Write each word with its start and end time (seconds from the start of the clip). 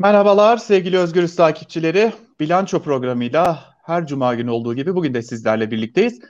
Merhabalar 0.00 0.56
sevgili 0.56 0.98
Özgürüz 0.98 1.36
takipçileri. 1.36 2.12
Bilanço 2.40 2.82
programıyla 2.82 3.64
her 3.82 4.06
cuma 4.06 4.34
günü 4.34 4.50
olduğu 4.50 4.74
gibi 4.74 4.94
bugün 4.94 5.14
de 5.14 5.22
sizlerle 5.22 5.70
birlikteyiz. 5.70 6.20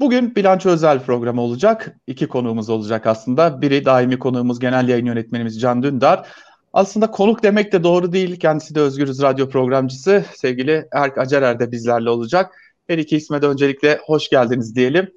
Bugün 0.00 0.34
bilanço 0.34 0.70
özel 0.70 1.00
programı 1.00 1.40
olacak. 1.40 1.96
İki 2.06 2.28
konuğumuz 2.28 2.68
olacak 2.68 3.06
aslında. 3.06 3.62
Biri 3.62 3.84
daimi 3.84 4.18
konuğumuz 4.18 4.58
genel 4.58 4.88
yayın 4.88 5.06
yönetmenimiz 5.06 5.60
Can 5.60 5.82
Dündar. 5.82 6.28
Aslında 6.72 7.10
konuk 7.10 7.42
demek 7.42 7.72
de 7.72 7.84
doğru 7.84 8.12
değil. 8.12 8.40
Kendisi 8.40 8.74
de 8.74 8.80
Özgürüz 8.80 9.22
Radyo 9.22 9.48
programcısı. 9.48 10.24
Sevgili 10.36 10.88
Erk 10.92 11.18
Acerer 11.18 11.60
de 11.60 11.72
bizlerle 11.72 12.10
olacak. 12.10 12.54
Her 12.86 12.98
iki 12.98 13.16
isme 13.16 13.42
de 13.42 13.46
öncelikle 13.46 14.00
hoş 14.06 14.28
geldiniz 14.28 14.76
diyelim. 14.76 15.10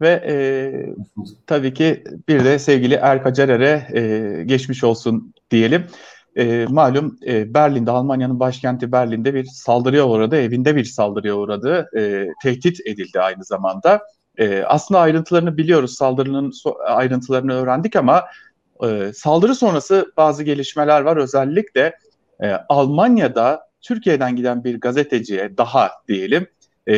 Ve 0.00 0.08
e, 0.28 0.36
tabii 1.46 1.74
ki 1.74 2.04
bir 2.28 2.44
de 2.44 2.58
sevgili 2.58 2.94
Erk 2.94 3.26
Acerer'e 3.26 3.88
e, 3.94 4.42
geçmiş 4.44 4.84
olsun 4.84 5.34
diyelim. 5.50 5.86
E, 6.36 6.66
malum 6.68 7.18
e, 7.26 7.54
Berlin'de, 7.54 7.90
Almanya'nın 7.90 8.40
başkenti 8.40 8.92
Berlin'de 8.92 9.34
bir 9.34 9.44
saldırıya 9.44 10.06
uğradı, 10.06 10.36
evinde 10.36 10.76
bir 10.76 10.84
saldırıya 10.84 11.34
uğradı, 11.34 11.90
e, 11.96 12.28
tehdit 12.42 12.86
edildi 12.86 13.20
aynı 13.20 13.44
zamanda. 13.44 14.00
E, 14.38 14.62
aslında 14.62 15.00
ayrıntılarını 15.00 15.56
biliyoruz, 15.56 15.94
saldırının 15.94 16.50
so- 16.50 16.82
ayrıntılarını 16.82 17.52
öğrendik 17.52 17.96
ama 17.96 18.24
e, 18.84 19.12
saldırı 19.14 19.54
sonrası 19.54 20.12
bazı 20.16 20.42
gelişmeler 20.42 21.00
var. 21.00 21.16
Özellikle 21.16 21.96
e, 22.42 22.52
Almanya'da 22.68 23.66
Türkiye'den 23.82 24.36
giden 24.36 24.64
bir 24.64 24.80
gazeteciye 24.80 25.56
daha 25.56 25.90
diyelim 26.08 26.46
e, 26.86 26.96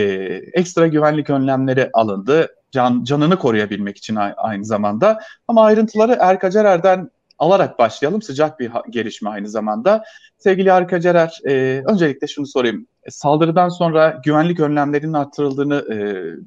ekstra 0.52 0.86
güvenlik 0.86 1.30
önlemleri 1.30 1.90
alındı. 1.92 2.54
Can, 2.70 3.04
canını 3.04 3.38
koruyabilmek 3.38 3.96
için 3.96 4.18
aynı 4.36 4.64
zamanda. 4.64 5.20
Ama 5.48 5.64
ayrıntıları 5.64 6.16
Erkacerer'den 6.20 7.10
alarak 7.38 7.78
başlayalım. 7.78 8.22
Sıcak 8.22 8.60
bir 8.60 8.70
gelişme 8.90 9.30
aynı 9.30 9.48
zamanda. 9.48 10.04
Sevgili 10.38 10.72
Arkacerer, 10.72 11.40
e, 11.44 11.82
öncelikle 11.86 12.26
şunu 12.26 12.46
sorayım. 12.46 12.86
E, 13.04 13.10
saldırıdan 13.10 13.68
sonra 13.68 14.20
güvenlik 14.24 14.60
önlemlerinin 14.60 15.12
arttırıldığını 15.12 15.84
e, 15.92 15.96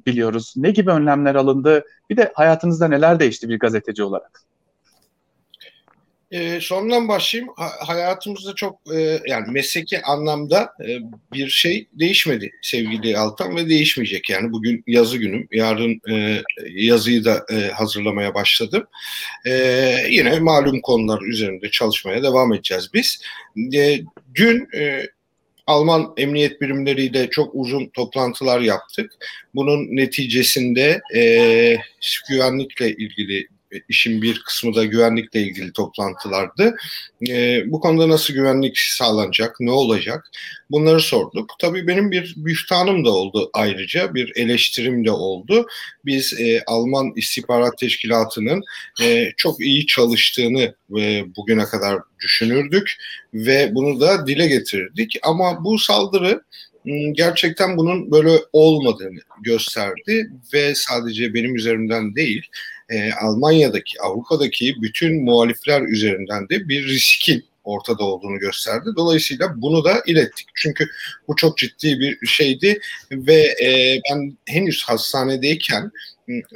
biliyoruz. 0.06 0.54
Ne 0.56 0.70
gibi 0.70 0.90
önlemler 0.90 1.34
alındı? 1.34 1.84
Bir 2.10 2.16
de 2.16 2.32
hayatınızda 2.34 2.88
neler 2.88 3.20
değişti 3.20 3.48
bir 3.48 3.58
gazeteci 3.58 4.02
olarak? 4.02 4.51
E, 6.32 6.60
sondan 6.60 7.08
başlayayım. 7.08 7.52
Ha, 7.56 7.70
hayatımızda 7.86 8.54
çok 8.54 8.80
e, 8.94 9.20
yani 9.26 9.50
mesleki 9.50 10.02
anlamda 10.02 10.72
e, 10.88 10.98
bir 11.32 11.48
şey 11.48 11.88
değişmedi 11.92 12.52
sevgili 12.62 13.18
Altan 13.18 13.56
ve 13.56 13.68
değişmeyecek. 13.68 14.30
Yani 14.30 14.52
bugün 14.52 14.84
yazı 14.86 15.18
günüm. 15.18 15.48
Yarın 15.52 16.00
e, 16.10 16.42
yazıyı 16.70 17.24
da 17.24 17.44
e, 17.52 17.54
hazırlamaya 17.54 18.34
başladım. 18.34 18.86
E, 19.46 19.52
yine 20.10 20.38
malum 20.38 20.80
konular 20.80 21.22
üzerinde 21.22 21.70
çalışmaya 21.70 22.22
devam 22.22 22.52
edeceğiz 22.52 22.88
biz. 22.94 23.22
E, 23.74 24.00
dün 24.34 24.68
e, 24.76 25.06
Alman 25.66 26.12
emniyet 26.16 26.60
birimleriyle 26.60 27.30
çok 27.30 27.54
uzun 27.54 27.88
toplantılar 27.88 28.60
yaptık. 28.60 29.12
Bunun 29.54 29.96
neticesinde 29.96 31.00
e, 31.14 31.76
güvenlikle 32.28 32.90
ilgili 32.90 33.48
işin 33.88 34.22
bir 34.22 34.42
kısmı 34.42 34.74
da 34.74 34.84
güvenlikle 34.84 35.40
ilgili 35.40 35.72
toplantılardı. 35.72 36.74
E, 37.28 37.62
bu 37.66 37.80
konuda 37.80 38.08
nasıl 38.08 38.34
güvenlik 38.34 38.78
sağlanacak, 38.78 39.56
ne 39.60 39.70
olacak 39.70 40.30
bunları 40.70 41.00
sorduk. 41.00 41.50
Tabii 41.58 41.86
benim 41.86 42.10
bir 42.10 42.34
büftanım 42.36 43.04
da 43.04 43.10
oldu 43.10 43.50
ayrıca, 43.54 44.14
bir 44.14 44.32
eleştirim 44.36 45.04
de 45.04 45.10
oldu. 45.10 45.66
Biz 46.04 46.40
e, 46.40 46.62
Alman 46.66 47.12
istihbarat 47.16 47.78
teşkilatının 47.78 48.62
e, 49.02 49.32
çok 49.36 49.60
iyi 49.60 49.86
çalıştığını 49.86 50.74
e, 50.98 51.24
bugüne 51.36 51.64
kadar 51.64 51.98
düşünürdük 52.20 52.96
ve 53.34 53.74
bunu 53.74 54.00
da 54.00 54.26
dile 54.26 54.46
getirdik. 54.46 55.18
Ama 55.22 55.64
bu 55.64 55.78
saldırı 55.78 56.42
gerçekten 57.12 57.76
bunun 57.76 58.10
böyle 58.10 58.30
olmadığını 58.52 59.20
gösterdi 59.42 60.30
ve 60.54 60.74
sadece 60.74 61.34
benim 61.34 61.56
üzerimden 61.56 62.14
değil 62.14 62.46
e, 62.92 63.12
Almanya'daki, 63.12 64.00
Avrupa'daki 64.00 64.74
bütün 64.82 65.24
muhalifler 65.24 65.82
üzerinden 65.82 66.48
de 66.48 66.68
bir 66.68 66.86
riskin 66.88 67.44
ortada 67.64 68.04
olduğunu 68.04 68.38
gösterdi. 68.38 68.88
Dolayısıyla 68.96 69.54
bunu 69.56 69.84
da 69.84 70.02
ilettik. 70.06 70.48
Çünkü 70.54 70.88
bu 71.28 71.36
çok 71.36 71.58
ciddi 71.58 72.00
bir 72.00 72.26
şeydi 72.26 72.80
ve 73.10 73.42
e, 73.62 74.00
ben 74.10 74.36
henüz 74.46 74.84
hastanedeyken 74.84 75.90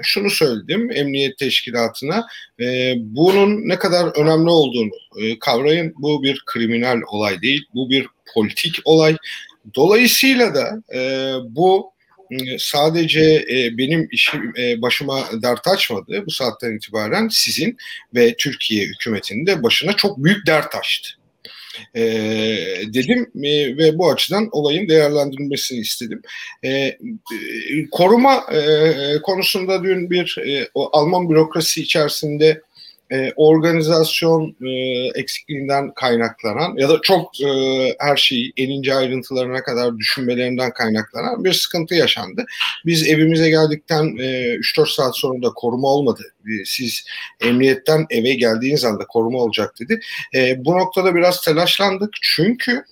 şunu 0.03 0.31
söyledim 0.31 0.91
emniyet 0.91 1.39
teşkilatına 1.39 2.27
e, 2.61 2.95
bunun 2.99 3.69
ne 3.69 3.79
kadar 3.79 4.19
önemli 4.19 4.51
olduğunu 4.51 4.93
e, 5.23 5.39
kavrayın. 5.39 5.95
Bu 5.99 6.23
bir 6.23 6.43
kriminal 6.47 7.01
olay 7.07 7.43
değil, 7.43 7.67
bu 7.75 7.91
bir 7.91 8.07
politik 8.35 8.77
olay. 8.85 9.17
Dolayısıyla 9.75 10.55
da 10.55 10.83
e, 10.95 11.33
bu 11.49 11.96
sadece 12.59 13.45
e, 13.51 13.79
benim 13.79 14.09
işim 14.13 14.53
e, 14.59 14.83
başıma 14.83 15.29
dert 15.43 15.69
açmadı. 15.69 16.23
Bu 16.27 16.31
saatten 16.31 16.77
itibaren 16.77 17.29
sizin 17.29 17.77
ve 18.15 18.35
Türkiye 18.37 18.87
hükümetinin 18.87 19.47
de 19.47 19.63
başına 19.63 19.93
çok 19.93 20.25
büyük 20.25 20.47
dert 20.47 20.75
açtı. 20.75 21.09
E, 21.95 22.03
dedim 22.95 23.31
e, 23.45 23.77
ve 23.77 23.99
bu 23.99 24.11
açıdan 24.11 24.49
olayın 24.53 24.89
değerlendirilmesini 24.89 25.79
istedim. 25.79 26.23
E, 26.63 26.71
e, 26.71 26.97
koruma 27.91 28.35
e, 28.35 29.23
konusunda 29.23 29.85
dün 29.85 30.11
bir 30.11 30.39
e, 30.47 30.69
o 30.75 30.99
Alman 30.99 31.31
bürokrasi 31.31 31.83
içerisinde 31.83 32.63
e, 33.13 33.33
organizasyon 33.37 34.57
e, 34.67 34.71
eksikliğinden 35.15 35.95
kaynaklanan 35.95 36.77
ya 36.77 36.89
da 36.89 37.01
çok 37.03 37.41
e, 37.41 37.49
her 37.99 38.17
şeyi 38.17 38.53
en 38.57 38.71
ince 38.71 38.95
ayrıntılarına 38.95 39.63
kadar 39.63 39.99
düşünmelerinden 39.99 40.73
kaynaklanan 40.73 41.45
bir 41.45 41.53
sıkıntı 41.53 41.95
yaşandı. 41.95 42.47
Biz 42.87 43.09
evimize 43.09 43.51
geldikten 43.51 44.05
e, 44.05 44.55
3-4 44.55 44.95
saat 44.95 45.17
sonra 45.17 45.43
da 45.43 45.49
koruma 45.51 45.89
olmadı. 45.89 46.23
E, 46.47 46.65
siz 46.65 47.07
emniyetten 47.41 48.07
eve 48.11 48.35
geldiğiniz 48.35 48.85
anda 48.85 49.07
koruma 49.07 49.39
olacak 49.39 49.75
dedi. 49.81 50.01
E, 50.35 50.65
bu 50.65 50.79
noktada 50.79 51.15
biraz 51.15 51.41
telaşlandık 51.41 52.11
çünkü 52.23 52.85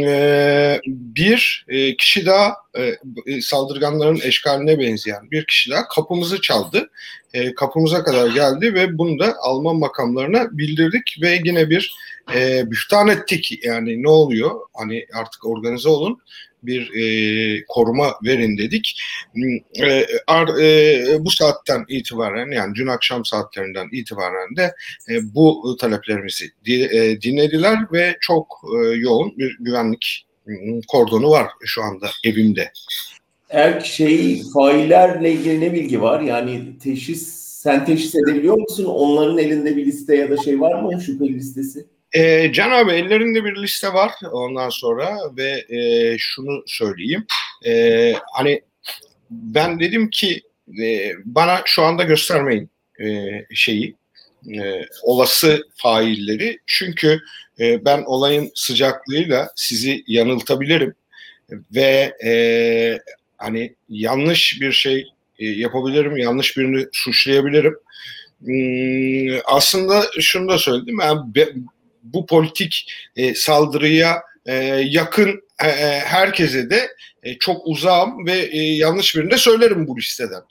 e, 0.00 0.80
bir 0.86 1.66
e, 1.68 1.96
kişi 1.96 2.26
daha 2.26 2.54
e, 2.78 2.96
e 3.26 3.40
saldırganların 3.40 4.20
eşkaline 4.22 4.78
benzeyen 4.78 5.30
bir 5.30 5.44
kişi 5.44 5.70
daha 5.70 5.88
kapımızı 5.88 6.40
çaldı 6.40 6.90
e, 7.34 7.54
kapımıza 7.54 8.04
kadar 8.04 8.30
geldi 8.30 8.74
ve 8.74 8.98
bunu 8.98 9.18
da 9.18 9.34
Alman 9.40 9.76
makamlarına 9.76 10.58
bildirdik 10.58 11.16
ve 11.22 11.40
yine 11.44 11.70
bir 11.70 11.94
e, 12.34 12.70
büftan 12.70 13.08
ettik. 13.08 13.64
Yani 13.64 14.02
ne 14.02 14.08
oluyor? 14.08 14.50
Hani 14.74 15.06
artık 15.14 15.46
organize 15.46 15.88
olun 15.88 16.20
bir 16.62 16.90
e, 16.94 17.64
koruma 17.68 18.14
verin 18.24 18.58
dedik. 18.58 19.00
Hmm, 19.32 19.56
e, 19.88 20.06
ar, 20.26 20.48
e, 20.60 21.24
bu 21.24 21.30
saatten 21.30 21.84
itibaren 21.88 22.50
yani 22.50 22.74
dün 22.74 22.86
akşam 22.86 23.24
saatlerinden 23.24 23.88
itibaren 23.92 24.56
de 24.56 24.74
e, 25.10 25.34
bu 25.34 25.76
taleplerimizi 25.80 26.50
di, 26.64 26.82
e, 26.82 27.20
dinlediler 27.20 27.78
ve 27.92 28.16
çok 28.20 28.60
e, 28.74 28.88
yoğun 28.88 29.38
bir 29.38 29.56
güvenlik 29.60 30.27
kordonu 30.88 31.30
var 31.30 31.46
şu 31.64 31.82
anda 31.82 32.10
evimde. 32.24 32.72
Erk 33.50 33.86
şey 33.86 34.42
faillerle 34.54 35.32
ilgili 35.32 35.60
ne 35.60 35.72
bilgi 35.72 36.02
var? 36.02 36.20
Yani 36.20 36.78
teşhis 36.82 37.38
sen 37.62 37.84
teşhis 37.84 38.14
edebiliyor 38.14 38.58
musun? 38.58 38.84
Onların 38.84 39.38
elinde 39.38 39.76
bir 39.76 39.86
liste 39.86 40.16
ya 40.16 40.30
da 40.30 40.36
şey 40.36 40.60
var 40.60 40.82
mı 40.82 41.02
şüpheli 41.02 41.34
listesi? 41.34 41.86
E, 42.12 42.52
Can 42.52 42.70
abi 42.70 42.92
ellerinde 42.92 43.44
bir 43.44 43.62
liste 43.62 43.92
var 43.92 44.12
ondan 44.32 44.68
sonra 44.68 45.18
ve 45.36 45.76
e, 45.76 46.14
şunu 46.18 46.62
söyleyeyim. 46.66 47.26
E, 47.66 48.12
hani 48.32 48.60
ben 49.30 49.80
dedim 49.80 50.10
ki 50.10 50.42
e, 50.82 51.12
bana 51.24 51.62
şu 51.64 51.82
anda 51.82 52.02
göstermeyin 52.02 52.70
e, 53.00 53.06
şeyi 53.54 53.94
e, 54.46 54.86
olası 55.02 55.68
failleri 55.74 56.58
çünkü 56.66 57.20
e, 57.60 57.84
ben 57.84 58.02
olayın 58.06 58.50
sıcaklığıyla 58.54 59.52
sizi 59.56 60.04
yanıltabilirim 60.06 60.94
ve 61.74 62.16
e, 62.24 62.32
hani 63.36 63.74
yanlış 63.88 64.60
bir 64.60 64.72
şey 64.72 65.06
e, 65.38 65.46
yapabilirim, 65.46 66.16
yanlış 66.16 66.56
birini 66.56 66.86
suçlayabilirim. 66.92 67.78
Hmm, 68.40 69.40
aslında 69.44 70.04
şunu 70.20 70.48
da 70.48 70.58
söyledim. 70.58 70.98
Yani 71.00 71.20
bu 72.02 72.26
politik 72.26 72.92
e, 73.16 73.34
saldırıya 73.34 74.22
e, 74.46 74.54
yakın 74.88 75.42
herkese 76.04 76.70
de 76.70 76.88
çok 77.40 77.66
uzağım 77.66 78.26
ve 78.26 78.56
yanlış 78.56 79.16
birini 79.16 79.30
de 79.30 79.36
söylerim 79.36 79.86
bu 79.86 79.98
listeden. 79.98 80.42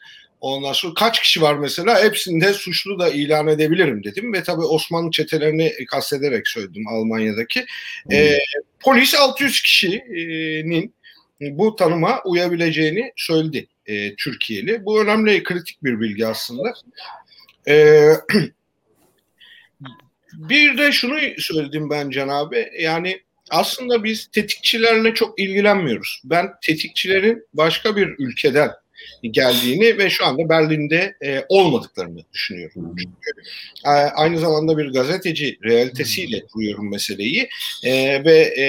Ondan 0.42 0.74
sonra 0.74 0.94
kaç 0.94 1.22
kişi 1.22 1.42
var 1.42 1.56
mesela 1.56 2.04
hepsinde 2.04 2.54
suçlu 2.54 3.00
da 3.00 3.10
ilan 3.10 3.48
edebilirim 3.48 4.04
dedim 4.04 4.34
ve 4.34 4.44
tabii 4.44 4.66
Osmanlı 4.66 5.12
çetelerini 5.12 5.86
kastederek 5.86 6.48
söyledim 6.48 6.88
Almanya'daki. 6.88 7.66
Hmm. 8.04 8.12
E, 8.12 8.40
polis 8.80 9.16
600 9.16 9.62
kişinin 9.62 10.94
bu 11.42 11.76
tanıma 11.76 12.22
uyabileceğini 12.26 13.12
söyledi 13.16 13.68
e, 13.86 14.16
Türkiye'li. 14.16 14.86
Bu 14.86 15.02
önemli, 15.02 15.44
kritik 15.44 15.84
bir 15.84 16.00
bilgi 16.00 16.28
aslında. 16.28 16.74
E, 17.68 18.04
bir 20.34 20.78
de 20.78 20.92
şunu 20.92 21.20
söyledim 21.38 21.90
ben 21.90 22.10
Can 22.10 22.28
abi, 22.28 22.70
yani 22.80 23.22
aslında 23.50 24.04
biz 24.04 24.28
tetikçilerle 24.28 25.14
çok 25.14 25.40
ilgilenmiyoruz. 25.40 26.22
Ben 26.24 26.50
tetikçilerin 26.62 27.48
başka 27.54 27.96
bir 27.96 28.16
ülkeden 28.20 28.72
geldiğini 29.24 29.98
ve 29.98 30.10
şu 30.10 30.26
anda 30.26 30.50
Berlin'de 30.50 31.16
e, 31.24 31.46
olmadıklarını 31.50 32.22
düşünüyorum. 32.34 32.96
Çünkü 32.98 33.32
e, 33.86 33.90
aynı 33.90 34.40
zamanda 34.40 34.78
bir 34.78 34.94
gazeteci 34.94 35.58
realitesiyle 35.64 36.46
kuruyorum 36.46 36.92
meseleyi 36.92 37.50
e, 37.84 38.24
ve 38.26 38.38
e, 38.38 38.66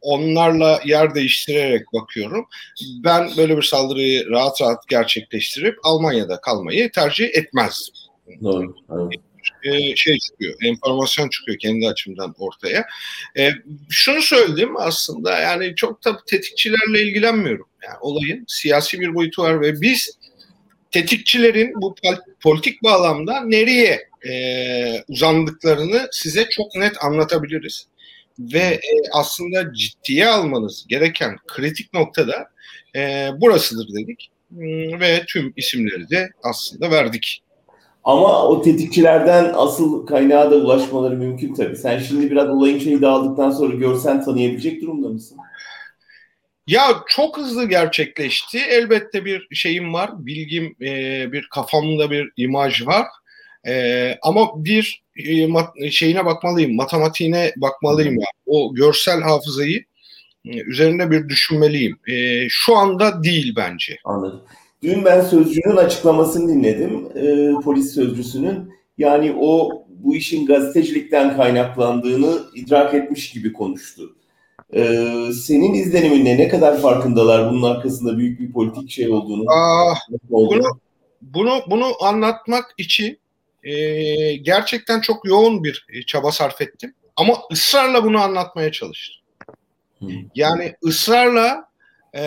onlarla 0.00 0.80
yer 0.84 1.14
değiştirerek 1.14 1.92
bakıyorum. 1.92 2.46
Ben 3.04 3.30
böyle 3.36 3.56
bir 3.56 3.62
saldırıyı 3.62 4.30
rahat 4.30 4.60
rahat 4.60 4.88
gerçekleştirip 4.88 5.78
Almanya'da 5.82 6.40
kalmayı 6.40 6.92
tercih 6.92 7.28
etmezdim. 7.34 7.94
Doğru. 8.42 8.74
Evet 8.90 9.27
e, 9.62 9.96
şey 9.96 10.18
çıkıyor, 10.18 10.54
enformasyon 10.64 11.28
çıkıyor 11.28 11.58
kendi 11.58 11.88
açımdan 11.88 12.34
ortaya. 12.38 12.86
E, 13.38 13.50
şunu 13.90 14.22
söyleyeyim 14.22 14.76
aslında 14.76 15.38
yani 15.38 15.74
çok 15.76 16.04
da 16.04 16.20
tetikçilerle 16.26 17.02
ilgilenmiyorum. 17.02 17.66
Yani 17.84 17.96
olayın 18.00 18.44
siyasi 18.48 19.00
bir 19.00 19.14
boyutu 19.14 19.42
var 19.42 19.60
ve 19.60 19.80
biz 19.80 20.18
tetikçilerin 20.90 21.72
bu 21.74 21.94
politik 22.40 22.82
bağlamda 22.82 23.40
nereye 23.40 24.08
e, 24.28 25.04
uzandıklarını 25.08 26.08
size 26.12 26.48
çok 26.50 26.74
net 26.74 27.04
anlatabiliriz. 27.04 27.86
Ve 28.38 28.58
e, 28.58 28.80
aslında 29.12 29.74
ciddiye 29.74 30.28
almanız 30.28 30.86
gereken 30.88 31.36
kritik 31.46 31.92
noktada 31.94 32.50
e, 32.96 33.30
burasıdır 33.40 33.88
dedik. 33.94 34.30
Hmm, 34.48 35.00
ve 35.00 35.24
tüm 35.26 35.52
isimleri 35.56 36.10
de 36.10 36.30
aslında 36.42 36.90
verdik. 36.90 37.42
Ama 38.04 38.48
o 38.48 38.62
tetikçilerden 38.62 39.52
asıl 39.56 40.06
kaynağa 40.06 40.50
da 40.50 40.56
ulaşmaları 40.56 41.16
mümkün 41.16 41.54
tabii. 41.54 41.76
Sen 41.76 41.98
şimdi 41.98 42.30
biraz 42.30 42.48
olayın 42.48 42.78
şeyi 42.78 43.02
dağıldıktan 43.02 43.50
sonra 43.50 43.74
görsen 43.74 44.24
tanıyabilecek 44.24 44.82
durumda 44.82 45.08
mısın? 45.08 45.38
Ya 46.66 46.82
çok 47.06 47.38
hızlı 47.38 47.68
gerçekleşti. 47.68 48.58
Elbette 48.58 49.24
bir 49.24 49.48
şeyim 49.52 49.94
var, 49.94 50.10
bilgim, 50.26 50.76
e, 50.82 51.32
bir 51.32 51.48
kafamda 51.50 52.10
bir 52.10 52.32
imaj 52.36 52.86
var. 52.86 53.06
E, 53.66 54.14
ama 54.22 54.64
bir 54.64 55.02
e, 55.16 55.46
mat, 55.46 55.74
şeyine 55.90 56.24
bakmalıyım, 56.24 56.76
matematiğine 56.76 57.52
bakmalıyım. 57.56 58.12
Yani. 58.14 58.24
O 58.46 58.74
görsel 58.74 59.20
hafızayı 59.20 59.84
e, 60.44 60.60
üzerinde 60.60 61.10
bir 61.10 61.28
düşünmeliyim. 61.28 61.98
E, 62.08 62.46
şu 62.48 62.76
anda 62.76 63.22
değil 63.22 63.54
bence. 63.56 63.98
Anladım. 64.04 64.42
Dün 64.82 65.04
ben 65.04 65.20
sözcünün 65.20 65.76
açıklamasını 65.76 66.48
dinledim. 66.48 67.08
E, 67.14 67.54
polis 67.60 67.94
sözcüsünün. 67.94 68.72
Yani 68.98 69.36
o 69.40 69.82
bu 69.88 70.14
işin 70.14 70.46
gazetecilikten 70.46 71.36
kaynaklandığını 71.36 72.40
idrak 72.54 72.94
etmiş 72.94 73.30
gibi 73.30 73.52
konuştu. 73.52 74.16
E, 74.72 74.82
senin 75.32 75.74
izlenimin 75.74 76.24
ne? 76.24 76.48
Kadar 76.48 76.80
farkındalar 76.80 77.50
bunun 77.50 77.62
arkasında 77.62 78.18
büyük 78.18 78.40
bir 78.40 78.52
politik 78.52 78.90
şey 78.90 79.08
olduğunu? 79.08 79.44
Aa, 79.50 79.94
bunu, 80.30 80.80
bunu, 81.22 81.60
bunu 81.70 81.86
anlatmak 82.00 82.74
için 82.78 83.18
e, 83.62 83.72
gerçekten 84.36 85.00
çok 85.00 85.28
yoğun 85.28 85.64
bir 85.64 85.86
çaba 86.06 86.32
sarf 86.32 86.60
ettim. 86.60 86.94
Ama 87.16 87.34
ısrarla 87.52 88.04
bunu 88.04 88.18
anlatmaya 88.20 88.72
çalıştım. 88.72 89.16
Yani 90.34 90.74
ısrarla 90.84 91.68
e, 92.14 92.22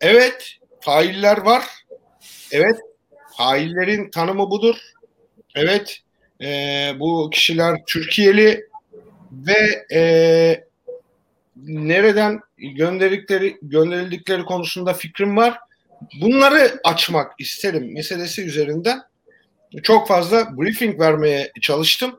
evet 0.00 0.58
failler 0.86 1.36
var. 1.38 1.64
Evet, 2.52 2.76
faillerin 3.36 4.10
tanımı 4.10 4.50
budur. 4.50 4.76
Evet, 5.54 6.00
e, 6.40 6.46
bu 7.00 7.30
kişiler 7.30 7.76
Türkiye'li 7.86 8.68
ve 9.32 9.86
e, 9.94 10.64
nereden 11.66 12.40
gönderildikleri 12.58 13.56
gönderildikleri 13.62 14.44
konusunda 14.44 14.94
fikrim 14.94 15.36
var. 15.36 15.58
Bunları 16.20 16.80
açmak 16.84 17.32
isterim 17.38 17.94
meselesi 17.94 18.44
üzerinden 18.44 19.02
çok 19.82 20.08
fazla 20.08 20.58
briefing 20.58 21.00
vermeye 21.00 21.52
çalıştım. 21.60 22.18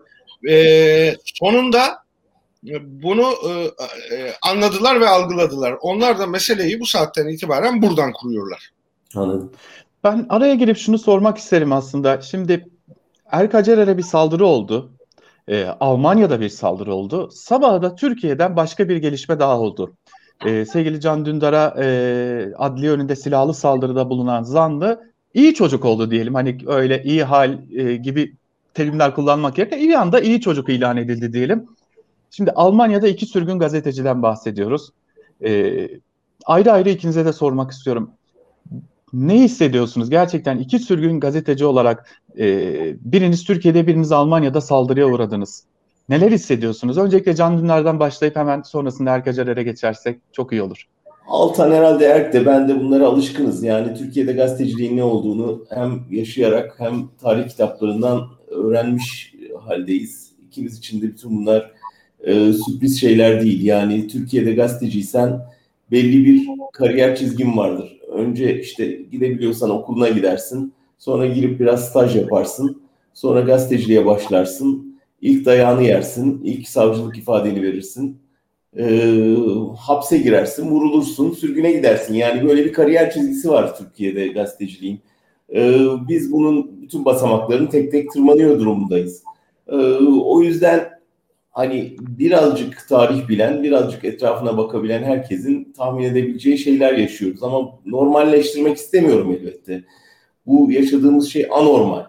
E, 0.50 1.16
sonunda 1.26 2.04
bunu 2.86 3.34
e, 3.50 3.52
e, 4.16 4.34
anladılar 4.42 5.02
ve 5.02 5.10
algıladılar. 5.10 5.76
Onlar 5.82 6.20
da 6.20 6.28
meseleyi 6.28 6.80
bu 6.80 6.86
saatten 6.86 7.28
itibaren 7.28 7.82
buradan 7.82 8.14
kuruyorlar. 8.14 8.72
Anladım. 9.16 9.52
Ben 10.04 10.26
araya 10.30 10.56
girip 10.56 10.78
şunu 10.78 11.00
sormak 11.00 11.38
isterim 11.38 11.72
aslında. 11.72 12.22
Şimdi 12.22 12.68
Erkacerer'e 13.32 13.98
bir 13.98 14.04
saldırı 14.04 14.46
oldu. 14.46 14.92
Ee, 15.48 15.66
Almanya'da 15.80 16.40
bir 16.40 16.50
saldırı 16.50 16.94
oldu. 16.94 17.30
Sabah 17.32 17.82
da 17.82 17.96
Türkiye'den 17.96 18.56
başka 18.56 18.90
bir 18.90 18.98
gelişme 18.98 19.40
daha 19.40 19.60
oldu. 19.60 19.94
Ee, 20.46 20.66
sevgili 20.66 21.02
Can 21.02 21.26
Dündar'a 21.26 21.76
e, 21.80 22.54
adli 22.58 22.92
önünde 22.92 23.16
silahlı 23.16 23.54
saldırıda 23.54 24.10
bulunan 24.10 24.44
zanlı 24.44 25.12
iyi 25.34 25.54
çocuk 25.54 25.86
oldu 25.86 26.12
diyelim. 26.12 26.34
Hani 26.34 26.58
öyle 26.68 27.04
iyi 27.04 27.24
hal 27.24 27.58
e, 27.72 27.96
gibi 27.96 28.36
terimler 28.74 29.16
kullanmak 29.16 29.58
yerine 29.58 29.80
iyi 29.80 29.98
anda 29.98 30.20
iyi 30.20 30.42
çocuk 30.42 30.70
ilan 30.70 30.98
edildi 30.98 31.34
diyelim. 31.34 31.66
Şimdi 32.38 32.52
Almanya'da 32.52 33.08
iki 33.08 33.26
sürgün 33.26 33.60
gazeteciden 33.60 34.22
bahsediyoruz. 34.22 34.90
Ee, 35.44 35.90
ayrı 36.46 36.72
ayrı 36.72 36.90
ikinize 36.90 37.26
de 37.26 37.34
sormak 37.34 37.72
istiyorum. 37.72 38.12
Ne 39.14 39.40
hissediyorsunuz? 39.40 40.10
Gerçekten 40.10 40.58
iki 40.58 40.80
sürgün 40.80 41.20
gazeteci 41.20 41.66
olarak 41.66 42.10
e, 42.40 42.46
biriniz 43.02 43.44
Türkiye'de 43.44 43.88
biriniz 43.88 44.12
Almanya'da 44.12 44.62
saldırıya 44.62 45.08
uğradınız. 45.08 45.64
Neler 46.10 46.32
hissediyorsunuz? 46.32 46.98
Öncelikle 46.98 47.36
Can 47.36 47.58
Dünler'den 47.58 48.00
başlayıp 48.00 48.36
hemen 48.36 48.62
sonrasında 48.62 49.12
Erkacarer'e 49.12 49.64
geçersek 49.64 50.20
çok 50.32 50.52
iyi 50.52 50.62
olur. 50.62 50.88
Altan 51.28 51.72
herhalde 51.72 52.06
Erk 52.06 52.34
de 52.34 52.46
ben 52.46 52.70
de 52.70 52.80
bunlara 52.80 53.08
alışkınız. 53.08 53.64
Yani 53.64 53.94
Türkiye'de 53.94 54.34
gazeteciliğin 54.34 54.98
ne 54.98 55.04
olduğunu 55.04 55.66
hem 55.70 56.00
yaşayarak 56.12 56.76
hem 56.78 57.08
tarih 57.22 57.50
kitaplarından 57.50 58.28
öğrenmiş 58.48 59.34
haldeyiz. 59.60 60.32
İkimiz 60.48 60.78
için 60.78 61.02
de 61.02 61.08
bütün 61.08 61.38
bunlar 61.38 61.77
e, 62.28 62.54
sürpriz 62.54 63.00
şeyler 63.02 63.42
değil. 63.42 63.66
Yani 63.66 64.08
Türkiye'de 64.08 64.54
gazeteciysen 64.54 65.42
belli 65.92 66.26
bir 66.26 66.48
kariyer 66.74 67.16
çizgin 67.16 67.58
vardır. 67.58 68.00
Önce 68.12 68.62
işte 68.62 69.00
gidebiliyorsan 69.12 69.70
okuluna 69.70 70.10
gidersin. 70.10 70.74
Sonra 70.98 71.26
girip 71.26 71.60
biraz 71.60 71.90
staj 71.90 72.16
yaparsın. 72.16 72.82
Sonra 73.14 73.42
gazeteciliğe 73.42 74.06
başlarsın. 74.06 75.00
İlk 75.22 75.46
dayağını 75.46 75.84
yersin. 75.84 76.42
ilk 76.44 76.70
savcılık 76.70 77.18
ifadeni 77.18 77.62
verirsin. 77.62 78.18
E, 78.78 79.36
hapse 79.78 80.18
girersin, 80.18 80.70
vurulursun, 80.70 81.32
sürgüne 81.32 81.72
gidersin. 81.72 82.14
Yani 82.14 82.48
böyle 82.48 82.66
bir 82.66 82.74
kariyer 82.74 83.12
çizgisi 83.12 83.50
var 83.50 83.78
Türkiye'de 83.78 84.28
gazeteciliğin. 84.28 85.00
E, 85.56 85.80
biz 86.08 86.32
bunun 86.32 86.82
bütün 86.82 87.06
basamaklarını 87.06 87.70
tek 87.70 87.92
tek 87.92 88.12
tırmanıyor 88.12 88.60
durumundayız. 88.60 89.24
E, 89.68 89.76
o 90.06 90.42
yüzden 90.42 90.97
hani 91.58 91.96
birazcık 92.00 92.86
tarih 92.90 93.28
bilen, 93.28 93.64
birazcık 93.64 94.06
etrafına 94.06 94.58
bakabilen 94.58 95.04
herkesin 95.04 95.74
tahmin 95.78 96.04
edebileceği 96.04 96.58
şeyler 96.58 96.94
yaşıyoruz. 96.94 97.44
Ama 97.44 97.80
normalleştirmek 97.86 98.78
istemiyorum 98.78 99.32
elbette. 99.32 99.84
Bu 100.46 100.72
yaşadığımız 100.72 101.30
şey 101.30 101.48
anormal. 101.52 102.06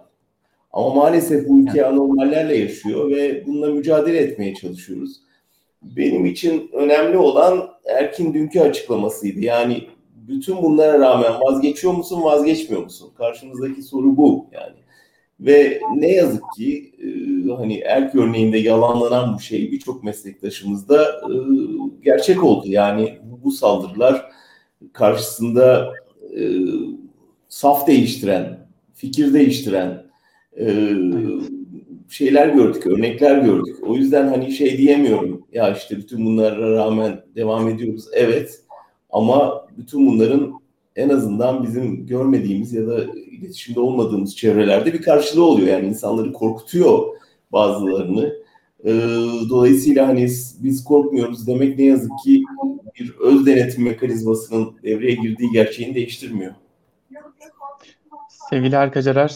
Ama 0.73 0.95
maalesef 0.95 1.49
bu 1.49 1.61
ülke 1.61 1.87
anormallerle 1.87 2.57
yaşıyor 2.57 3.11
ve 3.11 3.47
bununla 3.47 3.67
mücadele 3.67 4.19
etmeye 4.19 4.55
çalışıyoruz. 4.55 5.17
Benim 5.83 6.27
için 6.27 6.71
önemli 6.73 7.17
olan 7.17 7.69
Erkin 7.85 8.35
dünkü 8.35 8.61
açıklamasıydı. 8.61 9.41
Yani 9.41 9.89
bütün 10.29 10.63
bunlara 10.63 10.99
rağmen 10.99 11.33
vazgeçiyor 11.41 11.93
musun, 11.93 12.23
vazgeçmiyor 12.23 12.83
musun? 12.83 13.13
Karşımızdaki 13.19 13.83
soru 13.83 14.17
bu 14.17 14.47
yani. 14.53 14.77
Ve 15.41 15.81
ne 15.97 16.13
yazık 16.13 16.43
ki 16.57 16.93
e, 16.99 17.09
hani 17.53 17.79
erk 17.79 18.15
örneğinde 18.15 18.59
yalanlanan 18.59 19.35
bu 19.35 19.41
şey 19.41 19.73
birçok 19.73 20.05
meslektaşımızda 20.05 21.05
e, 21.05 21.35
gerçek 22.03 22.45
oldu. 22.45 22.67
Yani 22.69 23.19
bu 23.45 23.51
saldırılar 23.51 24.33
karşısında 24.93 25.93
e, 26.39 26.43
saf 27.49 27.87
değiştiren, 27.87 28.69
fikir 28.95 29.35
değiştiren 29.35 30.07
e, 30.61 30.93
şeyler 32.09 32.49
gördük, 32.49 32.87
örnekler 32.87 33.39
gördük. 33.39 33.77
O 33.87 33.95
yüzden 33.95 34.29
hani 34.29 34.53
şey 34.53 34.79
diyemiyorum. 34.79 35.47
Ya 35.53 35.73
işte 35.73 35.97
bütün 35.97 36.27
bunlara 36.27 36.73
rağmen 36.73 37.21
devam 37.37 37.69
ediyoruz. 37.69 38.05
Evet 38.13 38.61
ama 39.11 39.67
bütün 39.77 40.07
bunların 40.07 40.53
en 40.97 41.09
azından 41.09 41.63
bizim 41.63 42.07
görmediğimiz 42.07 42.73
ya 42.73 42.87
da 42.87 43.07
iletişimde 43.39 43.81
olmadığımız 43.81 44.37
çevrelerde 44.37 44.93
bir 44.93 45.03
karşılığı 45.03 45.45
oluyor. 45.45 45.69
Yani 45.69 45.87
insanları 45.87 46.33
korkutuyor 46.33 47.17
bazılarını. 47.53 48.35
Ee, 48.85 48.91
dolayısıyla 49.51 50.09
hani 50.09 50.29
biz 50.59 50.85
korkmuyoruz 50.85 51.47
demek 51.47 51.79
ne 51.79 51.85
yazık 51.85 52.11
ki 52.25 52.45
bir 53.01 53.15
öz 53.21 53.47
denetim 53.47 53.85
mekanizmasının 53.85 54.77
devreye 54.83 55.15
girdiği 55.15 55.51
gerçeğini 55.53 55.95
değiştirmiyor. 55.95 56.55
Sevgili 58.51 58.77
Arkacarar. 58.77 59.33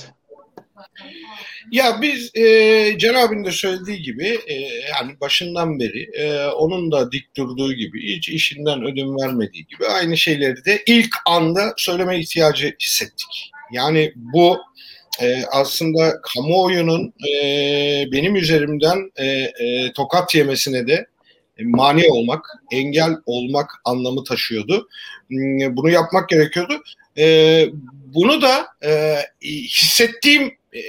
Ya 1.72 2.02
biz 2.02 2.36
e, 2.36 2.98
Can 2.98 3.14
abinin 3.14 3.44
de 3.44 3.50
söylediği 3.50 4.02
gibi 4.02 4.38
e, 4.46 4.54
yani 4.64 5.20
başından 5.20 5.80
beri 5.80 6.10
e, 6.12 6.46
onun 6.46 6.92
da 6.92 7.12
dik 7.12 7.36
durduğu 7.36 7.72
gibi 7.72 8.16
hiç 8.16 8.28
işinden 8.28 8.84
ödün 8.84 9.16
vermediği 9.18 9.66
gibi 9.66 9.86
aynı 9.86 10.16
şeyleri 10.16 10.64
de 10.64 10.82
ilk 10.86 11.14
anda 11.26 11.74
söyleme 11.76 12.18
ihtiyacı 12.18 12.76
hissettik. 12.80 13.51
Yani 13.72 14.12
bu 14.16 14.58
e, 15.20 15.44
aslında 15.52 16.20
kamuoyunun 16.22 17.12
e, 17.28 17.44
benim 18.12 18.36
üzerimden 18.36 19.12
e, 19.16 19.26
e, 19.26 19.92
tokat 19.92 20.34
yemesine 20.34 20.86
de 20.86 21.06
mani 21.60 22.08
olmak, 22.10 22.46
engel 22.70 23.16
olmak 23.26 23.70
anlamı 23.84 24.24
taşıyordu. 24.24 24.88
Hmm, 25.28 25.76
bunu 25.76 25.90
yapmak 25.90 26.28
gerekiyordu. 26.28 26.82
E, 27.18 27.66
bunu 28.14 28.42
da 28.42 28.66
e, 28.84 29.16
hissettiğim 29.42 30.46
e, 30.74 30.80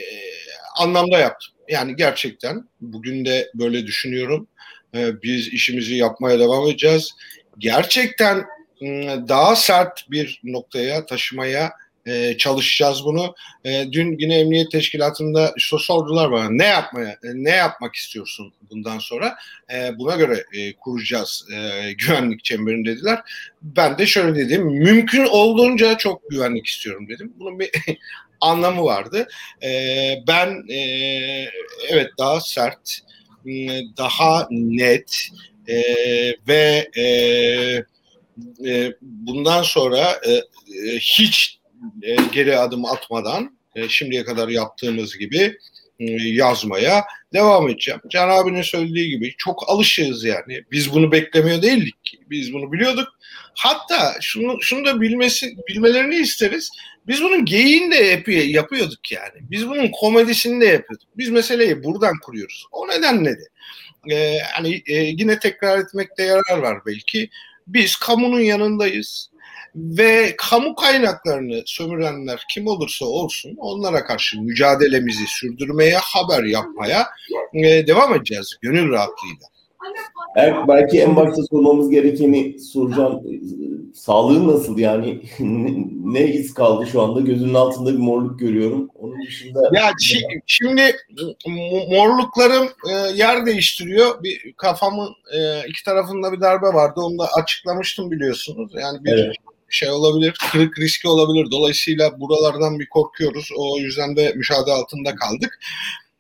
anlamda 0.78 1.18
yaptım. 1.20 1.54
Yani 1.70 1.96
gerçekten 1.96 2.70
bugün 2.82 3.26
de 3.26 3.52
böyle 3.56 3.88
düşünüyorum. 3.88 4.48
E, 4.96 5.22
biz 5.22 5.48
işimizi 5.48 5.96
yapmaya 5.96 6.40
devam 6.40 6.68
edeceğiz. 6.68 7.12
Gerçekten 7.58 8.46
ıı, 8.82 9.28
daha 9.28 9.56
sert 9.56 10.12
bir 10.12 10.42
noktaya 10.44 11.06
taşımaya 11.06 11.72
e, 12.06 12.38
çalışacağız 12.38 13.06
bunu. 13.06 13.36
E, 13.66 13.86
dün 13.92 14.18
yine 14.20 14.40
Emniyet 14.40 14.72
Teşkilatı'nda 14.72 15.54
işte 15.58 15.78
sordular 15.80 16.32
bana 16.32 16.50
ne 16.50 16.66
yapmaya, 16.66 17.10
e, 17.10 17.28
ne 17.34 17.50
yapmak 17.50 17.96
istiyorsun 17.96 18.54
bundan 18.72 19.00
sonra? 19.00 19.36
E, 19.74 19.98
buna 19.98 20.16
göre 20.16 20.44
e, 20.54 20.74
kuracağız 20.74 21.46
e, 21.54 21.92
güvenlik 21.92 22.44
çemberini 22.44 22.86
dediler. 22.86 23.20
Ben 23.62 23.98
de 23.98 24.06
şöyle 24.06 24.36
dedim, 24.36 24.66
mümkün 24.66 25.26
olduğunca 25.26 25.98
çok 25.98 26.30
güvenlik 26.30 26.68
istiyorum 26.68 27.08
dedim. 27.10 27.34
Bunun 27.40 27.60
bir 27.60 27.70
anlamı 28.42 28.84
vardı. 28.84 29.28
E, 29.64 29.70
ben 30.28 30.64
e, 30.70 30.78
evet 31.90 32.10
daha 32.18 32.42
sert, 32.42 33.00
daha 33.98 34.48
net 34.52 35.30
e, 35.68 35.84
ve 36.48 36.90
e, 36.98 37.04
e, 38.66 38.94
bundan 39.02 39.64
sonra 39.64 40.22
e, 40.28 40.32
e 40.32 41.00
hiç 41.00 41.60
e, 42.02 42.16
geri 42.32 42.58
adım 42.58 42.86
atmadan 42.86 43.58
e, 43.76 43.90
şimdiye 43.90 44.26
kadar 44.26 44.48
yaptığımız 44.48 45.18
gibi 45.18 45.58
e, 46.00 46.06
yazmaya 46.24 47.06
devam 47.34 47.70
edeceğim. 47.70 48.02
Can 48.10 48.30
abinin 48.30 48.62
söylediği 48.62 49.10
gibi 49.10 49.34
çok 49.38 49.70
alışığız 49.70 50.24
yani. 50.24 50.64
Biz 50.72 50.94
bunu 50.94 51.12
beklemiyor 51.12 51.62
değildik. 51.62 52.20
Biz 52.30 52.54
bunu 52.54 52.72
biliyorduk. 52.72 53.08
Hatta 53.56 54.16
şunu, 54.22 54.58
şunu 54.62 54.86
da 54.86 55.02
bilmesi, 55.02 55.58
bilmelerini 55.68 56.16
isteriz. 56.16 56.70
Biz 57.08 57.22
bunun 57.22 57.46
geyiğini 57.46 57.92
de 57.92 57.96
yap 57.96 58.28
yapıyorduk 58.28 59.12
yani. 59.12 59.40
Biz 59.42 59.68
bunun 59.68 59.88
komedisini 59.88 60.62
de 60.62 60.66
yapıyorduk. 60.66 61.08
Biz 61.18 61.30
meseleyi 61.30 61.84
buradan 61.84 62.14
kuruyoruz. 62.20 62.66
O 62.72 62.88
nedenle 62.88 63.32
de. 63.32 63.48
Ee, 64.12 64.38
hani 64.54 64.84
e, 64.88 64.94
yine 64.96 65.40
tekrar 65.40 65.80
etmekte 65.80 66.24
yarar 66.24 66.58
var 66.58 66.78
belki. 66.86 67.30
Biz 67.68 67.96
kamunun 67.96 68.40
yanındayız 68.40 69.30
ve 69.76 70.36
kamu 70.38 70.76
kaynaklarını 70.76 71.64
sömürenler 71.66 72.44
kim 72.54 72.68
olursa 72.68 73.06
olsun 73.06 73.56
onlara 73.58 74.04
karşı 74.04 74.42
mücadelemizi 74.42 75.28
sürdürmeye, 75.28 75.98
haber 75.98 76.44
yapmaya 76.44 77.08
e, 77.54 77.88
devam 77.88 78.14
edeceğiz 78.14 78.58
gönül 78.62 78.92
rahatlığıyla. 78.92 79.48
Evet, 80.36 80.56
belki 80.68 81.02
en 81.02 81.16
başta 81.16 81.44
sormamız 81.44 81.90
gerekeni 81.90 82.60
soracağım. 82.60 83.22
Sağlığın 83.94 84.48
nasıl 84.48 84.78
yani? 84.78 85.22
ne 86.04 86.26
iz 86.26 86.54
kaldı 86.54 86.88
şu 86.92 87.02
anda? 87.02 87.20
Gözünün 87.20 87.54
altında 87.54 87.94
bir 87.94 87.98
morluk 87.98 88.40
görüyorum. 88.40 88.90
Onun 88.96 89.22
dışında... 89.28 89.70
Ya 89.74 89.92
şimdi 90.46 90.96
morluklarım 91.90 92.68
e, 92.90 92.94
yer 93.16 93.46
değiştiriyor. 93.46 94.24
Bir 94.24 94.54
kafamın 94.54 95.10
e, 95.36 95.68
iki 95.68 95.84
tarafında 95.84 96.32
bir 96.32 96.42
darbe 96.42 96.68
vardı. 96.68 97.02
Onu 97.02 97.18
da 97.18 97.28
açıklamıştım 97.42 98.12
biliyorsunuz. 98.12 98.72
Yani 98.82 99.04
bir 99.04 99.12
evet 99.12 99.36
şey 99.74 99.90
olabilir, 99.90 100.34
kırık 100.52 100.80
riski 100.80 101.08
olabilir. 101.08 101.52
Dolayısıyla 101.52 102.20
buralardan 102.20 102.80
bir 102.80 102.90
korkuyoruz. 102.90 103.50
O 103.58 103.78
yüzden 103.78 104.16
de 104.16 104.34
müşahede 104.36 104.72
altında 104.72 105.16
kaldık. 105.16 105.60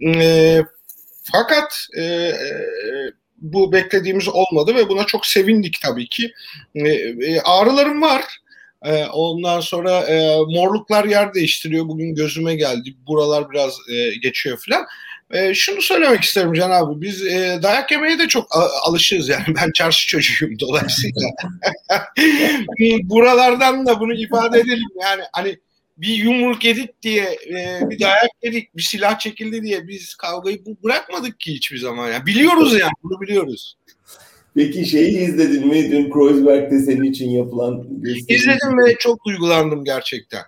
E, 0.05 0.61
fakat 1.31 1.87
e, 1.97 2.33
bu 3.37 3.71
beklediğimiz 3.71 4.27
olmadı 4.29 4.75
ve 4.75 4.89
buna 4.89 5.05
çok 5.05 5.25
sevindik 5.25 5.81
tabii 5.81 6.09
ki. 6.09 6.33
E, 6.75 6.89
e, 6.89 7.41
ağrılarım 7.41 8.01
var. 8.01 8.23
E, 8.85 9.05
ondan 9.05 9.59
sonra 9.59 9.99
e, 9.99 10.37
morluklar 10.37 11.05
yer 11.05 11.33
değiştiriyor. 11.33 11.87
Bugün 11.87 12.15
gözüme 12.15 12.55
geldi. 12.55 12.95
Buralar 13.07 13.51
biraz 13.51 13.77
e, 13.89 14.15
geçiyor 14.15 14.59
falan. 14.67 14.85
E, 15.33 15.53
şunu 15.53 15.81
söylemek 15.81 16.23
isterim 16.23 16.53
Can 16.53 16.71
abi. 16.71 17.01
Biz 17.01 17.25
e, 17.25 17.59
dayak 17.63 17.91
yemeye 17.91 18.19
de 18.19 18.27
çok 18.27 18.47
alışığız 18.83 19.29
yani. 19.29 19.43
Ben 19.61 19.71
çarşı 19.71 20.07
çocuğuyum 20.07 20.59
dolayısıyla. 20.59 21.21
Buralardan 23.03 23.85
da 23.85 23.99
bunu 23.99 24.13
ifade 24.13 24.59
edelim. 24.59 24.89
Yani 25.01 25.21
hani 25.33 25.57
bir 25.97 26.13
yumruk 26.13 26.65
yedik 26.65 27.01
diye, 27.01 27.23
e, 27.49 27.89
bir 27.89 27.99
dayak 27.99 28.29
yedik, 28.43 28.77
bir 28.77 28.81
silah 28.81 29.19
çekildi 29.19 29.63
diye 29.63 29.87
biz 29.87 30.15
kavgayı 30.15 30.63
bırakmadık 30.83 31.39
ki 31.39 31.53
hiçbir 31.53 31.77
zaman. 31.77 32.11
Yani 32.11 32.25
biliyoruz 32.25 32.79
yani, 32.79 32.91
bunu 33.03 33.21
biliyoruz. 33.21 33.77
Peki 34.55 34.85
şeyi 34.85 35.17
izledin 35.17 35.67
mi? 35.67 35.91
Dün 35.91 36.11
Kreuzberg'de 36.11 36.79
senin 36.79 37.03
için 37.03 37.29
yapılan. 37.29 37.87
İzledim 38.27 38.77
ve 38.77 38.95
çok 38.99 39.25
duygulandım 39.25 39.83
gerçekten. 39.83 40.41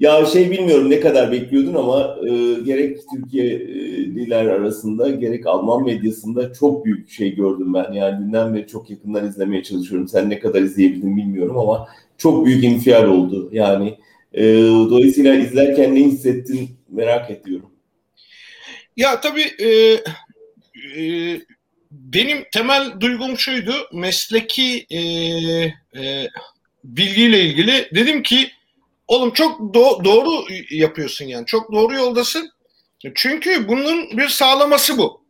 Ya 0.00 0.26
şey 0.26 0.50
bilmiyorum 0.50 0.90
ne 0.90 1.00
kadar 1.00 1.32
bekliyordun 1.32 1.74
ama 1.74 2.16
e, 2.28 2.60
gerek 2.60 2.98
Türkiye'liler 3.14 4.46
arasında 4.46 5.10
gerek 5.10 5.46
Alman 5.46 5.84
medyasında 5.84 6.52
çok 6.52 6.84
büyük 6.84 7.10
şey 7.10 7.34
gördüm 7.34 7.74
ben. 7.74 7.92
Yani 7.92 8.26
dünden 8.26 8.54
beri 8.54 8.66
çok 8.66 8.90
yakından 8.90 9.28
izlemeye 9.28 9.62
çalışıyorum. 9.62 10.08
Sen 10.08 10.30
ne 10.30 10.38
kadar 10.38 10.62
izleyebildin 10.62 11.16
bilmiyorum 11.16 11.58
ama 11.58 11.88
çok 12.18 12.46
büyük 12.46 12.64
infial 12.64 13.04
oldu. 13.04 13.48
Yani 13.52 13.98
e, 14.32 14.44
dolayısıyla 14.62 15.34
izlerken 15.34 15.94
ne 15.94 16.00
hissettin 16.00 16.70
merak 16.88 17.30
ediyorum. 17.30 17.70
Ya 18.96 19.20
tabii 19.20 19.46
e, 19.58 19.68
e, 21.00 21.40
benim 21.90 22.44
temel 22.52 23.00
duygum 23.00 23.38
şuydu. 23.38 23.72
Mesleki 23.92 24.86
e, 24.90 25.00
e, 26.00 26.28
bilgiyle 26.84 27.44
ilgili 27.44 27.88
dedim 27.94 28.22
ki 28.22 28.50
Oğlum 29.08 29.30
çok 29.32 29.60
do- 29.60 30.04
doğru 30.04 30.44
yapıyorsun 30.70 31.24
yani. 31.24 31.46
Çok 31.46 31.72
doğru 31.72 31.94
yoldasın. 31.94 32.50
Çünkü 33.14 33.68
bunun 33.68 34.18
bir 34.18 34.28
sağlaması 34.28 34.98
bu. 34.98 35.24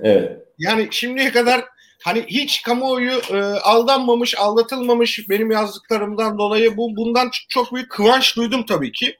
Evet. 0.00 0.32
Yani 0.58 0.88
şimdiye 0.90 1.32
kadar 1.32 1.64
hani 2.04 2.24
hiç 2.28 2.62
kamuoyu 2.62 3.20
e, 3.32 3.40
aldanmamış, 3.42 4.38
aldatılmamış 4.38 5.28
benim 5.28 5.50
yazdıklarımdan 5.50 6.38
dolayı 6.38 6.76
bu 6.76 6.96
bundan 6.96 7.30
çok 7.48 7.74
büyük 7.74 7.90
kıvanç 7.90 8.36
duydum 8.36 8.66
tabii 8.66 8.92
ki. 8.92 9.16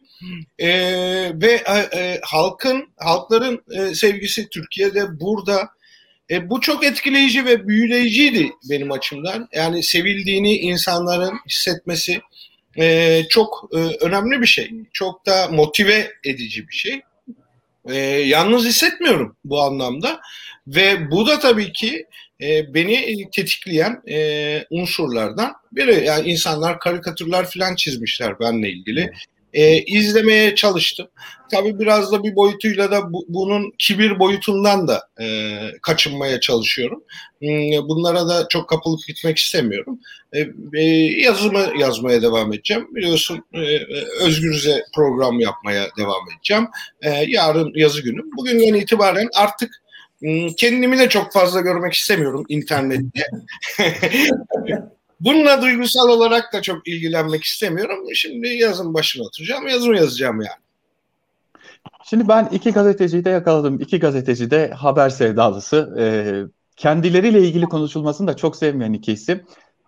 E, 0.59 0.69
ve 1.35 1.63
e, 1.67 1.99
e, 1.99 2.21
halkın, 2.23 2.89
halkların 2.97 3.63
e, 3.71 3.95
sevgisi 3.95 4.49
Türkiye'de 4.49 5.21
burada. 5.21 5.69
E, 6.31 6.51
bu 6.51 6.61
çok 6.61 6.85
etkileyici 6.85 7.45
ve 7.45 7.69
büyüleyiciydi 7.69 8.51
benim 8.71 8.93
açımdan. 8.93 9.49
Yani 9.53 9.83
sevildiğini 9.83 10.57
insanların 10.57 11.39
hissetmesi 11.49 12.21
e, 12.79 13.23
çok 13.29 13.71
e, 13.75 13.79
önemli 13.79 14.41
bir 14.41 14.47
şey. 14.47 14.71
Çok 14.93 15.27
da 15.27 15.49
motive 15.49 16.13
edici 16.25 16.69
bir 16.69 16.75
şey. 16.75 17.01
E, 17.89 17.97
yalnız 18.07 18.67
hissetmiyorum 18.67 19.37
bu 19.45 19.63
anlamda. 19.63 20.21
Ve 20.67 21.11
bu 21.11 21.27
da 21.27 21.39
tabii 21.39 21.73
ki 21.73 22.07
e, 22.41 22.75
beni 22.75 23.31
tetikleyen 23.31 24.03
e, 24.09 24.67
unsurlardan 24.71 25.53
biri. 25.73 26.05
Yani 26.05 26.29
insanlar 26.29 26.79
karikatürler 26.79 27.47
falan 27.51 27.75
çizmişler 27.75 28.41
benimle 28.41 28.71
ilgili 28.71 29.13
e, 29.53 29.83
izlemeye 29.83 30.55
çalıştım. 30.55 31.09
Tabii 31.51 31.79
biraz 31.79 32.13
da 32.13 32.25
bir 32.25 32.37
boyutuyla 32.37 32.91
da 32.91 33.13
bu, 33.13 33.25
bunun 33.29 33.73
kibir 33.79 34.19
boyutundan 34.19 34.89
da 34.89 35.09
e, 35.21 35.59
kaçınmaya 35.83 36.41
çalışıyorum. 36.41 37.03
Hmm, 37.39 37.89
bunlara 37.89 38.29
da 38.29 38.49
çok 38.49 38.69
kapılıp 38.69 39.01
gitmek 39.09 39.39
istemiyorum. 39.39 40.01
E, 40.33 40.49
e, 40.75 40.85
yazımı 41.21 41.67
yazmaya 41.79 42.23
devam 42.23 42.53
edeceğim. 42.53 42.89
Biliyorsun 42.95 43.45
e, 43.53 43.61
e 43.61 43.85
Özgürüz'e 44.21 44.85
program 44.95 45.41
yapmaya 45.41 45.87
devam 45.99 46.31
edeceğim. 46.37 46.67
E, 47.03 47.25
yarın 47.29 47.73
yazı 47.75 48.03
günüm. 48.03 48.31
Bugünden 48.37 48.75
itibaren 48.75 49.29
artık 49.37 49.71
hmm, 50.19 50.49
kendimi 50.49 50.99
de 50.99 51.09
çok 51.09 51.33
fazla 51.33 51.61
görmek 51.61 51.93
istemiyorum 51.93 52.45
internette. 52.49 53.23
Bununla 55.21 55.63
duygusal 55.63 56.09
olarak 56.09 56.53
da 56.53 56.63
çok 56.63 56.89
ilgilenmek 56.89 57.45
istemiyorum. 57.45 58.05
Şimdi 58.15 58.49
yazın 58.49 58.95
başına 58.95 59.25
oturacağım, 59.25 59.67
yazımı 59.69 59.97
yazacağım 59.97 60.41
yani. 60.41 60.63
Şimdi 62.05 62.29
ben 62.29 62.49
iki 62.53 62.71
gazeteciyi 62.71 63.25
de 63.25 63.31
yakaladım. 63.31 63.81
İki 63.81 63.99
gazeteci 63.99 64.51
de 64.51 64.71
haber 64.71 65.11
sevdalısı. 65.11 65.97
Ee, 65.99 66.43
kendileriyle 66.77 67.41
ilgili 67.41 67.65
konuşulmasını 67.65 68.29
da 68.29 68.37
çok 68.37 68.57
sevmeyen 68.57 68.93
iki 68.93 69.13
isim. 69.13 69.43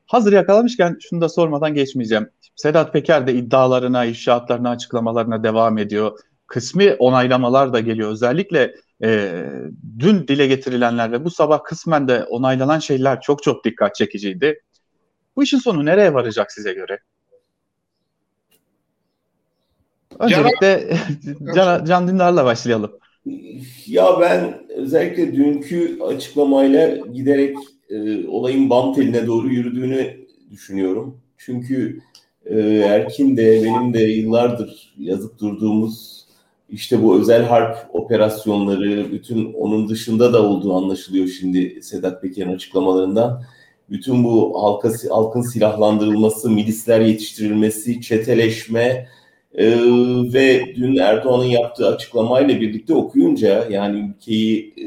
Hazır 0.06 0.32
yakalamışken 0.32 0.98
şunu 1.00 1.20
da 1.20 1.28
sormadan 1.28 1.74
geçmeyeceğim. 1.74 2.30
Sedat 2.56 2.92
Peker 2.92 3.26
de 3.26 3.34
iddialarına, 3.34 4.04
inşaatlarına, 4.04 4.70
açıklamalarına 4.70 5.44
devam 5.44 5.78
ediyor. 5.78 6.18
kısmi 6.46 6.96
onaylamalar 6.98 7.72
da 7.72 7.80
geliyor. 7.80 8.10
Özellikle 8.10 8.74
e, 9.02 9.42
dün 9.98 10.28
dile 10.28 10.46
getirilenler 10.46 11.12
ve 11.12 11.24
bu 11.24 11.30
sabah 11.30 11.64
kısmen 11.64 12.08
de 12.08 12.24
onaylanan 12.24 12.78
şeyler 12.78 13.20
çok 13.20 13.42
çok 13.42 13.64
dikkat 13.64 13.94
çekiciydi. 13.94 14.60
Bu 15.36 15.42
işin 15.42 15.58
sonu 15.58 15.84
nereye 15.84 16.14
varacak 16.14 16.52
size 16.52 16.72
göre? 16.72 16.98
Öncelikle 20.18 20.96
Can, 21.54 21.84
Can 21.84 22.08
Dündar'la 22.08 22.44
başlayalım. 22.44 22.92
Ya 23.86 24.20
ben 24.20 24.66
özellikle 24.68 25.36
dünkü 25.36 25.98
açıklamayla 26.02 26.96
giderek 26.96 27.56
e, 27.90 28.26
olayın 28.26 28.70
bam 28.70 28.94
teline 28.94 29.26
doğru 29.26 29.48
yürüdüğünü 29.48 30.16
düşünüyorum. 30.50 31.20
Çünkü 31.38 32.00
e, 32.44 32.60
Erkin 32.60 33.36
de 33.36 33.62
benim 33.64 33.94
de 33.94 34.02
yıllardır 34.02 34.94
yazıp 34.98 35.38
durduğumuz 35.38 36.26
işte 36.70 37.02
bu 37.02 37.20
özel 37.20 37.44
harp 37.44 37.94
operasyonları, 37.94 39.12
bütün 39.12 39.52
onun 39.52 39.88
dışında 39.88 40.32
da 40.32 40.42
olduğu 40.42 40.76
anlaşılıyor 40.76 41.26
şimdi 41.26 41.82
Sedat 41.82 42.22
Peker'in 42.22 42.54
açıklamalarından. 42.54 43.42
Bütün 43.90 44.24
bu 44.24 44.62
halka, 44.62 44.90
halkın 45.10 45.42
silahlandırılması, 45.42 46.50
milisler 46.50 47.00
yetiştirilmesi, 47.00 48.00
çeteleşme, 48.00 49.06
ee, 49.54 49.76
ve 50.32 50.74
dün 50.76 50.96
Erdoğan'ın 50.96 51.44
yaptığı 51.44 51.88
açıklamayla 51.88 52.60
birlikte 52.60 52.94
okuyunca 52.94 53.66
yani 53.70 54.10
ülkeyi 54.10 54.74
e, 54.78 54.86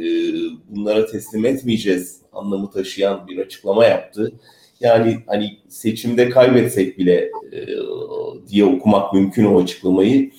bunlara 0.70 1.06
teslim 1.06 1.46
etmeyeceğiz 1.46 2.22
anlamı 2.34 2.72
taşıyan 2.72 3.28
bir 3.28 3.38
açıklama 3.38 3.86
yaptı. 3.86 4.34
Yani 4.80 5.18
hani 5.28 5.58
seçimde 5.70 6.30
kaybetsek 6.30 6.98
bile 7.00 7.32
e, 7.52 7.68
diye 8.50 8.66
okumak 8.66 9.14
mümkün 9.14 9.46
o 9.46 9.62
açıklamayı. 9.62 10.32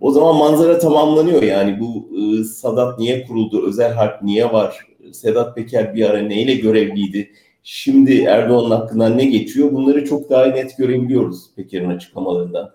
O 0.00 0.10
zaman 0.10 0.36
manzara 0.36 0.78
tamamlanıyor 0.78 1.42
yani 1.42 1.80
bu 1.80 2.08
e, 2.18 2.44
Sadat 2.44 2.98
niye 2.98 3.26
kuruldu, 3.26 3.66
özel 3.66 3.92
harp 3.92 4.22
niye 4.22 4.52
var, 4.52 4.86
Sedat 5.12 5.56
Peker 5.56 5.94
bir 5.94 6.10
ara 6.10 6.18
neyle 6.18 6.54
görevliydi, 6.54 7.30
şimdi 7.62 8.20
Erdoğan'ın 8.20 8.70
hakkından 8.70 9.18
ne 9.18 9.24
geçiyor 9.24 9.72
bunları 9.72 10.04
çok 10.04 10.30
daha 10.30 10.46
net 10.46 10.78
görebiliyoruz 10.78 11.50
Peker'in 11.56 11.90
açıklamalarından. 11.90 12.70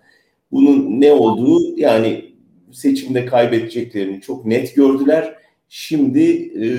Bunun 0.52 1.02
ne 1.02 1.12
olduğu 1.12 1.80
yani 1.80 2.26
seçimde 2.72 3.26
kaybedeceklerini 3.26 4.22
çok 4.22 4.46
net 4.46 4.76
gördüler. 4.76 5.36
Şimdi 5.70 6.32
e, 6.56 6.70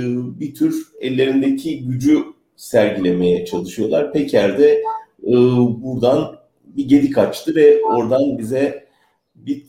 bir 0.41 0.55
tür 0.55 0.87
ellerindeki 1.01 1.85
gücü 1.85 2.19
sergilemeye 2.57 3.45
çalışıyorlar. 3.45 4.13
Peker 4.13 4.59
de 4.59 4.83
e, 5.23 5.33
buradan 5.83 6.37
bir 6.65 6.89
gedik 6.89 7.19
açtı 7.19 7.55
ve 7.55 7.85
oradan 7.85 8.39
bize 8.39 8.89
bir, 9.35 9.63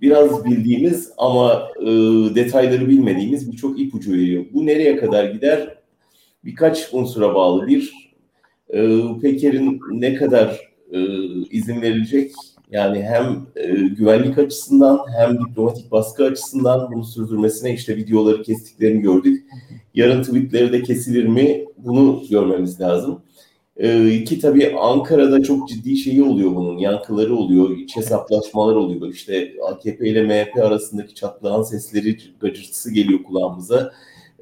biraz 0.00 0.44
bildiğimiz 0.44 1.12
ama 1.18 1.68
e, 1.80 1.86
detayları 2.34 2.88
bilmediğimiz 2.88 3.52
birçok 3.52 3.80
ipucu 3.80 4.12
veriyor. 4.12 4.44
Bu 4.52 4.66
nereye 4.66 4.96
kadar 4.96 5.24
gider? 5.24 5.77
Birkaç 6.44 6.88
unsura 6.92 7.34
bağlı. 7.34 7.66
Bir, 7.66 8.10
e, 8.70 9.00
Peker'in 9.22 9.80
ne 9.90 10.14
kadar 10.14 10.60
e, 10.92 10.98
izin 11.50 11.82
verilecek 11.82 12.32
yani 12.70 13.02
hem 13.02 13.46
e, 13.56 13.66
güvenlik 13.72 14.38
açısından 14.38 15.00
hem 15.18 15.38
diplomatik 15.38 15.92
baskı 15.92 16.24
açısından 16.24 16.92
bunu 16.92 17.04
sürdürmesine 17.04 17.74
işte 17.74 17.96
videoları 17.96 18.42
kestiklerini 18.42 19.00
gördük. 19.00 19.44
Yarın 19.94 20.22
tweetleri 20.22 20.72
de 20.72 20.82
kesilir 20.82 21.24
mi 21.24 21.64
bunu 21.76 22.22
görmemiz 22.30 22.80
lazım. 22.80 23.22
E, 23.76 24.10
iki 24.14 24.40
tabii 24.40 24.76
Ankara'da 24.80 25.42
çok 25.42 25.68
ciddi 25.68 25.96
şeyi 25.96 26.22
oluyor 26.22 26.54
bunun. 26.54 26.78
Yankıları 26.78 27.36
oluyor, 27.36 27.70
iç 27.70 27.96
hesaplaşmalar 27.96 28.74
oluyor. 28.74 29.08
İşte 29.08 29.52
AKP 29.68 30.08
ile 30.08 30.22
MHP 30.22 30.64
arasındaki 30.64 31.14
çatlağın 31.14 31.62
sesleri, 31.62 32.18
gacırtısı 32.40 32.94
geliyor 32.94 33.22
kulağımıza. 33.22 33.92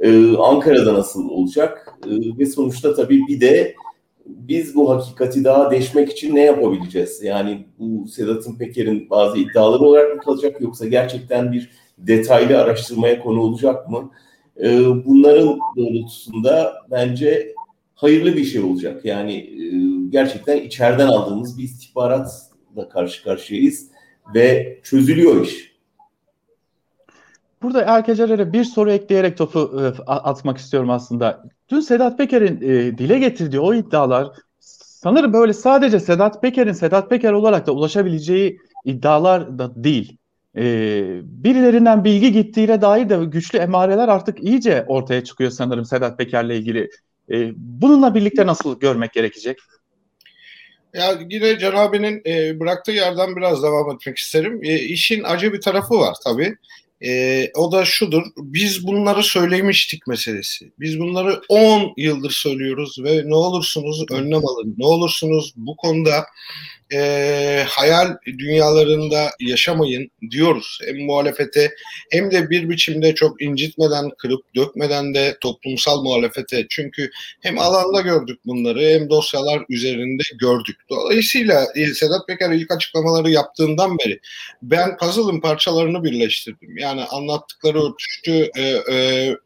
E, 0.00 0.36
Ankara'da 0.36 0.94
nasıl 0.94 1.28
olacak? 1.28 1.98
E, 2.06 2.38
ve 2.38 2.46
sonuçta 2.46 2.94
tabii 2.94 3.20
bir 3.28 3.40
de 3.40 3.74
biz 4.26 4.74
bu 4.74 4.90
hakikati 4.90 5.44
daha 5.44 5.70
deşmek 5.70 6.12
için 6.12 6.34
ne 6.34 6.40
yapabileceğiz? 6.40 7.22
Yani 7.22 7.66
bu 7.78 8.08
Sedat'ın 8.08 8.58
Peker'in 8.58 9.10
bazı 9.10 9.38
iddiaları 9.38 9.82
olarak 9.82 10.16
mı 10.16 10.22
kalacak 10.22 10.60
yoksa 10.60 10.86
gerçekten 10.86 11.52
bir 11.52 11.70
detaylı 11.98 12.58
araştırmaya 12.58 13.22
konu 13.22 13.40
olacak 13.40 13.90
mı? 13.90 14.10
Ee, 14.60 15.04
bunların 15.04 15.58
doğrultusunda 15.76 16.74
bence 16.90 17.54
hayırlı 17.94 18.36
bir 18.36 18.44
şey 18.44 18.62
olacak. 18.62 19.04
Yani 19.04 19.34
e, 19.34 19.66
gerçekten 20.10 20.56
içeriden 20.56 21.06
aldığımız 21.06 21.58
bir 21.58 21.64
istihbaratla 21.64 22.88
karşı 22.88 23.24
karşıyayız 23.24 23.90
ve 24.34 24.78
çözülüyor 24.82 25.44
iş. 25.44 25.75
Burada 27.66 27.82
Erkecer'e 27.82 28.52
bir 28.52 28.64
soru 28.64 28.90
ekleyerek 28.90 29.38
topu 29.38 29.82
e, 29.82 30.02
atmak 30.06 30.58
istiyorum 30.58 30.90
aslında. 30.90 31.44
Dün 31.68 31.80
Sedat 31.80 32.18
Peker'in 32.18 32.60
e, 32.60 32.98
dile 32.98 33.18
getirdiği 33.18 33.60
o 33.60 33.74
iddialar 33.74 34.28
sanırım 34.60 35.32
böyle 35.32 35.52
sadece 35.52 36.00
Sedat 36.00 36.42
Peker'in 36.42 36.72
Sedat 36.72 37.10
Peker 37.10 37.32
olarak 37.32 37.66
da 37.66 37.72
ulaşabileceği 37.72 38.58
iddialar 38.84 39.58
da 39.58 39.84
değil. 39.84 40.16
E, 40.56 40.62
birilerinden 41.22 42.04
bilgi 42.04 42.32
gittiğine 42.32 42.80
dair 42.80 43.08
de 43.08 43.24
güçlü 43.24 43.58
emareler 43.58 44.08
artık 44.08 44.44
iyice 44.44 44.84
ortaya 44.88 45.24
çıkıyor 45.24 45.50
sanırım 45.50 45.84
Sedat 45.84 46.18
Peker'le 46.18 46.50
ilgili. 46.50 46.90
Bununla 47.56 48.14
birlikte 48.14 48.46
nasıl 48.46 48.80
görmek 48.80 49.12
gerekecek? 49.12 49.58
Ya 50.94 51.18
yine 51.30 51.58
Can 51.58 51.74
abinin 51.74 52.22
e, 52.26 52.60
bıraktığı 52.60 52.92
yerden 52.92 53.36
biraz 53.36 53.62
devam 53.62 53.90
etmek 53.90 54.18
isterim. 54.18 54.60
E, 54.62 54.74
işin 54.74 55.22
acı 55.24 55.52
bir 55.52 55.60
tarafı 55.60 55.94
var 55.94 56.16
tabii. 56.24 56.56
E, 57.04 57.50
o 57.54 57.72
da 57.72 57.84
şudur. 57.84 58.22
Biz 58.36 58.86
bunları 58.86 59.22
söylemiştik 59.22 60.06
meselesi. 60.06 60.72
Biz 60.80 60.98
bunları 60.98 61.40
10 61.48 61.92
yıldır 61.96 62.30
söylüyoruz 62.30 62.98
ve 63.04 63.22
ne 63.26 63.34
olursunuz 63.34 64.04
önlem 64.10 64.46
alın. 64.46 64.74
Ne 64.78 64.86
olursunuz 64.86 65.52
bu 65.56 65.76
konuda 65.76 66.26
e, 66.92 67.64
hayal 67.68 68.16
dünyalarında 68.26 69.30
yaşamayın 69.40 70.10
diyoruz. 70.30 70.78
Hem 70.86 71.06
muhalefete 71.06 71.74
hem 72.10 72.30
de 72.30 72.50
bir 72.50 72.68
biçimde 72.68 73.14
çok 73.14 73.42
incitmeden, 73.42 74.10
kırıp 74.18 74.54
dökmeden 74.54 75.14
de 75.14 75.36
toplumsal 75.40 76.02
muhalefete. 76.02 76.66
Çünkü 76.70 77.10
hem 77.42 77.58
alanda 77.58 78.00
gördük 78.00 78.40
bunları 78.46 78.80
hem 78.80 79.10
dosyalar 79.10 79.62
üzerinde 79.68 80.22
gördük. 80.40 80.76
Dolayısıyla 80.90 81.66
e, 81.74 81.86
Sedat 81.86 82.26
Peker 82.26 82.50
ilk 82.50 82.70
açıklamaları 82.70 83.30
yaptığından 83.30 83.98
beri 83.98 84.20
ben 84.62 84.96
puzzle'ın 84.96 85.40
parçalarını 85.40 86.04
birleştirdim. 86.04 86.78
Yani 86.78 87.04
anlattıkları 87.04 87.82
örtüştü, 87.82 88.50
e, 88.56 88.62
e, 88.92 89.36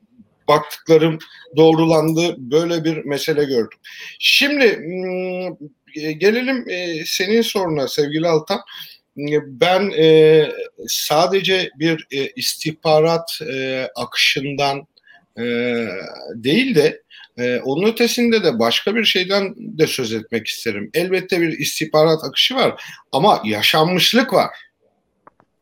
baktıklarım 0.50 1.18
doğrulandı. 1.56 2.34
Böyle 2.38 2.84
bir 2.84 3.04
mesele 3.04 3.44
gördüm. 3.44 3.78
Şimdi 4.18 4.76
hmm, 4.76 5.68
gelelim 5.94 6.64
e, 6.68 7.04
senin 7.06 7.42
soruna 7.42 7.88
sevgili 7.88 8.28
Altan. 8.28 8.60
Ben 9.46 9.90
e, 9.90 10.48
sadece 10.88 11.70
bir 11.78 12.06
e, 12.10 12.26
istihbarat 12.28 13.38
e, 13.52 13.88
akışından 13.96 14.86
e, 15.38 15.44
değil 16.34 16.74
de 16.74 17.02
e, 17.38 17.58
onun 17.58 17.88
ötesinde 17.88 18.44
de 18.44 18.58
başka 18.58 18.94
bir 18.94 19.04
şeyden 19.04 19.54
de 19.56 19.86
söz 19.86 20.12
etmek 20.12 20.46
isterim. 20.46 20.90
Elbette 20.94 21.40
bir 21.40 21.58
istihbarat 21.58 22.24
akışı 22.24 22.54
var 22.54 22.82
ama 23.12 23.42
yaşanmışlık 23.44 24.32
var. 24.32 24.50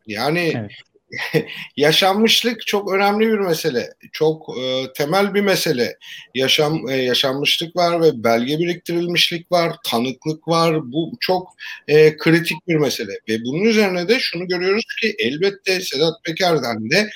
Yani 0.07 0.53
evet. 0.57 0.71
yaşanmışlık 1.77 2.67
çok 2.67 2.93
önemli 2.93 3.29
bir 3.29 3.39
mesele. 3.39 3.91
Çok 4.13 4.59
e, 4.59 4.93
temel 4.97 5.35
bir 5.35 5.41
mesele. 5.41 5.97
Yaşam 6.35 6.89
e, 6.89 6.97
yaşanmışlık 6.97 7.77
var 7.77 8.01
ve 8.03 8.25
belge 8.25 8.59
biriktirilmişlik 8.59 9.53
var, 9.53 9.73
tanıklık 9.91 10.49
var. 10.49 10.93
Bu 10.93 11.13
çok 11.21 11.49
e, 11.89 12.17
kritik 12.17 12.69
bir 12.69 12.77
mesele. 12.77 13.13
Ve 13.29 13.45
bunun 13.45 13.65
üzerine 13.65 14.09
de 14.09 14.21
şunu 14.21 14.47
görüyoruz 14.47 14.85
ki 15.01 15.15
elbette 15.19 15.81
Sedat 15.81 16.15
Peker'den 16.25 16.91
de 16.91 17.11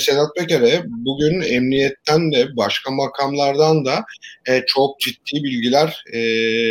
Sedat 0.00 0.36
Peker'e 0.36 0.82
bugün 0.86 1.42
emniyetten 1.42 2.32
de 2.32 2.56
başka 2.56 2.90
makamlardan 2.90 3.84
da 3.84 4.04
e, 4.48 4.64
çok 4.66 5.00
ciddi 5.00 5.44
bilgiler 5.44 6.04
e, 6.12 6.20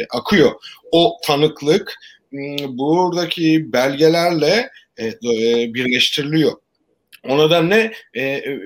akıyor. 0.06 0.52
O 0.92 1.18
tanıklık 1.26 1.96
buradaki 2.68 3.74
belgelerle 3.74 4.70
e, 4.98 5.06
e, 5.06 5.74
birleştiriliyor. 5.74 6.52
O 7.24 7.38
nedenle 7.38 7.94
e, 8.14 8.22
e, 8.22 8.60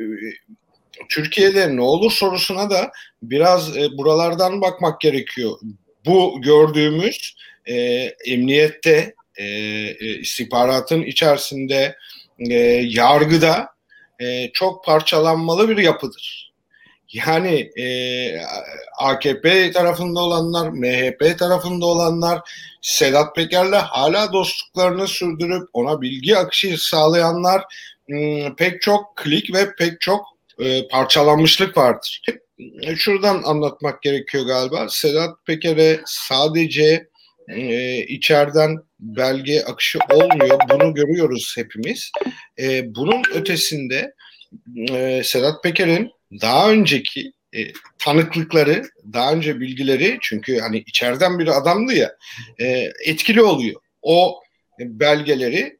Türkiye'de 1.09 1.75
ne 1.75 1.81
olur 1.81 2.11
sorusuna 2.11 2.69
da 2.69 2.91
biraz 3.23 3.77
e, 3.77 3.97
buralardan 3.97 4.61
bakmak 4.61 5.01
gerekiyor. 5.01 5.59
Bu 6.05 6.41
gördüğümüz 6.41 7.35
e, 7.65 7.75
emniyette, 8.25 9.15
e, 9.35 10.17
istihbaratın 10.19 11.01
içerisinde, 11.01 11.95
e, 12.39 12.53
yargıda 12.87 13.69
e, 14.19 14.51
çok 14.53 14.85
parçalanmalı 14.85 15.69
bir 15.69 15.77
yapıdır. 15.77 16.46
Yani 17.13 17.69
e, 17.79 17.85
AKP 18.97 19.71
tarafında 19.71 20.19
olanlar, 20.19 20.69
MHP 20.69 21.39
tarafında 21.39 21.85
olanlar, 21.85 22.41
Sedat 22.81 23.35
Peker'le 23.35 23.75
hala 23.75 24.33
dostluklarını 24.33 25.07
sürdürüp 25.07 25.69
ona 25.73 26.01
bilgi 26.01 26.37
akışı 26.37 26.87
sağlayanlar 26.87 27.63
hmm, 28.07 28.55
pek 28.55 28.81
çok 28.81 29.15
klik 29.15 29.53
ve 29.53 29.75
pek 29.75 30.01
çok 30.01 30.25
e, 30.59 30.87
parçalanmışlık 30.87 31.77
vardır. 31.77 32.21
E, 32.81 32.95
şuradan 32.95 33.43
anlatmak 33.43 34.01
gerekiyor 34.01 34.45
galiba. 34.45 34.89
Sedat 34.89 35.45
Peker'e 35.45 36.01
sadece 36.05 37.07
e, 37.47 37.97
içeriden 37.97 38.77
belge 38.99 39.63
akışı 39.63 39.99
olmuyor. 40.11 40.59
Bunu 40.69 40.93
görüyoruz 40.93 41.53
hepimiz. 41.57 42.11
E, 42.59 42.95
bunun 42.95 43.23
ötesinde 43.33 44.13
e, 44.89 45.21
Sedat 45.23 45.63
Peker'in 45.63 46.16
daha 46.31 46.71
önceki 46.71 47.31
e, 47.53 47.59
tanıklıkları, 47.99 48.83
daha 49.13 49.33
önce 49.33 49.59
bilgileri 49.59 50.17
çünkü 50.21 50.59
hani 50.59 50.77
içeriden 50.77 51.39
bir 51.39 51.57
adamdı 51.57 51.93
ya 51.93 52.15
e, 52.59 52.91
etkili 53.05 53.41
oluyor. 53.41 53.81
O 54.01 54.41
belgeleri 54.79 55.77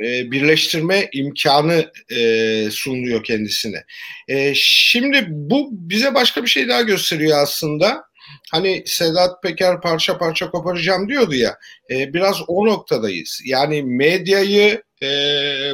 e, 0.00 0.30
birleştirme 0.30 1.08
imkanı 1.12 1.92
e, 2.16 2.68
sunuluyor 2.70 3.24
kendisine. 3.24 3.84
E, 4.28 4.52
şimdi 4.54 5.26
bu 5.28 5.68
bize 5.72 6.14
başka 6.14 6.42
bir 6.42 6.48
şey 6.48 6.68
daha 6.68 6.82
gösteriyor 6.82 7.38
aslında. 7.38 8.04
Hani 8.50 8.82
Sedat 8.86 9.42
Peker 9.42 9.80
parça 9.80 10.18
parça 10.18 10.50
koparacağım 10.50 11.08
diyordu 11.08 11.34
ya. 11.34 11.58
E, 11.90 12.14
biraz 12.14 12.36
o 12.46 12.66
noktadayız. 12.66 13.42
Yani 13.44 13.82
medyayı 13.82 14.82
e, 15.02 15.08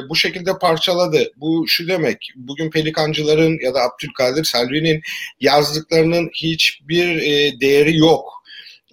bu 0.09 0.15
şekilde 0.15 0.57
parçaladı. 0.57 1.31
Bu 1.37 1.65
şu 1.67 1.87
demek. 1.87 2.31
Bugün 2.35 2.69
Pelikancıların 2.69 3.59
ya 3.63 3.73
da 3.73 3.81
Abdülkadir 3.81 4.43
Selvi'nin 4.43 5.01
yazdıklarının 5.39 6.29
hiçbir 6.33 7.17
e, 7.17 7.59
değeri 7.59 7.97
yok 7.97 8.42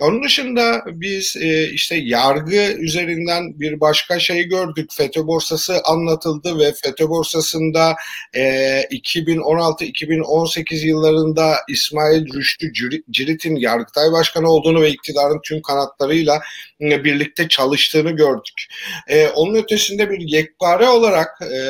onun 0.01 0.23
dışında 0.23 0.83
biz 0.87 1.37
e, 1.37 1.71
işte 1.71 1.97
yargı 1.97 2.73
üzerinden 2.79 3.61
bir 3.61 3.81
başka 3.81 4.19
şey 4.19 4.45
gördük. 4.45 4.91
FETÖ 4.93 5.27
borsası 5.27 5.81
anlatıldı 5.85 6.59
ve 6.59 6.73
FETÖ 6.73 7.09
borsasında 7.09 7.97
e, 8.35 8.43
2016-2018 8.83 10.87
yıllarında 10.87 11.57
İsmail 11.69 12.35
Rüştü 12.35 12.73
Cirit'in 13.11 13.57
Yargıtay 13.57 14.13
Başkanı 14.13 14.49
olduğunu 14.49 14.81
ve 14.81 14.91
iktidarın 14.91 15.41
tüm 15.45 15.63
kanatlarıyla 15.63 16.41
e, 16.81 17.05
birlikte 17.05 17.49
çalıştığını 17.49 18.11
gördük. 18.11 18.67
E, 19.09 19.29
onun 19.29 19.55
ötesinde 19.55 20.11
bir 20.11 20.21
yekpare 20.21 20.89
olarak 20.89 21.29
e, 21.43 21.61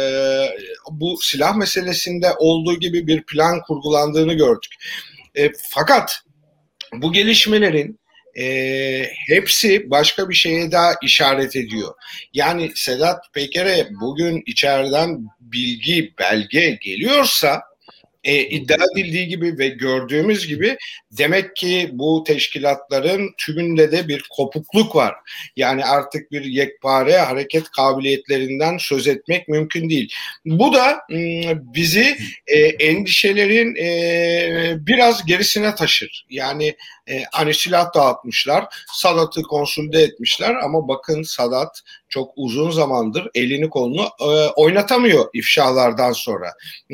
bu 0.90 1.16
silah 1.22 1.56
meselesinde 1.56 2.32
olduğu 2.38 2.74
gibi 2.74 3.06
bir 3.06 3.22
plan 3.22 3.60
kurgulandığını 3.60 4.34
gördük. 4.34 4.74
E, 5.34 5.50
fakat 5.70 6.20
bu 6.92 7.12
gelişmelerin 7.12 7.99
e, 8.38 9.04
hepsi 9.26 9.90
başka 9.90 10.28
bir 10.28 10.34
şeye 10.34 10.72
daha 10.72 10.94
işaret 11.02 11.56
ediyor. 11.56 11.94
Yani 12.34 12.70
Sedat 12.74 13.24
Peker'e 13.34 13.88
bugün 14.00 14.42
içeriden 14.46 15.26
bilgi, 15.40 16.14
belge 16.18 16.78
geliyorsa 16.82 17.62
e, 18.24 18.42
iddia 18.42 18.76
edildiği 18.96 19.28
gibi 19.28 19.58
ve 19.58 19.68
gördüğümüz 19.68 20.46
gibi 20.46 20.76
demek 21.12 21.56
ki 21.56 21.90
bu 21.92 22.24
teşkilatların 22.26 23.30
tümünde 23.38 23.92
de 23.92 24.08
bir 24.08 24.24
kopukluk 24.30 24.96
var. 24.96 25.14
Yani 25.56 25.84
artık 25.84 26.32
bir 26.32 26.44
yekpare 26.44 27.18
hareket 27.18 27.70
kabiliyetlerinden 27.70 28.78
söz 28.78 29.08
etmek 29.08 29.48
mümkün 29.48 29.90
değil. 29.90 30.12
Bu 30.44 30.74
da 30.74 30.98
bizi 31.74 32.16
e, 32.46 32.58
endişelerin 32.58 33.76
e, 33.76 34.86
biraz 34.86 35.26
gerisine 35.26 35.74
taşır. 35.74 36.26
Yani 36.30 36.74
e, 37.10 37.24
hani 37.32 37.54
silah 37.54 37.94
dağıtmışlar, 37.94 38.64
Sadat'ı 38.92 39.42
konsulde 39.42 40.02
etmişler 40.02 40.54
ama 40.54 40.88
bakın 40.88 41.22
Sadat 41.22 41.82
çok 42.10 42.32
uzun 42.36 42.70
zamandır 42.70 43.28
elini 43.34 43.70
kolunu 43.70 44.08
e, 44.20 44.48
oynatamıyor 44.48 45.24
ifşalardan 45.34 46.12
sonra. 46.12 46.52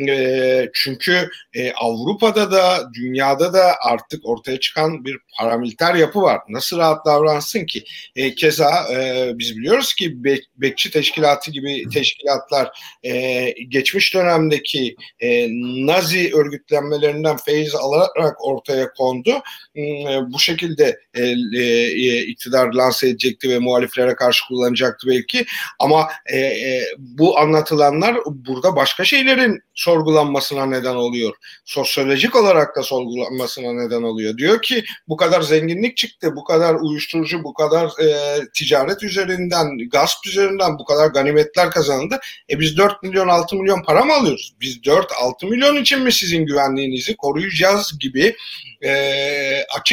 E, 0.09 0.69
çünkü 0.75 1.29
e, 1.55 1.73
Avrupa'da 1.73 2.53
da 2.53 2.91
dünyada 2.95 3.53
da 3.53 3.75
artık 3.83 4.27
ortaya 4.27 4.61
çıkan 4.61 5.05
bir 5.05 5.19
paramiliter 5.39 5.95
yapı 5.95 6.23
var. 6.23 6.41
Nasıl 6.49 6.79
rahat 6.79 7.07
davransın 7.07 7.67
ki? 7.67 7.85
E, 8.17 8.35
keza 8.35 8.87
e, 8.93 9.31
biz 9.39 9.57
biliyoruz 9.57 9.95
ki 9.95 10.25
be, 10.25 10.39
bekçi 10.57 10.91
teşkilatı 10.91 11.51
gibi 11.51 11.89
teşkilatlar 11.89 12.81
e, 13.03 13.51
geçmiş 13.69 14.15
dönemdeki 14.15 14.97
e, 15.21 15.49
Nazi 15.87 16.31
örgütlenmelerinden 16.35 17.37
feyiz 17.37 17.75
alarak 17.75 18.45
ortaya 18.45 18.93
kondu. 18.93 19.43
E, 19.75 20.06
bu 20.29 20.39
şekilde 20.39 21.01
e, 21.15 21.23
e, 21.59 22.19
iktidar 22.23 22.73
lanse 22.73 23.09
edecekti 23.09 23.51
ve 23.51 23.59
muhaliflere 23.59 24.15
karşı 24.15 24.47
kullanacaktı 24.49 25.09
belki. 25.09 25.47
Ama 25.79 26.09
e, 26.27 26.39
e, 26.39 26.83
bu 26.99 27.39
anlatılanlar 27.39 28.17
burada 28.27 28.77
başka 28.77 29.05
şeylerin 29.05 29.61
sorgulanmasına 29.75 30.67
neden 30.67 30.95
oluyor. 30.95 31.35
Sosyolojik 31.65 32.37
olarak 32.37 32.77
da 32.77 32.83
sorgulanmasına 32.83 33.73
neden 33.73 34.03
oluyor. 34.03 34.37
Diyor 34.37 34.63
ki 34.63 34.85
bu 35.09 35.17
kadar 35.17 35.43
zenginlik 35.43 35.97
çıktı, 35.97 36.37
bu 36.37 36.45
kadar 36.45 36.75
uyuşturucu, 36.75 37.45
bu 37.45 37.55
kadar 37.55 37.87
e, 37.87 38.41
ticaret 38.55 39.03
üzerinden, 39.03 39.79
gasp 39.93 40.27
üzerinden 40.27 40.79
bu 40.79 40.85
kadar 40.85 41.07
ganimetler 41.07 41.71
kazanıldı. 41.71 42.21
E 42.51 42.61
biz 42.61 42.77
4 42.77 43.03
milyon 43.03 43.29
6 43.29 43.57
milyon 43.57 43.83
para 43.83 44.05
mı 44.05 44.15
alıyoruz? 44.15 44.55
Biz 44.61 44.77
4-6 44.77 45.51
milyon 45.51 45.77
için 45.77 46.03
mi 46.03 46.13
sizin 46.13 46.47
güvenliğinizi 46.47 47.17
koruyacağız 47.17 47.99
gibi 47.99 48.37
e, 48.85 48.93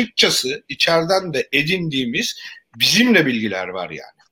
açıkçası 0.04 0.64
içeriden 0.70 1.34
de 1.34 1.48
edindiğimiz 1.52 2.36
bizimle 2.80 3.26
bilgiler 3.26 3.68
var 3.68 3.90
yani. 3.90 4.24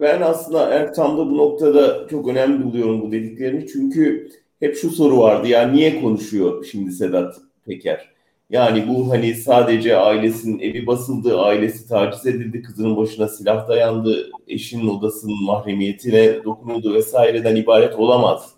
Ben 0.00 0.22
aslında 0.22 0.70
Ertam'da 0.70 1.30
bu 1.30 1.36
noktada 1.36 2.08
çok 2.10 2.28
önemli 2.28 2.64
buluyorum 2.64 3.02
bu 3.02 3.12
dediklerini. 3.12 3.66
Çünkü 3.66 4.30
hep 4.60 4.76
şu 4.76 4.90
soru 4.90 5.18
vardı 5.18 5.48
ya 5.48 5.68
niye 5.68 6.00
konuşuyor 6.00 6.66
şimdi 6.72 6.92
Sedat 6.92 7.36
Peker? 7.66 8.16
Yani 8.50 8.88
bu 8.88 9.10
hani 9.10 9.34
sadece 9.34 9.96
ailesinin 9.96 10.58
evi 10.58 10.86
basıldı, 10.86 11.40
ailesi 11.40 11.88
taciz 11.88 12.26
edildi, 12.26 12.62
kızının 12.62 12.96
başına 12.96 13.28
silah 13.28 13.68
dayandı, 13.68 14.30
eşinin 14.48 14.88
odasının 14.88 15.44
mahremiyetine 15.44 16.44
dokunuldu 16.44 16.94
vesaireden 16.94 17.56
ibaret 17.56 17.94
olamaz 17.94 18.50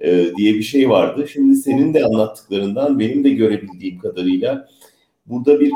e, 0.00 0.30
diye 0.36 0.54
bir 0.54 0.62
şey 0.62 0.90
vardı. 0.90 1.28
Şimdi 1.28 1.56
senin 1.56 1.94
de 1.94 2.04
anlattıklarından 2.04 2.98
benim 2.98 3.24
de 3.24 3.30
görebildiğim 3.30 3.98
kadarıyla 3.98 4.68
burada 5.28 5.60
bir 5.60 5.72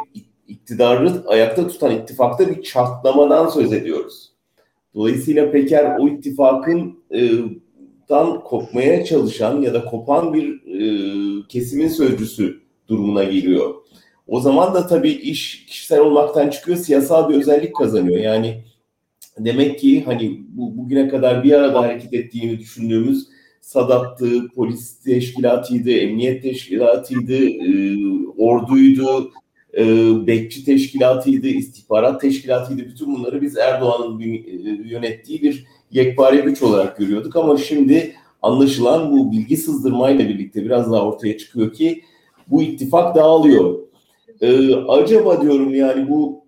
iktidarı 0.49 1.23
ayakta 1.27 1.69
tutan 1.69 1.97
ittifakta 1.97 2.51
bir 2.51 2.63
çatlamadan 2.63 3.49
söz 3.49 3.73
ediyoruz. 3.73 4.33
Dolayısıyla 4.95 5.51
Peker 5.51 5.97
o 5.99 6.09
ittifakın 6.09 6.99
e, 7.15 7.31
dan 8.09 8.41
kopmaya 8.41 9.05
çalışan 9.05 9.63
ya 9.63 9.75
da 9.75 9.85
kopan 9.85 10.35
bir 10.35 10.63
e, 10.67 11.47
kesimin 11.49 11.89
sözcüsü 11.89 12.63
durumuna 12.89 13.25
geliyor. 13.25 13.75
O 14.27 14.41
zaman 14.41 14.75
da 14.75 14.87
tabii 14.87 15.11
iş 15.11 15.67
kişisel 15.67 16.01
olmaktan 16.01 16.51
çıkıyor, 16.51 16.79
siyasal 16.79 17.29
bir 17.29 17.35
özellik 17.35 17.77
kazanıyor. 17.77 18.19
Yani 18.19 18.65
demek 19.39 19.79
ki 19.79 20.05
hani 20.05 20.41
bu, 20.49 20.77
bugüne 20.77 21.09
kadar 21.09 21.45
bir 21.45 21.53
arada 21.53 21.81
hareket 21.81 22.15
ettiğini 22.15 22.59
düşündüğümüz 22.59 23.29
Sadat'tı, 23.61 24.49
polis 24.49 25.03
teşkilatıydı, 25.03 25.91
emniyet 25.91 26.43
teşkilatıydı, 26.43 27.35
e, 27.45 27.97
orduydu, 28.39 29.33
e, 29.79 29.87
bekçi 30.27 30.65
teşkilatıydı, 30.65 31.47
istihbarat 31.47 32.21
teşkilatıydı. 32.21 32.83
Bütün 32.83 33.15
bunları 33.15 33.43
biz 33.43 33.57
Erdoğan'ın 33.57 34.21
e, 34.21 34.25
yönettiği 34.85 35.43
bir 35.43 35.67
yekpare 35.91 36.37
güç 36.37 36.63
olarak 36.63 36.97
görüyorduk 36.97 37.37
ama 37.37 37.57
şimdi 37.57 38.15
anlaşılan 38.43 39.13
bu 39.13 39.33
bilgi 39.33 39.57
sızdırmayla 39.57 40.29
birlikte 40.29 40.65
biraz 40.65 40.93
daha 40.93 41.07
ortaya 41.07 41.39
çıkıyor 41.39 41.73
ki 41.73 42.03
bu 42.49 42.63
ittifak 42.63 43.17
dağılıyor. 43.17 43.79
Ee, 44.41 44.75
acaba 44.75 45.43
diyorum 45.43 45.75
yani 45.75 46.09
bu 46.09 46.45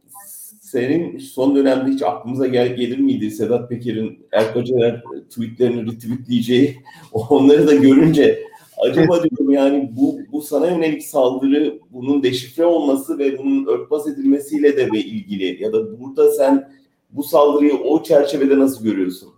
senin 0.61 1.19
son 1.19 1.57
dönemde 1.57 1.91
hiç 1.91 2.03
aklımıza 2.03 2.47
gel 2.47 2.77
gelir 2.77 2.99
miydi 2.99 3.31
Sedat 3.31 3.69
Peker'in 3.69 4.27
Erkacaner 4.33 5.03
tweetlerini 5.31 5.93
retweetleyeceği 5.93 6.77
onları 7.13 7.67
da 7.67 7.75
görünce 7.75 8.43
acaba 8.79 9.23
diyorum 9.23 9.51
yani 9.51 9.91
bu, 9.93 10.21
bu 10.33 10.43
sana 10.43 10.67
yönelik 10.67 11.05
saldırı 11.05 11.79
bunun 11.91 12.23
deşifre 12.23 12.65
olması 12.65 13.19
ve 13.19 13.39
bunun 13.39 13.67
örtbas 13.67 14.07
edilmesiyle 14.07 14.77
de 14.77 14.93
ve 14.93 14.99
ilgili 14.99 15.63
ya 15.63 15.73
da 15.73 16.01
burada 16.01 16.33
sen 16.33 16.73
bu 17.11 17.23
saldırıyı 17.23 17.75
o 17.75 18.03
çerçevede 18.03 18.59
nasıl 18.59 18.85
görüyorsun? 18.85 19.35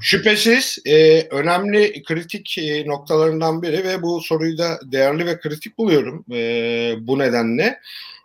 Şüphesiz 0.00 0.78
e, 0.86 1.22
önemli 1.22 2.02
kritik 2.02 2.58
e, 2.58 2.86
noktalarından 2.86 3.62
biri 3.62 3.84
ve 3.84 4.02
bu 4.02 4.20
soruyu 4.20 4.58
da 4.58 4.78
değerli 4.84 5.26
ve 5.26 5.38
kritik 5.38 5.78
buluyorum 5.78 6.24
e, 6.32 6.94
bu 7.00 7.18
nedenle. 7.18 7.80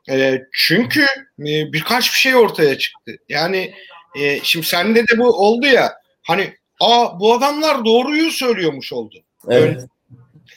E, 0.09 0.41
çünkü 0.51 1.01
e, 1.39 1.73
birkaç 1.73 2.12
bir 2.12 2.17
şey 2.17 2.35
ortaya 2.35 2.77
çıktı. 2.77 3.17
Yani 3.29 3.73
e, 4.19 4.39
şimdi 4.43 4.65
sende 4.65 5.01
de 5.01 5.17
bu 5.17 5.27
oldu 5.27 5.65
ya 5.67 5.93
hani 6.21 6.53
aa 6.79 7.19
bu 7.19 7.33
adamlar 7.33 7.85
doğruyu 7.85 8.31
söylüyormuş 8.31 8.93
oldu. 8.93 9.23
Evet. 9.47 9.86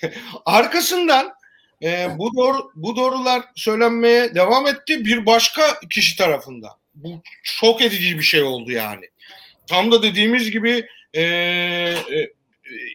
Arkasından 0.46 1.32
e, 1.82 2.08
bu 2.18 2.36
doğru 2.36 2.70
bu 2.74 2.96
doğrular 2.96 3.42
söylenmeye 3.54 4.34
devam 4.34 4.66
etti 4.66 5.04
bir 5.04 5.26
başka 5.26 5.62
kişi 5.90 6.16
tarafından. 6.18 6.70
Bu 6.94 7.22
şok 7.42 7.82
edici 7.82 8.18
bir 8.18 8.22
şey 8.22 8.42
oldu 8.42 8.70
yani. 8.72 9.04
Tam 9.66 9.92
da 9.92 10.02
dediğimiz 10.02 10.50
gibi 10.50 10.86
e, 11.14 11.22
e, 11.22 12.28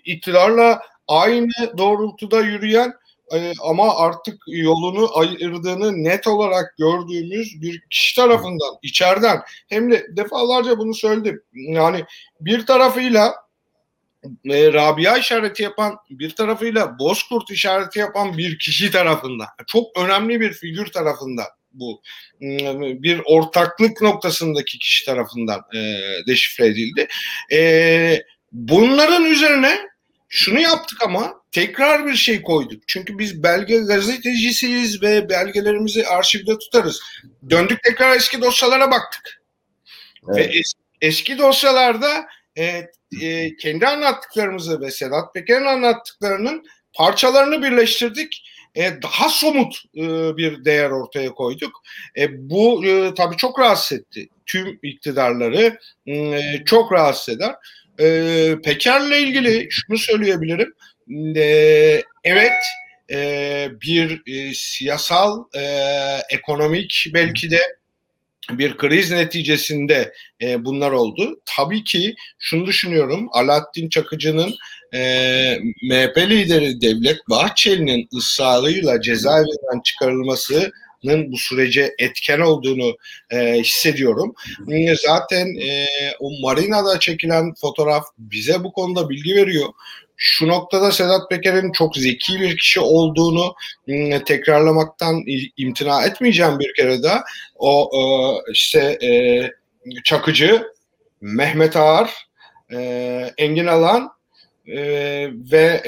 iktidarla 0.06 0.82
aynı 1.08 1.78
doğrultuda 1.78 2.42
yürüyen 2.42 2.94
e, 3.34 3.52
ama 3.62 3.98
artık 3.98 4.42
yolunu 4.48 5.18
ayırdığını 5.18 6.04
net 6.04 6.28
olarak 6.28 6.76
gördüğümüz 6.78 7.62
bir 7.62 7.82
kişi 7.90 8.16
tarafından 8.16 8.78
içeriden 8.82 9.42
hem 9.70 9.92
de 9.92 10.08
defalarca 10.10 10.78
bunu 10.78 10.94
söyledim. 10.94 11.44
Yani 11.54 12.06
bir 12.42 12.66
tarafıyla 12.66 13.36
e, 14.50 14.74
Rabia 14.74 15.18
işareti 15.18 15.64
yapan 15.64 15.98
bir 16.10 16.30
tarafıyla 16.30 17.00
Bozkurt 17.00 17.52
işareti 17.52 18.00
yapan 18.00 18.38
bir 18.38 18.60
kişi 18.60 18.92
tarafından 18.92 19.48
çok 19.68 19.98
önemli 19.98 20.42
bir 20.42 20.54
figür 20.54 20.86
tarafından 20.86 21.46
bu 21.74 22.02
bir 23.02 23.22
ortaklık 23.26 24.02
noktasındaki 24.02 24.80
kişi 24.80 25.06
tarafından 25.06 25.62
e, 25.76 26.00
deşifre 26.28 26.68
edildi. 26.68 27.08
E, 27.52 28.24
bunların 28.52 29.26
üzerine 29.26 29.80
şunu 30.30 30.60
yaptık 30.60 31.04
ama 31.04 31.42
tekrar 31.52 32.06
bir 32.06 32.16
şey 32.16 32.42
koyduk. 32.42 32.84
Çünkü 32.88 33.20
biz 33.20 33.44
belge 33.44 33.78
gazetecisiyiz 33.78 35.02
ve 35.02 35.30
belgelerimizi 35.30 36.08
arşivde 36.08 36.58
tutarız. 36.58 37.02
Döndük 37.50 37.84
tekrar 37.84 38.16
eski 38.16 38.42
dosyalara 38.42 38.92
baktık. 38.92 39.44
Evet. 40.30 40.38
Ve 40.38 40.60
es, 40.60 40.74
eski 41.02 41.38
dosyalarda 41.38 42.28
e, 42.58 42.88
e, 43.22 43.56
kendi 43.56 43.88
anlattıklarımızı 43.88 44.82
ve 44.82 44.92
Sedat 44.92 45.34
Peker'in 45.34 45.66
anlattıklarının 45.66 46.66
parçalarını 46.94 47.64
birleştirdik. 47.64 48.44
E, 48.76 49.02
daha 49.02 49.30
somut 49.30 49.84
e, 49.96 50.38
bir 50.38 50.66
değer 50.66 50.90
ortaya 50.90 51.34
koyduk. 51.34 51.84
E, 52.18 52.50
bu 52.50 52.86
e, 52.86 53.14
tabii 53.14 53.38
çok 53.38 53.60
rahatsız 53.60 54.00
etti. 54.00 54.30
Tüm 54.46 54.80
iktidarları 54.84 55.80
e, 56.08 56.42
çok 56.66 56.92
rahatsız 56.92 57.36
eder. 57.36 57.56
E, 58.00 58.56
Peker'le 58.64 59.22
ilgili 59.22 59.68
şunu 59.72 59.98
söyleyebilirim. 59.98 60.74
E, 61.36 62.04
evet 62.24 62.64
e, 63.12 63.70
bir 63.82 64.22
e, 64.28 64.54
siyasal, 64.54 65.44
e, 65.56 65.62
ekonomik 66.30 67.08
belki 67.14 67.52
de 67.52 67.78
bir 68.52 68.78
kriz 68.78 69.12
neticesinde 69.12 70.14
e, 70.42 70.66
bunlar 70.66 70.92
oldu. 70.92 71.40
Tabii 71.46 71.84
ki 71.84 72.16
şunu 72.40 72.66
düşünüyorum. 72.66 73.28
Alaaddin 73.32 73.90
Çakıcı'nın 73.90 74.56
e, 74.94 75.00
MHP 75.84 76.18
lideri 76.18 76.82
Devlet 76.82 77.30
Bahçeli'nin 77.30 78.08
ısrarıyla 78.18 79.02
cezaevinden 79.02 79.82
çıkarılması 79.84 80.72
bu 81.04 81.38
sürece 81.38 81.96
etken 82.00 82.40
olduğunu 82.40 82.98
e, 83.32 83.54
hissediyorum. 83.54 84.36
Zaten 85.06 85.48
e, 85.62 85.88
o 86.20 86.42
marinada 86.42 87.00
çekilen 87.00 87.54
fotoğraf 87.54 88.04
bize 88.18 88.64
bu 88.64 88.72
konuda 88.74 89.10
bilgi 89.10 89.36
veriyor 89.36 89.70
şu 90.18 90.48
noktada 90.48 90.92
Sedat 90.92 91.30
Peker'in 91.30 91.72
çok 91.72 91.96
zeki 91.96 92.42
bir 92.42 92.58
kişi 92.58 92.80
olduğunu 92.80 93.56
ıı, 93.90 94.24
tekrarlamaktan 94.24 95.24
imtina 95.58 96.06
etmeyeceğim 96.06 96.60
bir 96.60 96.74
kere 96.74 97.04
daha. 97.04 97.24
O 97.56 97.90
ıı, 97.94 98.42
işte 98.52 98.98
e, 99.04 99.12
Çakıcı, 100.04 100.68
Mehmet 101.22 101.76
Ağar, 101.76 102.28
e, 102.74 103.32
Engin 103.38 103.68
Alan 103.68 104.12
e, 104.68 104.78
ve 105.52 105.82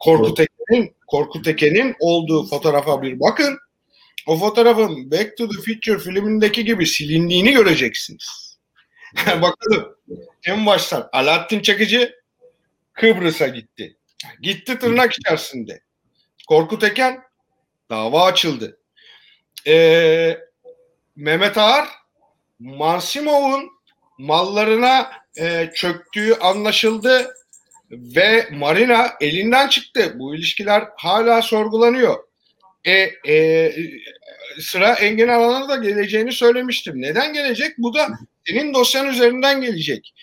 Korkut 0.00 0.40
Eken'in 0.40 0.92
Korkut 1.06 1.48
Eken'in 1.48 1.94
olduğu 2.00 2.46
fotoğrafa 2.46 3.02
bir 3.02 3.20
bakın. 3.20 3.58
O 4.26 4.36
fotoğrafın 4.36 5.10
Back 5.10 5.36
to 5.36 5.48
the 5.48 5.56
Future 5.56 5.98
filmindeki 5.98 6.64
gibi 6.64 6.86
silindiğini 6.86 7.52
göreceksiniz. 7.52 8.58
Bakalım 9.26 9.96
en 10.44 10.66
baştan 10.66 11.08
Alaaddin 11.12 11.60
Çakıcı 11.60 12.17
Kıbrıs'a 12.98 13.48
gitti. 13.48 13.96
Gitti 14.42 14.78
tırnak 14.78 15.12
içerisinde. 15.12 15.80
Korkut 16.48 16.84
Eken 16.84 17.22
dava 17.90 18.24
açıldı. 18.24 18.80
Ee, 19.66 20.38
Mehmet 21.16 21.58
Ağar 21.58 21.88
Mansimov'un 22.58 23.70
mallarına 24.18 25.10
e, 25.40 25.70
çöktüğü 25.74 26.34
anlaşıldı 26.34 27.34
ve 27.90 28.48
Marina 28.52 29.10
elinden 29.20 29.68
çıktı. 29.68 30.14
Bu 30.18 30.34
ilişkiler 30.34 30.84
hala 30.96 31.42
sorgulanıyor. 31.42 32.16
E, 32.84 32.92
e, 33.32 33.72
sıra 34.60 34.94
Engin 34.94 35.28
Alan'a 35.28 35.68
da 35.68 35.76
geleceğini 35.76 36.32
söylemiştim. 36.32 37.02
Neden 37.02 37.32
gelecek? 37.32 37.78
Bu 37.78 37.94
da 37.94 38.08
senin 38.46 38.74
dosyan 38.74 39.08
üzerinden 39.08 39.60
gelecek. 39.60 40.14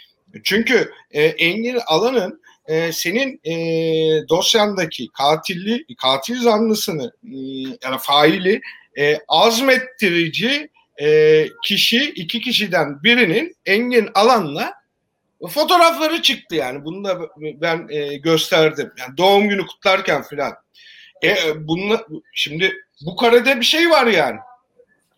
Çünkü 0.43 0.91
e, 1.11 1.23
Engin 1.23 1.79
Alan'ın 1.87 2.41
e, 2.67 2.91
senin 2.91 3.41
e, 3.43 3.53
dosyandaki 4.29 5.07
katilli 5.07 5.85
katil 5.97 6.41
zanlısını 6.41 7.13
e, 7.23 7.37
yani 7.83 7.97
faili 7.99 8.61
e, 8.97 9.19
azmettirici 9.27 10.69
e, 11.01 11.47
kişi 11.63 12.09
iki 12.09 12.41
kişiden 12.41 13.03
birinin 13.03 13.55
Engin 13.65 14.09
Alan'la 14.13 14.73
fotoğrafları 15.49 16.21
çıktı 16.21 16.55
yani. 16.55 16.85
Bunu 16.85 17.03
da 17.03 17.19
ben 17.37 17.87
e, 17.89 18.17
gösterdim. 18.17 18.91
Yani 18.99 19.17
doğum 19.17 19.49
günü 19.49 19.65
kutlarken 19.65 20.23
filan. 20.23 20.53
E, 21.23 21.35
bununla, 21.67 22.05
şimdi 22.33 22.73
bu 23.05 23.15
karede 23.15 23.59
bir 23.59 23.65
şey 23.65 23.89
var 23.89 24.07
yani. 24.07 24.39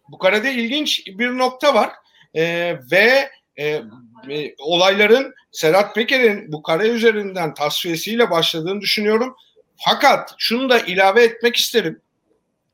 Bu 0.09 0.17
karede 0.17 0.53
ilginç 0.53 1.07
bir 1.07 1.37
nokta 1.37 1.73
var. 1.73 1.91
E, 2.33 2.75
ve 2.91 3.29
e, 3.59 3.81
e, 4.29 4.55
olayların 4.59 5.33
Serhat 5.51 5.95
Peker'in 5.95 6.51
bu 6.51 6.63
kare 6.63 6.87
üzerinden 6.87 7.53
tasfiyesiyle 7.53 8.31
başladığını 8.31 8.81
düşünüyorum. 8.81 9.35
Fakat 9.77 10.35
şunu 10.37 10.69
da 10.69 10.79
ilave 10.79 11.23
etmek 11.23 11.55
isterim. 11.55 12.01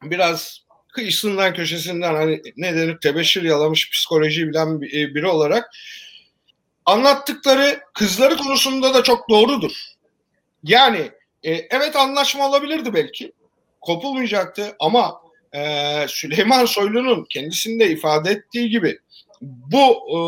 Biraz 0.04 0.64
kıyısından 0.94 1.54
köşesinden 1.54 2.14
hani 2.14 2.42
ne 2.58 2.76
denir 2.76 2.98
tebeşir 2.98 3.44
yalamış 3.44 3.92
psikoloji 3.92 4.48
bilen 4.48 4.76
e, 4.76 5.16
biri 5.16 5.28
olarak 5.28 5.70
anlattıkları 6.86 7.80
kızları 7.94 8.38
konusunda 8.38 8.94
da 8.94 9.04
çok 9.04 9.30
doğrudur. 9.30 9.72
Yani 10.64 11.12
e, 11.44 11.52
evet 11.52 11.96
anlaşma 11.96 12.48
olabilirdi 12.50 12.94
belki. 12.94 13.32
Kopulmayacaktı 13.82 14.76
ama 14.80 15.22
e, 15.56 16.06
Süleyman 16.08 16.66
Soylu'nun 16.66 17.26
kendisinde 17.30 17.90
ifade 17.90 18.32
ettiği 18.32 18.70
gibi 18.70 19.00
bu 19.44 19.86
e, 20.10 20.20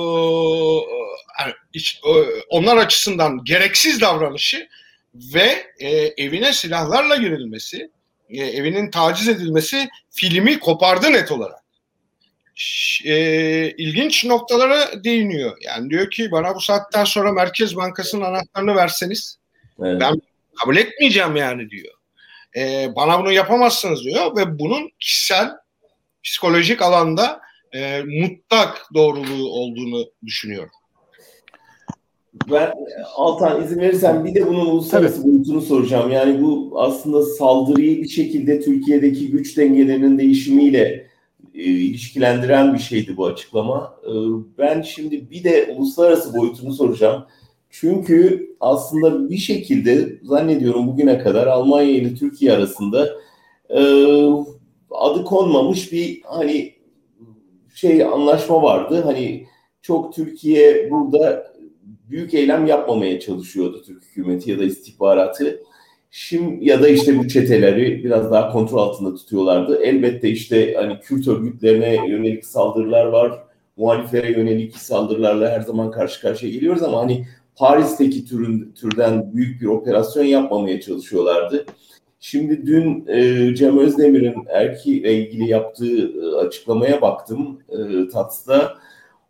e, 2.10 2.12
onlar 2.50 2.78
açısından 2.78 3.44
gereksiz 3.44 4.02
davranışı 4.02 4.68
ve 5.16 5.66
e, 5.80 5.90
evine 5.98 6.54
silahlarla 6.54 7.16
girilmesi, 7.16 7.90
e, 8.30 8.44
evinin 8.44 8.92
taciz 8.92 9.28
edilmesi 9.28 9.90
filmi 10.12 10.60
kopardı 10.60 11.14
net 11.14 11.32
olarak. 11.32 11.66
E, 13.06 13.16
ilginç 13.72 14.26
noktalara 14.26 15.04
değiniyor. 15.04 15.58
Yani 15.62 15.90
diyor 15.90 16.12
ki 16.12 16.32
bana 16.32 16.56
bu 16.56 16.62
saatten 16.62 17.04
sonra 17.04 17.32
Merkez 17.32 17.76
Bankası'nın 17.76 18.22
anahtarını 18.26 18.76
verseniz 18.76 19.38
evet. 19.84 20.02
ben 20.02 20.22
kabul 20.56 20.78
etmeyeceğim 20.78 21.36
yani 21.36 21.70
diyor. 21.70 21.94
E, 22.56 22.90
bana 22.96 23.20
bunu 23.20 23.32
yapamazsınız 23.32 24.04
diyor 24.04 24.38
ve 24.38 24.60
bunun 24.60 24.92
kişisel 25.00 25.52
psikolojik 26.24 26.82
alanda 26.82 27.45
e, 27.76 28.04
mutlak 28.04 28.90
doğruluğu 28.94 29.50
olduğunu 29.50 30.06
düşünüyorum. 30.26 30.72
Ben 32.52 32.74
Altan 33.16 33.64
izin 33.64 33.80
verirsen 33.80 34.26
bir 34.26 34.36
de 34.36 34.48
bunun 34.48 34.66
uluslararası 34.66 35.22
Tabii. 35.22 35.32
boyutunu 35.32 35.62
soracağım. 35.62 36.12
Yani 36.12 36.42
bu 36.42 36.74
aslında 36.76 37.22
saldırıyı 37.22 38.04
bir 38.04 38.08
şekilde 38.08 38.62
Türkiye'deki 38.62 39.32
güç 39.32 39.58
dengelerinin 39.58 40.18
değişimiyle 40.18 41.08
e, 41.56 41.64
ilişkilendiren 41.64 42.74
bir 42.74 42.80
şeydi 42.80 43.18
bu 43.18 43.26
açıklama. 43.26 43.96
E, 44.04 44.12
ben 44.58 44.82
şimdi 44.82 45.32
bir 45.32 45.44
de 45.44 45.76
uluslararası 45.78 46.38
boyutunu 46.38 46.74
soracağım. 46.74 47.26
Çünkü 47.70 48.50
aslında 48.60 49.30
bir 49.30 49.38
şekilde 49.38 50.20
zannediyorum 50.24 50.88
bugüne 50.88 51.20
kadar 51.20 51.48
Almanya 51.48 51.92
ile 51.92 52.16
Türkiye 52.16 52.54
arasında 52.54 53.10
e, 53.70 53.80
adı 54.92 55.24
konmamış 55.24 55.92
bir 55.92 56.22
hani 56.24 56.75
şey 57.76 58.04
anlaşma 58.04 58.64
vardı. 58.64 59.02
Hani 59.06 59.48
çok 59.82 60.14
Türkiye 60.14 60.92
burada 60.92 61.54
büyük 62.10 62.34
eylem 62.34 62.66
yapmamaya 62.66 63.20
çalışıyordu 63.20 63.82
Türk 63.86 64.04
hükümeti 64.04 64.52
ya 64.52 64.60
da 64.60 64.64
istihbaratı. 64.64 65.64
Şimdi 66.12 66.66
ya 66.66 66.82
da 66.82 66.88
işte 66.88 67.20
bu 67.20 67.28
çeteleri 67.28 68.04
biraz 68.04 68.32
daha 68.32 68.52
kontrol 68.52 68.78
altında 68.78 69.16
tutuyorlardı. 69.16 69.84
Elbette 69.84 70.30
işte 70.30 70.74
hani 70.74 71.00
Kürt 71.00 71.28
örgütlerine 71.28 72.10
yönelik 72.10 72.46
saldırılar 72.46 73.06
var. 73.06 73.44
Muhaliflere 73.78 74.32
yönelik 74.32 74.78
saldırılarla 74.78 75.50
her 75.50 75.62
zaman 75.62 75.92
karşı 75.92 76.22
karşıya 76.22 76.52
geliyoruz 76.52 76.84
ama 76.84 77.00
hani 77.00 77.26
Paris'teki 77.56 78.26
türün, 78.26 78.74
türden 78.76 79.34
büyük 79.34 79.62
bir 79.62 79.68
operasyon 79.68 80.24
yapmamaya 80.24 80.82
çalışıyorlardı. 80.82 81.66
Şimdi 82.28 82.66
dün 82.66 83.08
e, 83.08 83.56
Cem 83.56 83.78
Özdemir'in 83.78 84.36
Erki 84.50 84.98
ile 84.98 85.18
ilgili 85.18 85.50
yaptığı 85.50 86.12
e, 86.22 86.36
açıklamaya 86.36 87.02
baktım 87.02 87.60
e, 87.70 88.08
TATS'da. 88.08 88.78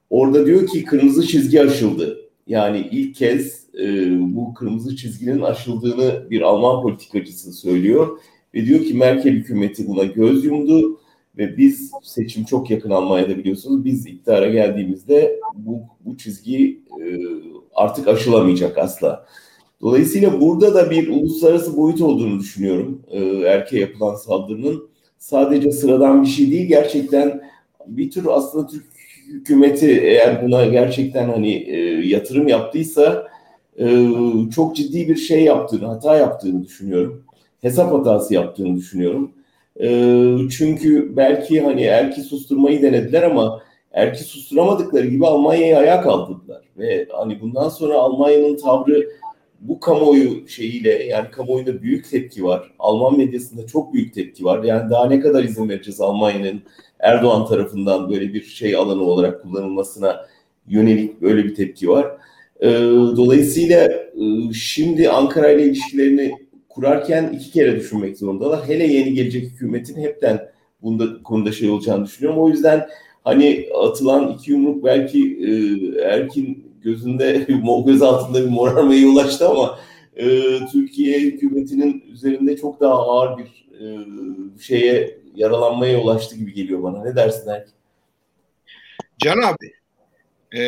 Orada 0.10 0.46
diyor 0.46 0.68
ki 0.68 0.84
kırmızı 0.84 1.28
çizgi 1.28 1.62
aşıldı. 1.62 2.18
Yani 2.48 2.88
ilk 2.92 3.16
kez 3.16 3.68
e, 3.80 4.08
bu 4.20 4.54
kırmızı 4.54 4.96
çizginin 4.96 5.42
aşıldığını 5.42 6.30
bir 6.30 6.42
Alman 6.42 6.82
politikacısı 6.82 7.54
söylüyor. 7.54 8.20
Ve 8.54 8.66
diyor 8.66 8.80
ki 8.80 8.94
Merkel 8.94 9.34
hükümeti 9.34 9.88
buna 9.88 10.04
göz 10.04 10.46
yumdu 10.46 11.00
ve 11.38 11.58
biz 11.58 11.92
seçim 12.04 12.46
çok 12.46 12.70
yakın 12.72 12.90
Almanya'da 12.90 13.38
biliyorsunuz. 13.38 13.86
Biz 13.86 14.08
iktidara 14.08 14.50
geldiğimizde 14.50 15.40
bu, 15.56 15.82
bu 16.06 16.18
çizgi 16.18 16.82
e, 17.02 17.06
artık 17.74 18.08
aşılamayacak 18.08 18.78
asla. 18.78 19.26
Dolayısıyla 19.86 20.42
burada 20.42 20.74
da 20.76 20.92
bir 20.92 21.10
uluslararası 21.10 21.78
boyut 21.78 22.02
olduğunu 22.02 22.40
düşünüyorum. 22.40 23.02
E, 23.12 23.24
erkeğe 23.26 23.82
yapılan 23.82 24.16
saldırının 24.16 24.90
sadece 25.18 25.72
sıradan 25.72 26.24
bir 26.24 26.28
şey 26.28 26.52
değil. 26.52 26.68
Gerçekten 26.68 27.42
bir 27.88 28.12
tür 28.12 28.26
aslında 28.30 28.68
Türk 28.68 28.86
hükümeti 29.28 29.92
eğer 30.02 30.46
buna 30.46 30.66
gerçekten 30.66 31.30
hani 31.30 31.54
e, 31.54 31.78
yatırım 32.08 32.48
yaptıysa 32.48 33.28
e, 33.80 34.08
çok 34.56 34.76
ciddi 34.76 35.10
bir 35.10 35.16
şey 35.16 35.44
yaptığını, 35.44 35.86
hata 35.86 36.18
yaptığını 36.18 36.64
düşünüyorum. 36.64 37.24
Hesap 37.62 37.94
hatası 37.94 38.34
yaptığını 38.34 38.76
düşünüyorum. 38.76 39.32
E, 39.82 39.88
çünkü 40.58 41.18
belki 41.18 41.62
hani 41.62 41.82
erki 41.82 42.22
susturmayı 42.22 42.82
denediler 42.82 43.24
ama 43.24 43.62
erki 43.92 44.24
susturamadıkları 44.24 45.08
gibi 45.08 45.28
Almanya'yı 45.28 45.78
ayağa 45.78 46.02
kaldırdılar. 46.02 46.62
Ve 46.78 47.08
hani 47.12 47.42
bundan 47.42 47.70
sonra 47.70 47.94
Almanya'nın 47.94 48.58
tavrı 48.58 49.08
bu 49.60 49.80
kamuoyu 49.80 50.48
şeyiyle 50.48 51.04
yani 51.04 51.32
kamuoyunda 51.32 51.82
büyük 51.82 52.10
tepki 52.10 52.44
var. 52.44 52.72
Alman 52.80 53.18
medyasında 53.18 53.68
çok 53.68 53.94
büyük 53.94 54.14
tepki 54.14 54.46
var. 54.46 54.64
Yani 54.64 54.90
daha 54.90 55.08
ne 55.08 55.20
kadar 55.20 55.44
izin 55.44 55.70
vereceğiz 55.70 56.02
Almanya'nın 56.02 56.62
Erdoğan 57.00 57.46
tarafından 57.48 58.10
böyle 58.10 58.34
bir 58.34 58.44
şey 58.44 58.76
alanı 58.76 59.04
olarak 59.04 59.42
kullanılmasına 59.42 60.26
yönelik 60.68 61.22
böyle 61.22 61.44
bir 61.44 61.56
tepki 61.56 61.90
var. 61.90 62.06
Ee, 62.62 62.68
dolayısıyla 63.16 63.86
e, 63.86 64.54
şimdi 64.54 65.10
Ankara 65.10 65.52
ile 65.52 65.64
ilişkilerini 65.64 66.32
kurarken 66.70 67.34
iki 67.34 67.52
kere 67.52 67.76
düşünmek 67.76 68.18
zorundalar. 68.18 68.68
Hele 68.68 68.88
yeni 68.88 69.14
gelecek 69.14 69.44
hükümetin 69.44 70.02
hepten 70.02 70.50
bunda 70.82 71.24
konuda 71.24 71.52
şey 71.52 71.70
olacağını 71.70 72.06
düşünüyorum. 72.06 72.42
O 72.42 72.50
yüzden 72.50 72.88
hani 73.24 73.66
atılan 73.84 74.32
iki 74.32 74.52
yumruk 74.52 74.84
belki 74.84 75.20
e, 75.20 75.52
Erkin 76.02 76.65
gözünde 76.86 77.48
göz 77.86 78.02
altında 78.02 78.42
bir 78.42 78.50
morarmaya 78.50 79.08
ulaştı 79.08 79.50
ama 79.50 79.80
e, 80.16 80.26
Türkiye 80.72 81.20
hükümetinin 81.20 82.04
üzerinde 82.12 82.58
çok 82.58 82.82
daha 82.82 82.94
ağır 82.94 83.38
bir 83.38 83.68
e, 83.80 83.86
şeye 84.62 85.18
yaralanmaya 85.36 86.02
ulaştı 86.02 86.36
gibi 86.36 86.54
geliyor 86.54 86.84
bana. 86.84 87.04
Ne 87.04 87.16
dersin 87.16 87.50
Erkin? 87.50 87.74
Can 89.20 89.38
abi 89.38 89.74
e, 90.58 90.62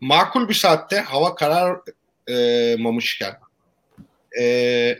makul 0.00 0.48
bir 0.48 0.54
saatte 0.54 1.00
hava 1.00 1.34
kararmamışken 1.34 3.34
e, 4.40 4.98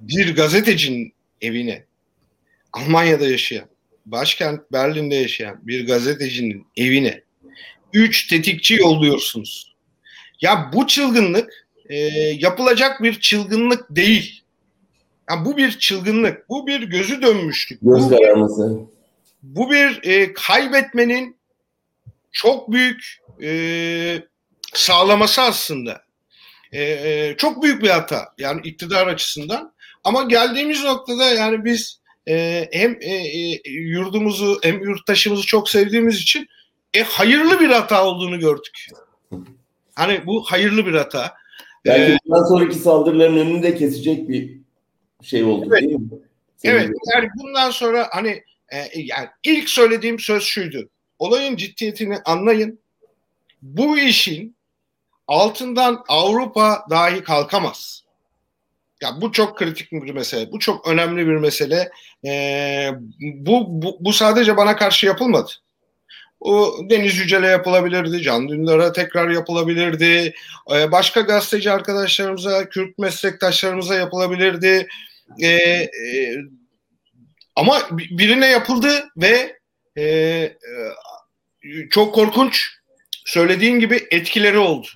bir 0.00 0.36
gazetecinin 0.36 1.12
evine 1.40 1.84
Almanya'da 2.72 3.28
yaşayan 3.28 3.66
başkent 4.06 4.72
Berlin'de 4.72 5.14
yaşayan 5.14 5.58
bir 5.62 5.86
gazetecinin 5.86 6.66
evine 6.76 7.22
üç 7.92 8.26
tetikçi 8.26 8.74
yolluyorsunuz. 8.74 9.69
Ya 10.40 10.70
bu 10.72 10.86
çılgınlık 10.86 11.66
e, 11.88 11.96
yapılacak 12.38 13.02
bir 13.02 13.20
çılgınlık 13.20 13.86
değil. 13.90 14.42
Yani 15.30 15.44
bu 15.44 15.56
bir 15.56 15.78
çılgınlık, 15.78 16.48
bu 16.48 16.66
bir 16.66 16.82
gözü 16.82 17.22
dönmüşlük. 17.22 17.78
Göz 17.82 18.08
kararması. 18.08 18.62
Bu, 18.62 18.90
bu 19.42 19.70
bir 19.70 20.00
e, 20.02 20.32
kaybetmenin 20.32 21.36
çok 22.32 22.72
büyük 22.72 23.20
e, 23.42 24.22
sağlaması 24.74 25.42
aslında. 25.42 26.02
E, 26.72 26.82
e, 26.82 27.34
çok 27.36 27.62
büyük 27.62 27.82
bir 27.82 27.90
hata 27.90 28.28
yani 28.38 28.60
iktidar 28.64 29.06
açısından. 29.06 29.72
Ama 30.04 30.22
geldiğimiz 30.22 30.84
noktada 30.84 31.24
yani 31.24 31.64
biz 31.64 32.00
e, 32.28 32.68
hem 32.72 32.98
e, 33.00 33.14
e, 33.14 33.60
yurdumuzu 33.70 34.58
hem 34.62 34.82
yurttaşımızı 34.82 35.46
çok 35.46 35.68
sevdiğimiz 35.68 36.16
için 36.20 36.48
e, 36.94 37.02
hayırlı 37.02 37.60
bir 37.60 37.68
hata 37.68 38.04
olduğunu 38.04 38.38
gördük. 38.38 38.86
Hani 40.00 40.26
bu 40.26 40.42
hayırlı 40.42 40.86
bir 40.86 40.94
hata. 40.94 41.34
Belki 41.84 42.12
ee, 42.12 42.18
bundan 42.26 42.44
sonraki 42.44 42.74
saldırıların 42.74 43.36
önünü 43.36 43.62
de 43.62 43.74
kesecek 43.74 44.28
bir 44.28 44.60
şey 45.22 45.44
oldu 45.44 45.68
evet, 45.70 45.82
değil 45.82 45.94
mi? 45.94 46.08
Senin 46.56 46.74
evet. 46.74 46.90
Yani 47.14 47.28
bundan 47.36 47.70
sonra 47.70 48.08
hani 48.10 48.44
e, 48.68 48.76
yani 48.94 49.28
ilk 49.44 49.68
söylediğim 49.68 50.18
söz 50.18 50.42
şuydu. 50.42 50.88
Olayın 51.18 51.56
ciddiyetini 51.56 52.18
anlayın. 52.24 52.78
Bu 53.62 53.98
işin 53.98 54.56
altından 55.26 56.04
Avrupa 56.08 56.86
dahi 56.90 57.24
kalkamaz. 57.24 58.04
Ya 59.02 59.20
bu 59.20 59.32
çok 59.32 59.58
kritik 59.58 59.92
bir 59.92 60.14
mesele. 60.14 60.52
Bu 60.52 60.58
çok 60.58 60.88
önemli 60.88 61.26
bir 61.26 61.36
mesele. 61.36 61.90
Ee, 62.26 62.90
bu, 63.20 63.66
bu, 63.68 63.96
bu 64.00 64.12
sadece 64.12 64.56
bana 64.56 64.76
karşı 64.76 65.06
yapılmadı. 65.06 65.50
O 66.40 66.76
Deniz 66.90 67.18
Yücel'e 67.18 67.46
yapılabilirdi, 67.46 68.22
Can 68.22 68.48
Dündar'a 68.48 68.92
tekrar 68.92 69.28
yapılabilirdi, 69.28 70.34
ee, 70.74 70.92
başka 70.92 71.20
gazeteci 71.20 71.70
arkadaşlarımıza, 71.70 72.68
Kürt 72.68 72.98
meslektaşlarımıza 72.98 73.94
yapılabilirdi. 73.94 74.88
Ee, 75.42 75.46
e, 75.46 75.88
ama 77.56 77.78
birine 77.90 78.46
yapıldı 78.46 79.08
ve 79.16 79.58
e, 79.96 80.04
e, 80.04 80.54
çok 81.90 82.14
korkunç 82.14 82.68
söylediğin 83.24 83.80
gibi 83.80 84.06
etkileri 84.10 84.58
oldu. 84.58 84.86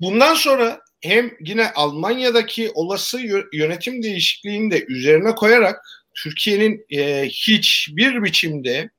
Bundan 0.00 0.34
sonra 0.34 0.80
hem 1.00 1.30
yine 1.40 1.70
Almanya'daki 1.72 2.70
olası 2.74 3.20
yönetim 3.52 4.02
değişikliğini 4.02 4.70
de 4.70 4.84
üzerine 4.88 5.34
koyarak 5.34 5.82
Türkiye'nin 6.14 6.86
e, 6.90 7.28
hiçbir 7.28 8.22
biçimde 8.22 8.70
e, 8.70 8.90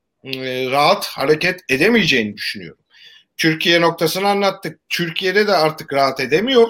rahat 0.70 1.06
hareket 1.06 1.60
edemeyeceğini 1.68 2.36
düşünüyorum. 2.36 2.84
Türkiye 3.36 3.80
noktasını 3.80 4.28
anlattık. 4.28 4.80
Türkiye'de 4.88 5.46
de 5.46 5.52
artık 5.52 5.92
rahat 5.92 6.20
edemiyor. 6.20 6.68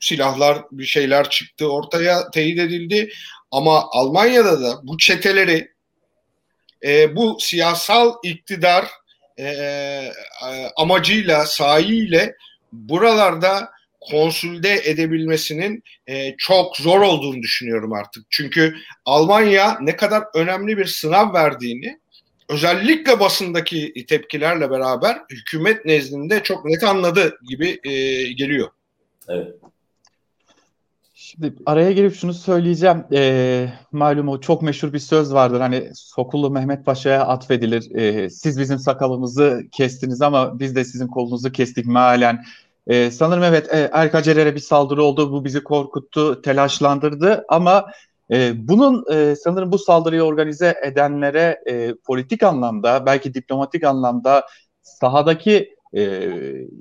Silahlar 0.00 0.58
bir 0.72 0.84
şeyler 0.84 1.30
çıktı 1.30 1.72
ortaya 1.72 2.30
teyit 2.30 2.58
edildi. 2.58 3.12
Ama 3.50 3.84
Almanya'da 3.90 4.62
da 4.62 4.80
bu 4.82 4.98
çeteleri 4.98 5.72
e, 6.84 7.16
bu 7.16 7.36
siyasal 7.40 8.14
iktidar 8.22 8.88
e, 9.36 9.44
e, 9.44 10.12
amacıyla, 10.76 11.46
sahiyle 11.46 12.36
buralarda 12.72 13.70
konsülde 14.00 14.80
edebilmesinin 14.84 15.82
e, 16.06 16.36
çok 16.36 16.76
zor 16.76 17.00
olduğunu 17.00 17.42
düşünüyorum 17.42 17.92
artık. 17.92 18.26
Çünkü 18.30 18.74
Almanya 19.04 19.78
ne 19.80 19.96
kadar 19.96 20.24
önemli 20.34 20.78
bir 20.78 20.86
sınav 20.86 21.34
verdiğini 21.34 22.01
özellikle 22.52 23.20
basındaki 23.20 24.06
tepkilerle 24.08 24.70
beraber 24.70 25.18
hükümet 25.30 25.84
nezdinde 25.84 26.42
çok 26.42 26.64
net 26.64 26.84
anladı 26.84 27.38
gibi 27.48 27.80
e, 27.84 27.92
geliyor. 28.32 28.68
Evet. 29.28 29.54
Şimdi 31.14 31.54
araya 31.66 31.92
girip 31.92 32.14
şunu 32.14 32.34
söyleyeceğim. 32.34 33.04
E, 33.12 33.68
malum 33.92 34.28
o 34.28 34.40
çok 34.40 34.62
meşhur 34.62 34.92
bir 34.92 34.98
söz 34.98 35.34
vardır. 35.34 35.60
Hani 35.60 35.90
Sokullu 35.94 36.50
Mehmet 36.50 36.86
Paşa'ya 36.86 37.26
atfedilir. 37.26 37.94
E, 37.94 38.30
siz 38.30 38.60
bizim 38.60 38.78
sakalımızı 38.78 39.62
kestiniz 39.72 40.22
ama 40.22 40.58
biz 40.58 40.76
de 40.76 40.84
sizin 40.84 41.06
kolunuzu 41.06 41.52
kestik 41.52 41.86
mealen. 41.86 42.44
E, 42.86 43.10
sanırım 43.10 43.42
evet 43.42 43.74
e, 43.74 43.90
Erkacer'e 43.92 44.54
bir 44.54 44.60
saldırı 44.60 45.02
oldu. 45.02 45.32
Bu 45.32 45.44
bizi 45.44 45.64
korkuttu, 45.64 46.42
telaşlandırdı 46.42 47.44
ama 47.48 47.86
e, 48.30 48.68
bunun 48.68 49.04
e, 49.12 49.36
sanırım 49.36 49.72
bu 49.72 49.78
saldırıyı 49.78 50.22
organize 50.22 50.74
edenlere 50.82 51.60
e, 51.68 51.94
politik 52.04 52.42
anlamda, 52.42 53.06
belki 53.06 53.34
diplomatik 53.34 53.84
anlamda 53.84 54.46
sahadaki 54.82 55.76
e, 55.96 56.30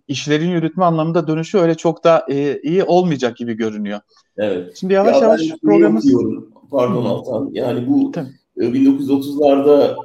işlerin 0.08 0.50
yürütme 0.50 0.86
anlamında 0.86 1.28
dönüşü 1.28 1.58
öyle 1.58 1.76
çok 1.76 2.04
da 2.04 2.26
e, 2.30 2.62
iyi 2.62 2.84
olmayacak 2.84 3.38
gibi 3.38 3.54
görünüyor. 3.54 4.00
Evet. 4.38 4.78
Şimdi 4.80 4.94
yavaş 4.94 5.16
ya 5.16 5.22
yavaş 5.22 5.42
programımız... 5.64 6.14
Pardon 6.72 7.06
Altan. 7.06 7.50
Yani 7.54 7.88
bu 7.88 8.12
Tabii. 8.12 8.30
1930'larda 8.58 9.96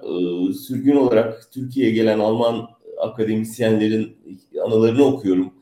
e, 0.50 0.52
sürgün 0.52 0.96
olarak 0.96 1.52
Türkiye'ye 1.52 1.92
gelen 1.92 2.18
Alman 2.18 2.68
akademisyenlerin 3.00 4.16
anılarını 4.64 5.04
okuyorum. 5.04 5.52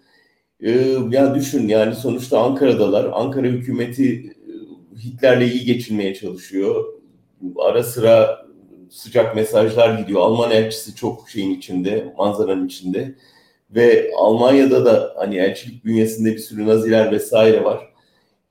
E, 0.60 0.70
ya 1.10 1.34
düşün 1.34 1.68
yani 1.68 1.94
sonuçta 1.94 2.40
Ankara'dalar. 2.40 3.10
Ankara 3.12 3.46
hükümeti 3.46 4.33
Hitler'le 5.04 5.48
iyi 5.48 5.64
geçinmeye 5.64 6.14
çalışıyor. 6.14 6.84
Ara 7.58 7.82
sıra 7.82 8.44
sıcak 8.90 9.36
mesajlar 9.36 9.98
gidiyor. 9.98 10.20
Alman 10.20 10.50
elçisi 10.50 10.94
çok 10.94 11.30
şeyin 11.30 11.50
içinde, 11.50 12.14
manzaranın 12.18 12.66
içinde. 12.66 13.14
Ve 13.70 14.10
Almanya'da 14.16 14.84
da 14.84 15.14
hani 15.16 15.36
elçilik 15.36 15.84
bünyesinde 15.84 16.32
bir 16.32 16.38
sürü 16.38 16.66
Naziler 16.66 17.12
vesaire 17.12 17.64
var. 17.64 17.92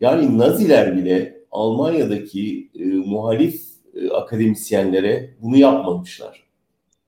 Yani 0.01 0.37
Naziler 0.37 0.97
bile 0.97 1.41
Almanya'daki 1.51 2.69
e, 2.79 2.83
muhalif 2.85 3.61
e, 3.95 4.09
akademisyenlere 4.09 5.29
bunu 5.41 5.57
yapmamışlar. 5.57 6.43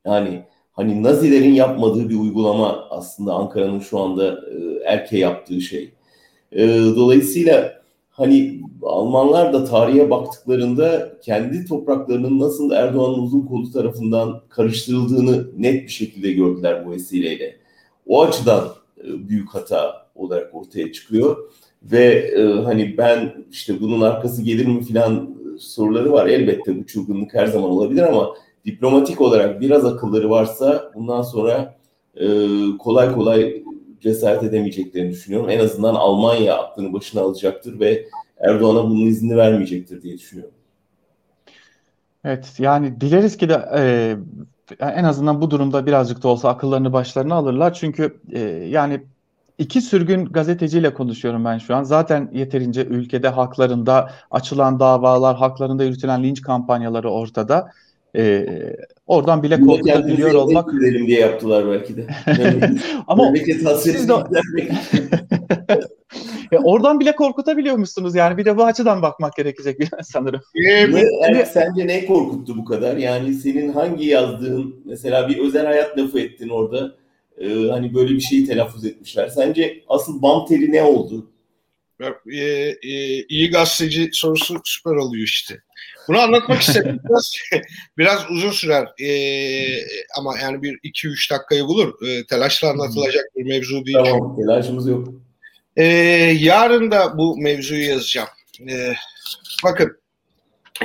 Yani 0.06 0.44
hani 0.74 1.04
Nazilerin 1.04 1.54
yapmadığı 1.54 2.10
bir 2.10 2.16
uygulama 2.16 2.88
aslında 2.90 3.34
Ankara'nın 3.34 3.80
şu 3.80 4.00
anda 4.00 4.28
e, 4.32 4.84
erke 4.86 5.18
yaptığı 5.18 5.62
şey. 5.62 5.94
E, 6.52 6.68
dolayısıyla 6.96 7.82
hani 8.16 8.62
Almanlar 8.82 9.54
da 9.54 9.66
tarihe 9.66 10.10
baktıklarında 10.10 11.18
kendi 11.22 11.66
topraklarının 11.66 12.40
nasıl 12.40 12.72
Erdoğan'ın 12.72 13.20
uzun 13.20 13.42
kolu 13.42 13.72
tarafından 13.72 14.42
karıştırıldığını 14.50 15.48
net 15.58 15.84
bir 15.84 15.92
şekilde 15.92 16.32
gördüler 16.32 16.86
bu 16.86 16.92
vesileyle. 16.92 17.56
O 18.08 18.24
açıdan 18.24 18.68
e, 19.04 19.30
büyük 19.30 19.50
hata 19.50 20.08
olarak 20.16 20.56
ortaya 20.56 20.92
çıkıyor 20.92 21.38
ve 21.84 22.04
e, 22.38 22.44
hani 22.44 22.98
ben 22.98 23.46
işte 23.52 23.82
bunun 23.82 24.02
arkası 24.02 24.42
gelir 24.42 24.66
mi 24.66 24.84
filan 24.84 25.36
soruları 25.60 26.12
var. 26.12 26.28
Elbette 26.28 26.80
bu 26.80 26.86
çılgınlık 26.86 27.34
her 27.34 27.48
zaman 27.48 27.70
olabilir 27.70 28.02
ama 28.02 28.30
diplomatik 28.66 29.22
olarak 29.22 29.62
biraz 29.62 29.86
akılları 29.86 30.30
varsa 30.30 30.92
bundan 30.96 31.22
sonra 31.22 31.78
e, 32.16 32.28
kolay 32.80 33.14
kolay 33.14 33.65
cesaret 34.06 34.44
edemeyeceklerini 34.44 35.12
düşünüyorum. 35.12 35.50
En 35.50 35.60
azından 35.60 35.96
Almanya 35.96 36.58
aklını 36.58 36.94
başına 36.94 37.22
alacaktır 37.22 37.80
ve 37.80 38.06
Erdoğan'a 38.38 38.84
bunun 38.84 39.06
izni 39.06 39.38
vermeyecektir 39.38 40.02
diye 40.02 40.18
düşünüyorum. 40.18 40.54
Evet 42.24 42.54
yani 42.60 43.02
dileriz 43.02 43.38
ki 43.38 43.50
de 43.50 43.70
e, 43.78 44.16
en 44.80 45.04
azından 45.04 45.42
bu 45.42 45.52
durumda 45.52 45.86
birazcık 45.86 46.24
da 46.24 46.28
olsa 46.28 46.50
akıllarını 46.50 46.94
başlarına 46.94 47.36
alırlar. 47.36 47.74
Çünkü 47.74 48.20
e, 48.32 48.40
yani 48.50 49.04
iki 49.58 49.82
sürgün 49.82 50.26
gazeteciyle 50.26 50.94
konuşuyorum 50.94 51.46
ben 51.46 51.58
şu 51.58 51.76
an. 51.76 51.84
Zaten 51.84 52.30
yeterince 52.34 52.86
ülkede 52.86 53.30
haklarında 53.30 54.12
açılan 54.32 54.80
davalar, 54.80 55.38
haklarında 55.38 55.84
yürütülen 55.84 56.24
linç 56.24 56.42
kampanyaları 56.42 57.10
ortada. 57.10 57.72
Ee, 58.16 58.46
oradan 59.08 59.44
bile 59.44 59.62
korkutabiliyor 59.62 60.34
olmak. 60.34 60.72
diye 60.82 61.20
yaptılar 61.20 61.72
belki 61.72 61.98
de. 61.98 62.08
Ama 63.08 63.34
siz 63.78 64.10
de 64.10 64.14
e, 66.52 66.58
oradan 66.58 67.00
bile 67.00 67.16
korkutabiliyormuşsunuz 67.16 68.16
yani. 68.16 68.38
Bir 68.38 68.46
de 68.46 68.58
bu 68.58 68.66
açıdan 68.66 69.02
bakmak 69.02 69.36
gerekecek 69.36 69.80
sanırım. 70.04 70.42
Ne, 70.56 71.04
yani, 71.22 71.46
sence 71.46 71.88
ne 71.88 72.06
korkuttu 72.06 72.58
bu 72.58 72.66
kadar? 72.66 72.98
Yani 72.98 73.34
senin 73.34 73.74
hangi 73.74 74.06
yazdığın 74.06 74.76
mesela 74.86 75.30
bir 75.30 75.38
özel 75.38 75.66
hayat 75.66 75.98
lafı 75.98 76.20
ettin 76.20 76.50
orada. 76.50 76.96
Ee, 77.38 77.68
hani 77.70 77.94
böyle 77.94 78.14
bir 78.14 78.20
şeyi 78.20 78.48
telaffuz 78.48 78.86
etmişler. 78.86 79.28
Sence 79.28 79.84
asıl 79.88 80.22
bam 80.22 80.46
teli 80.46 80.72
ne 80.72 80.84
oldu? 80.84 81.32
E, 82.32 82.42
e, 82.84 83.24
iyi 83.24 83.50
gazeteci 83.50 84.10
sorusu 84.12 84.62
süper 84.64 84.92
oluyor 84.92 85.24
işte. 85.24 85.62
Bunu 86.08 86.20
anlatmak 86.20 86.62
istedim. 86.62 87.00
Biraz, 87.10 87.34
biraz 87.98 88.32
uzun 88.32 88.52
sürer 88.52 88.88
e, 89.02 89.10
ama 90.18 90.40
yani 90.40 90.62
bir 90.62 90.80
iki 90.84 91.08
üç 91.08 91.32
dakikayı 91.32 91.64
bulur. 91.64 92.08
E, 92.08 92.26
telaşla 92.26 92.70
anlatılacak 92.70 93.26
bir 93.36 93.44
mevzu 93.44 93.86
değil. 93.86 93.98
Tamam, 94.04 94.36
telaşımız 94.36 94.88
yok. 94.88 95.08
E, 95.78 95.84
yarın 96.40 96.92
da 96.92 97.18
bu 97.18 97.38
mevzuyu 97.38 97.90
yazacağım. 97.90 98.30
E, 98.70 98.94
bakın 99.64 99.98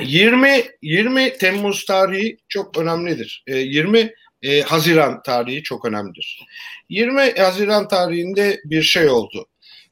20 0.01 0.63
20 0.81 1.37
Temmuz 1.37 1.85
tarihi 1.85 2.37
çok 2.49 2.77
önemlidir. 2.77 3.43
E, 3.47 3.57
20 3.57 4.13
e, 4.41 4.61
Haziran 4.61 5.21
tarihi 5.23 5.63
çok 5.63 5.85
önemlidir. 5.85 6.47
20 6.89 7.31
Haziran 7.37 7.87
tarihinde 7.87 8.59
bir 8.65 8.81
şey 8.81 9.09
oldu. 9.09 9.47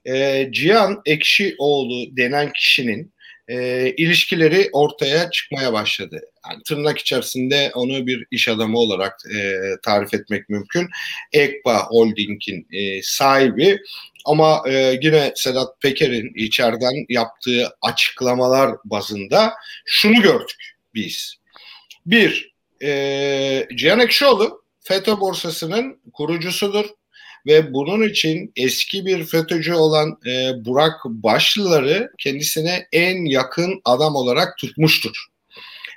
E, 0.05 0.47
Cihan 0.51 1.01
Ekşioğlu 1.05 2.17
denen 2.17 2.51
kişinin 2.53 3.13
e, 3.49 3.89
ilişkileri 3.97 4.69
ortaya 4.73 5.31
çıkmaya 5.31 5.73
başladı. 5.73 6.21
Yani 6.49 6.63
tırnak 6.63 6.97
içerisinde 6.97 7.71
onu 7.75 8.07
bir 8.07 8.25
iş 8.31 8.47
adamı 8.47 8.77
olarak 8.77 9.17
e, 9.35 9.59
tarif 9.83 10.13
etmek 10.13 10.49
mümkün. 10.49 10.89
Ekba 11.33 11.87
Holding'in 11.87 12.67
e, 12.71 13.01
sahibi 13.01 13.79
ama 14.25 14.63
e, 14.67 14.99
yine 15.01 15.33
Sedat 15.35 15.81
Peker'in 15.81 16.33
içeriden 16.35 17.05
yaptığı 17.09 17.73
açıklamalar 17.81 18.75
bazında 18.85 19.53
şunu 19.85 20.21
gördük 20.21 20.75
biz. 20.93 21.35
Bir, 22.05 22.53
e, 22.83 23.67
Cihan 23.75 23.99
Ekşioğlu 23.99 24.63
FETÖ 24.79 25.19
borsasının 25.19 25.99
kurucusudur 26.13 26.85
ve 27.45 27.73
bunun 27.73 28.09
için 28.09 28.51
eski 28.55 29.05
bir 29.05 29.23
FETÖ'cü 29.23 29.73
olan 29.73 30.17
e, 30.25 30.65
Burak 30.65 31.05
Başlıları 31.05 32.11
kendisine 32.17 32.87
en 32.91 33.25
yakın 33.25 33.81
adam 33.85 34.15
olarak 34.15 34.57
tutmuştur. 34.57 35.28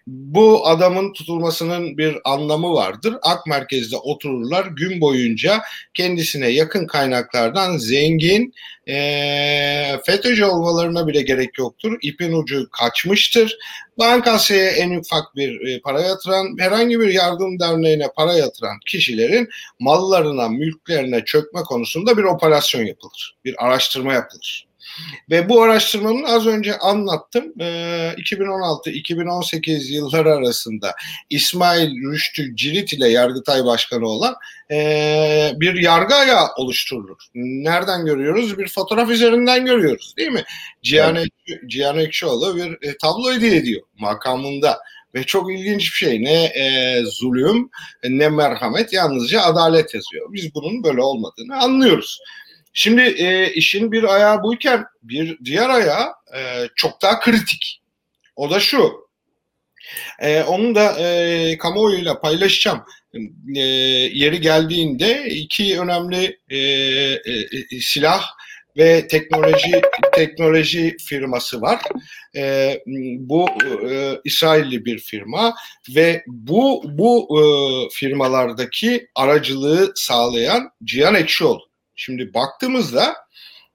Bu 0.06 0.66
adamın 0.66 1.12
tutulmasının 1.12 1.98
bir 1.98 2.16
anlamı 2.24 2.72
vardır. 2.72 3.14
Ak 3.22 3.46
merkezde 3.46 3.96
otururlar 3.96 4.66
gün 4.66 5.00
boyunca 5.00 5.62
kendisine 5.94 6.48
yakın 6.48 6.86
kaynaklardan 6.86 7.76
zengin 7.76 8.54
e, 8.88 8.94
FETÖ'cü 10.06 10.44
olmalarına 10.44 11.06
bile 11.06 11.22
gerek 11.22 11.58
yoktur. 11.58 11.98
İpin 12.02 12.32
ucu 12.32 12.70
kaçmıştır. 12.70 13.58
Bankasya 13.98 14.70
en 14.70 14.90
ufak 14.90 15.36
bir 15.36 15.68
e, 15.68 15.80
para 15.80 16.00
yatıran, 16.00 16.56
herhangi 16.58 17.00
bir 17.00 17.08
yardım 17.08 17.58
derneğine 17.60 18.08
para 18.16 18.32
yatıran 18.32 18.76
kişilerin 18.86 19.48
mallarına, 19.80 20.48
mülklerine 20.48 21.24
çökme 21.24 21.60
konusunda 21.60 22.16
bir 22.16 22.24
operasyon 22.24 22.82
yapılır. 22.82 23.36
Bir 23.44 23.66
araştırma 23.66 24.12
yapılır. 24.12 24.71
Ve 25.30 25.48
bu 25.48 25.62
araştırmanın 25.62 26.22
az 26.22 26.46
önce 26.46 26.78
anlattım. 26.78 27.44
E, 27.60 27.64
2016-2018 28.18 29.92
yılları 29.92 30.34
arasında 30.34 30.94
İsmail 31.30 32.12
Rüştü 32.12 32.56
Cirit 32.56 32.92
ile 32.92 33.08
Yargıtay 33.08 33.64
Başkanı 33.64 34.08
olan 34.08 34.34
e, 34.70 35.52
bir 35.56 35.74
yargı 35.74 36.14
ayağı 36.14 36.48
oluşturulur. 36.56 37.18
Nereden 37.34 38.06
görüyoruz? 38.06 38.58
Bir 38.58 38.68
fotoğraf 38.68 39.10
üzerinden 39.10 39.66
görüyoruz 39.66 40.14
değil 40.18 40.30
mi? 40.30 40.44
Cihan, 40.82 41.16
evet. 41.16 41.28
Cihan 41.66 41.98
Ekşioğlu 41.98 42.56
bir 42.56 42.88
e, 42.88 42.96
tablo 42.96 43.32
hediye 43.32 43.56
ediyor 43.56 43.82
makamında. 43.98 44.78
Ve 45.14 45.24
çok 45.24 45.52
ilginç 45.52 45.80
bir 45.80 45.96
şey. 45.96 46.24
Ne 46.24 46.44
e, 46.44 47.00
zulüm 47.04 47.70
ne 48.08 48.28
merhamet 48.28 48.92
yalnızca 48.92 49.42
adalet 49.42 49.94
yazıyor. 49.94 50.32
Biz 50.32 50.54
bunun 50.54 50.84
böyle 50.84 51.02
olmadığını 51.02 51.56
anlıyoruz. 51.56 52.20
Şimdi 52.72 53.02
e, 53.02 53.52
işin 53.52 53.92
bir 53.92 54.14
ayağı 54.14 54.42
buyken 54.42 54.84
bir 55.02 55.38
diğer 55.44 55.68
ayağı 55.68 56.06
e, 56.36 56.68
çok 56.74 57.02
daha 57.02 57.20
kritik. 57.20 57.82
O 58.36 58.50
da 58.50 58.60
şu. 58.60 58.92
E, 60.20 60.42
onu 60.42 60.74
da 60.74 60.98
e, 60.98 61.58
kamuoyuyla 61.58 62.20
paylaşacağım. 62.20 62.82
E, 63.56 63.60
yeri 64.12 64.40
geldiğinde 64.40 65.24
iki 65.26 65.80
önemli 65.80 66.38
e, 66.48 66.58
e, 66.58 67.18
e, 67.72 67.80
silah 67.80 68.24
ve 68.76 69.08
teknoloji 69.08 69.80
teknoloji 70.12 70.96
firması 70.96 71.60
var. 71.60 71.80
E, 72.36 72.78
bu 73.18 73.48
e, 73.90 74.20
İsrailli 74.24 74.84
bir 74.84 74.98
firma 74.98 75.54
ve 75.96 76.24
bu 76.26 76.82
bu 76.86 77.38
e, 77.40 77.44
firmalardaki 77.92 79.08
aracılığı 79.14 79.92
sağlayan 79.94 80.70
Cihan 80.84 81.14
Ekşioğlu. 81.14 81.71
Şimdi 81.96 82.34
baktığımızda 82.34 83.14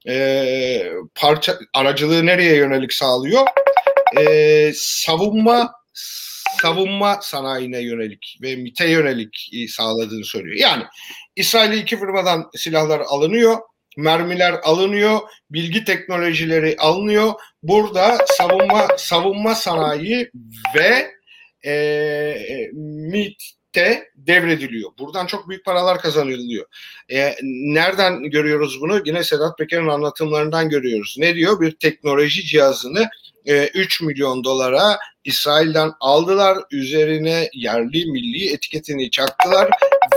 e, 0.08 0.92
parça 1.16 1.60
aracılığı 1.74 2.26
nereye 2.26 2.56
yönelik 2.56 2.94
sağlıyor? 2.94 3.48
E, 4.18 4.72
savunma 4.76 5.74
savunma 6.62 7.20
sanayine 7.22 7.80
yönelik 7.80 8.38
ve 8.42 8.56
MIT'e 8.56 8.90
yönelik 8.90 9.50
sağladığını 9.70 10.26
söylüyor. 10.26 10.56
Yani 10.56 10.84
İsrail'i 11.36 11.80
iki 11.80 12.00
firmadan 12.00 12.50
silahlar 12.56 13.00
alınıyor, 13.00 13.58
mermiler 13.98 14.56
alınıyor, 14.64 15.20
bilgi 15.52 15.84
teknolojileri 15.84 16.76
alınıyor. 16.80 17.34
Burada 17.64 18.18
savunma 18.28 18.88
savunma 18.98 19.56
sanayi 19.56 20.32
ve 20.76 21.12
e, 21.66 22.72
MIT 23.12 23.57
de 23.76 24.12
devrediliyor. 24.16 24.92
Buradan 25.00 25.26
çok 25.26 25.50
büyük 25.50 25.66
paralar 25.66 26.02
kazanılıyor. 26.02 26.66
E, 27.12 27.36
nereden 27.44 28.24
görüyoruz 28.24 28.82
bunu? 28.82 29.02
Yine 29.06 29.24
Sedat 29.24 29.58
Peker'in 29.58 29.88
anlatımlarından 29.88 30.70
görüyoruz. 30.70 31.16
Ne 31.18 31.36
diyor? 31.36 31.62
Bir 31.62 31.72
teknoloji 31.72 32.46
cihazını 32.46 33.10
e, 33.46 33.68
3 33.68 34.02
milyon 34.02 34.44
dolara 34.44 35.00
İsrail'den 35.24 35.92
aldılar. 36.00 36.58
Üzerine 36.72 37.50
yerli 37.54 38.12
milli 38.12 38.54
etiketini 38.54 39.12
çaktılar 39.12 39.70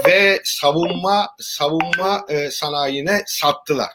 ve 0.06 0.40
savunma 0.44 1.28
savunma 1.38 2.24
e, 2.28 2.50
sanayine 2.50 3.22
sattılar. 3.26 3.90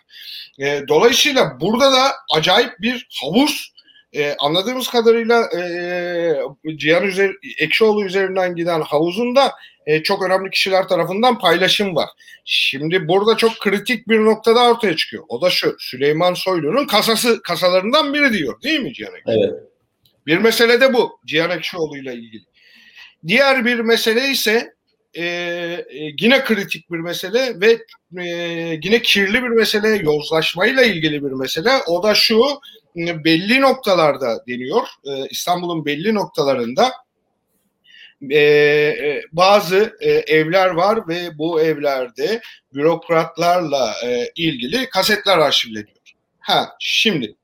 E, 0.60 0.82
dolayısıyla 0.88 1.60
burada 1.60 1.92
da 1.92 2.12
acayip 2.36 2.82
bir 2.82 3.08
havuz 3.22 3.75
e, 4.16 4.36
anladığımız 4.40 4.88
kadarıyla 4.88 5.50
e, 5.58 6.78
Cihan 6.78 7.04
Üzer, 7.04 7.32
Ekşioğlu 7.60 8.06
üzerinden 8.06 8.56
giden 8.56 8.82
havuzunda 8.82 9.52
e, 9.86 10.04
çok 10.04 10.24
önemli 10.24 10.50
kişiler 10.50 10.88
tarafından 10.88 11.40
paylaşım 11.40 11.96
var. 11.96 12.10
Şimdi 12.46 13.08
burada 13.08 13.38
çok 13.38 13.60
kritik 13.60 14.08
bir 14.08 14.20
noktada 14.20 14.70
ortaya 14.70 14.96
çıkıyor. 14.96 15.24
O 15.30 15.42
da 15.42 15.50
şu 15.50 15.76
Süleyman 15.80 16.34
Soylu'nun 16.34 16.88
kasası 16.88 17.42
kasalarından 17.42 18.14
biri 18.14 18.34
diyor 18.34 18.62
değil 18.62 18.80
mi 18.80 18.94
Cihan 18.94 19.16
Ekşioğlu? 19.16 19.46
Evet. 19.46 19.64
Bir 20.28 20.38
mesele 20.38 20.82
de 20.82 20.94
bu 20.94 21.20
Cihan 21.26 21.58
Ekşioğlu 21.58 21.98
ile 21.98 22.14
ilgili. 22.14 22.44
Diğer 23.28 23.66
bir 23.66 23.80
mesele 23.80 24.30
ise 24.30 24.75
e, 25.18 25.86
yine 26.20 26.44
kritik 26.44 26.92
bir 26.92 27.00
mesele 27.00 27.62
ve 27.62 27.80
e, 28.22 28.30
yine 28.84 29.02
kirli 29.02 29.44
bir 29.44 29.50
mesele, 29.50 29.88
yozlaşmayla 29.88 30.84
ilgili 30.84 31.24
bir 31.24 31.32
mesele. 31.32 31.70
O 31.88 32.04
da 32.04 32.14
şu, 32.16 32.42
belli 32.96 33.62
noktalarda 33.62 34.44
deniyor, 34.48 34.88
e, 35.06 35.28
İstanbul'un 35.30 35.86
belli 35.86 36.16
noktalarında 36.16 36.92
e, 38.32 38.40
e, 38.40 39.22
bazı 39.32 39.98
e, 40.02 40.12
evler 40.12 40.70
var 40.70 41.08
ve 41.08 41.38
bu 41.38 41.62
evlerde 41.62 42.42
bürokratlarla 42.74 43.94
e, 44.06 44.32
ilgili 44.36 44.90
kasetler 44.90 45.38
arşivleniyor. 45.38 45.98
Ha 46.40 46.76
şimdi 46.80 47.36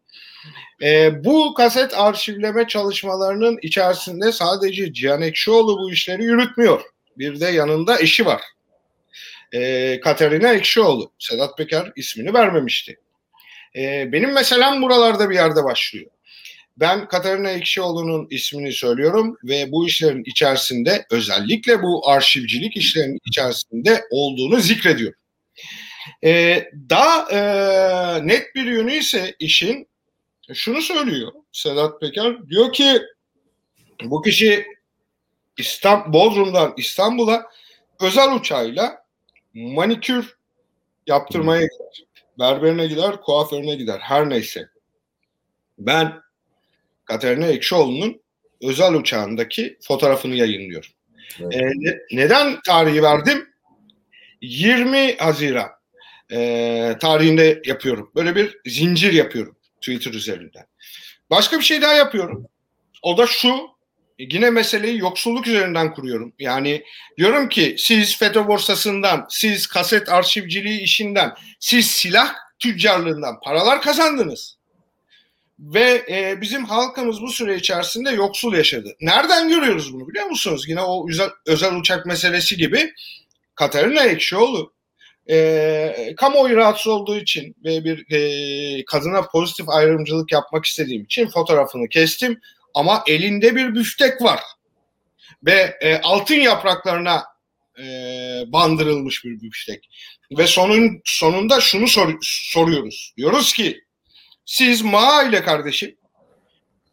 e, 0.82 1.24
bu 1.24 1.54
kaset 1.54 1.94
arşivleme 1.94 2.68
çalışmalarının 2.68 3.60
içerisinde 3.62 4.32
sadece 4.32 4.94
Cihan 4.94 5.22
Ekşioğlu 5.22 5.78
bu 5.78 5.92
işleri 5.92 6.24
yürütmüyor. 6.24 6.82
Bir 7.22 7.40
de 7.40 7.46
yanında 7.46 8.00
eşi 8.00 8.26
var. 8.26 8.42
E, 9.54 10.00
Katerina 10.00 10.54
Ekşioğlu. 10.54 11.12
Sedat 11.20 11.58
Peker 11.58 11.92
ismini 11.96 12.34
vermemişti. 12.34 13.00
E, 13.76 14.12
benim 14.12 14.34
meselem 14.34 14.82
buralarda 14.82 15.30
bir 15.30 15.36
yerde 15.36 15.64
başlıyor. 15.64 16.12
Ben 16.78 17.08
Katarina 17.08 17.52
Ekşioğlu'nun 17.52 18.28
ismini 18.30 18.72
söylüyorum 18.72 19.38
ve 19.44 19.72
bu 19.72 19.88
işlerin 19.88 20.24
içerisinde 20.26 21.06
özellikle 21.12 21.82
bu 21.82 22.10
arşivcilik 22.10 22.78
işlerinin 22.78 23.20
içerisinde 23.26 24.04
olduğunu 24.12 24.60
zikrediyorum. 24.60 25.20
Ee, 26.24 26.70
daha 26.90 27.32
e, 27.32 28.28
net 28.28 28.56
bir 28.56 28.66
yönü 28.66 28.94
ise 28.94 29.36
işin 29.40 29.88
şunu 30.54 30.82
söylüyor 30.82 31.32
Sedat 31.52 32.02
Peker. 32.02 32.50
Diyor 32.50 32.74
ki 32.74 33.02
bu 34.04 34.22
kişi 34.22 34.66
İstanbul, 35.58 36.14
Bodrum'dan 36.14 36.74
İstanbul'a 36.78 37.50
özel 38.02 38.36
uçağıyla 38.36 39.06
manikür 39.54 40.38
yaptırmaya 41.08 41.62
gider. 41.62 42.06
Berberine 42.40 42.88
gider, 42.88 43.22
kuaförüne 43.22 43.76
gider. 43.76 44.00
Her 44.00 44.30
neyse. 44.30 44.70
Ben 45.80 46.22
Katerina 47.06 47.48
Ekşioğlu'nun 47.48 48.22
özel 48.62 48.94
uçağındaki 48.94 49.78
fotoğrafını 49.82 50.36
yayınlıyorum. 50.36 50.90
Evet. 51.40 51.56
E, 51.56 51.66
ne, 51.76 51.98
neden 52.12 52.62
tarihi 52.62 53.04
verdim? 53.04 53.50
20 54.42 55.18
Haziran 55.18 55.70
e, 56.32 56.98
tarihinde 57.02 57.62
yapıyorum. 57.66 58.12
Böyle 58.16 58.36
bir 58.36 58.60
zincir 58.66 59.14
yapıyorum 59.14 59.56
Twitter 59.82 60.14
üzerinden. 60.14 60.66
Başka 61.30 61.58
bir 61.58 61.64
şey 61.64 61.82
daha 61.82 61.94
yapıyorum. 61.94 62.48
O 63.02 63.18
da 63.18 63.28
şu. 63.28 63.72
Yine 64.32 64.50
meseleyi 64.50 64.98
yoksulluk 64.98 65.48
üzerinden 65.48 65.94
kuruyorum. 65.94 66.34
Yani 66.40 66.84
diyorum 67.18 67.50
ki 67.50 67.76
siz 67.78 68.18
FETÖ 68.18 68.48
borsasından, 68.48 69.26
siz 69.30 69.68
kaset 69.68 70.10
arşivciliği 70.10 70.82
işinden, 70.82 71.34
siz 71.60 71.88
silah 71.88 72.34
tüccarlığından 72.60 73.40
paralar 73.40 73.82
kazandınız. 73.82 74.58
Ve 75.60 76.06
e, 76.10 76.42
bizim 76.42 76.66
halkımız 76.66 77.22
bu 77.22 77.28
süre 77.28 77.56
içerisinde 77.56 78.10
yoksul 78.10 78.54
yaşadı. 78.54 78.96
Nereden 79.02 79.50
görüyoruz 79.50 79.94
bunu 79.94 80.08
biliyor 80.08 80.26
musunuz? 80.26 80.64
Yine 80.68 80.82
o 80.82 81.10
özel, 81.10 81.30
özel 81.46 81.76
uçak 81.76 82.06
meselesi 82.06 82.58
gibi 82.58 82.94
Katarina 83.56 84.04
Ekşioğlu 84.04 84.74
e, 85.30 86.14
kamuoyu 86.18 86.56
rahatsız 86.56 86.88
olduğu 86.88 87.18
için 87.18 87.56
ve 87.66 87.84
bir 87.84 88.12
e, 88.12 88.86
kadına 88.86 89.22
pozitif 89.22 89.70
ayrımcılık 89.70 90.32
yapmak 90.32 90.66
istediğim 90.66 91.04
için 91.04 91.28
fotoğrafını 91.28 91.90
kestim. 91.90 92.40
Ama 92.74 93.04
elinde 93.08 93.56
bir 93.56 93.76
büftek 93.76 94.22
var. 94.22 94.40
Ve 95.44 95.78
e, 95.82 96.02
altın 96.02 96.36
yapraklarına 96.36 97.24
e, 97.80 97.84
bandırılmış 98.48 99.26
bir 99.26 99.42
büftek. 99.42 99.90
Ve 100.38 100.48
sonun 100.48 101.02
sonunda 101.06 101.62
şunu 101.62 101.88
sor, 101.88 102.18
soruyoruz. 102.22 103.14
Diyoruz 103.18 103.54
ki 103.54 103.84
siz 104.46 104.82
Ma 104.82 105.24
ile 105.24 105.44
kardeşim 105.44 105.98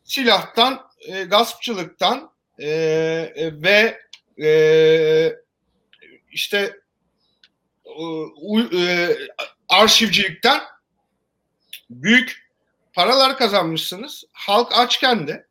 silahtan, 0.08 0.90
e, 1.00 1.22
gaspçılıktan 1.24 2.30
e, 2.58 2.68
e, 2.68 3.62
ve 3.62 4.00
e, 4.42 4.50
işte 6.32 6.76
e, 8.72 9.16
arşivcilikten 9.68 10.60
büyük 11.90 12.48
paralar 12.92 13.38
kazanmışsınız. 13.38 14.24
Halk 14.32 14.78
açken 14.78 15.28
de 15.28 15.46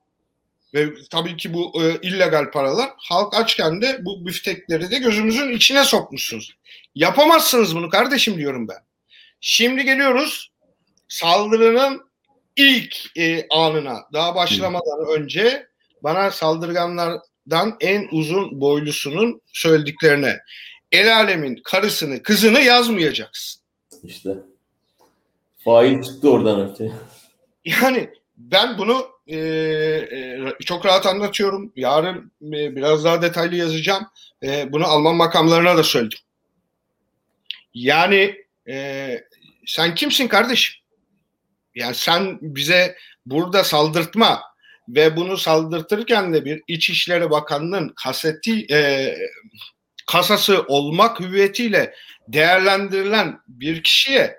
ve 0.77 0.93
tabii 1.09 1.37
ki 1.37 1.53
bu 1.53 1.83
e, 1.83 1.99
illegal 2.01 2.51
paralar 2.51 2.89
halk 2.97 3.33
açken 3.33 3.81
de 3.81 4.05
bu 4.05 4.25
büftekleri 4.25 4.91
de 4.91 4.97
gözümüzün 4.97 5.51
içine 5.51 5.83
sokmuşsunuz. 5.83 6.57
Yapamazsınız 6.95 7.75
bunu 7.75 7.89
kardeşim 7.89 8.37
diyorum 8.37 8.67
ben. 8.67 8.77
Şimdi 9.41 9.83
geliyoruz 9.83 10.51
saldırının 11.07 12.07
ilk 12.55 13.17
e, 13.17 13.47
anına 13.49 13.97
daha 14.13 14.35
başlamadan 14.35 15.17
önce 15.17 15.67
bana 16.03 16.31
saldırganlardan 16.31 17.77
en 17.79 18.07
uzun 18.11 18.61
boylusunun 18.61 19.41
söylediklerine 19.53 20.39
el 20.91 21.15
alemin 21.15 21.61
karısını 21.63 22.23
kızını 22.23 22.59
yazmayacaksın. 22.59 23.61
İşte 24.03 24.29
fail 25.57 26.01
çıktı 26.01 26.31
oradan 26.31 26.59
ortaya. 26.59 26.91
Yani 27.65 28.09
ben 28.37 28.77
bunu 28.77 29.16
e, 29.27 29.37
e, 29.37 30.53
çok 30.65 30.85
rahat 30.85 31.05
anlatıyorum. 31.05 31.71
Yarın 31.75 32.31
e, 32.41 32.75
biraz 32.75 33.03
daha 33.03 33.21
detaylı 33.21 33.55
yazacağım. 33.55 34.07
E, 34.43 34.71
bunu 34.71 34.85
Alman 34.85 35.15
makamlarına 35.15 35.77
da 35.77 35.83
söyledim. 35.83 36.19
Yani 37.73 38.45
e, 38.67 39.23
sen 39.65 39.95
kimsin 39.95 40.27
kardeşim? 40.27 40.75
Yani 41.75 41.95
sen 41.95 42.39
bize 42.41 42.95
burada 43.25 43.63
saldırtma 43.63 44.41
ve 44.89 45.15
bunu 45.15 45.37
saldırtırken 45.37 46.33
de 46.33 46.45
bir 46.45 46.63
İçişleri 46.67 47.29
Bakanı'nın 47.29 47.89
kaseti 47.89 48.65
e, 48.71 49.13
kasası 50.07 50.65
olmak 50.67 51.19
hüviyetiyle 51.19 51.93
değerlendirilen 52.27 53.39
bir 53.47 53.83
kişiye 53.83 54.37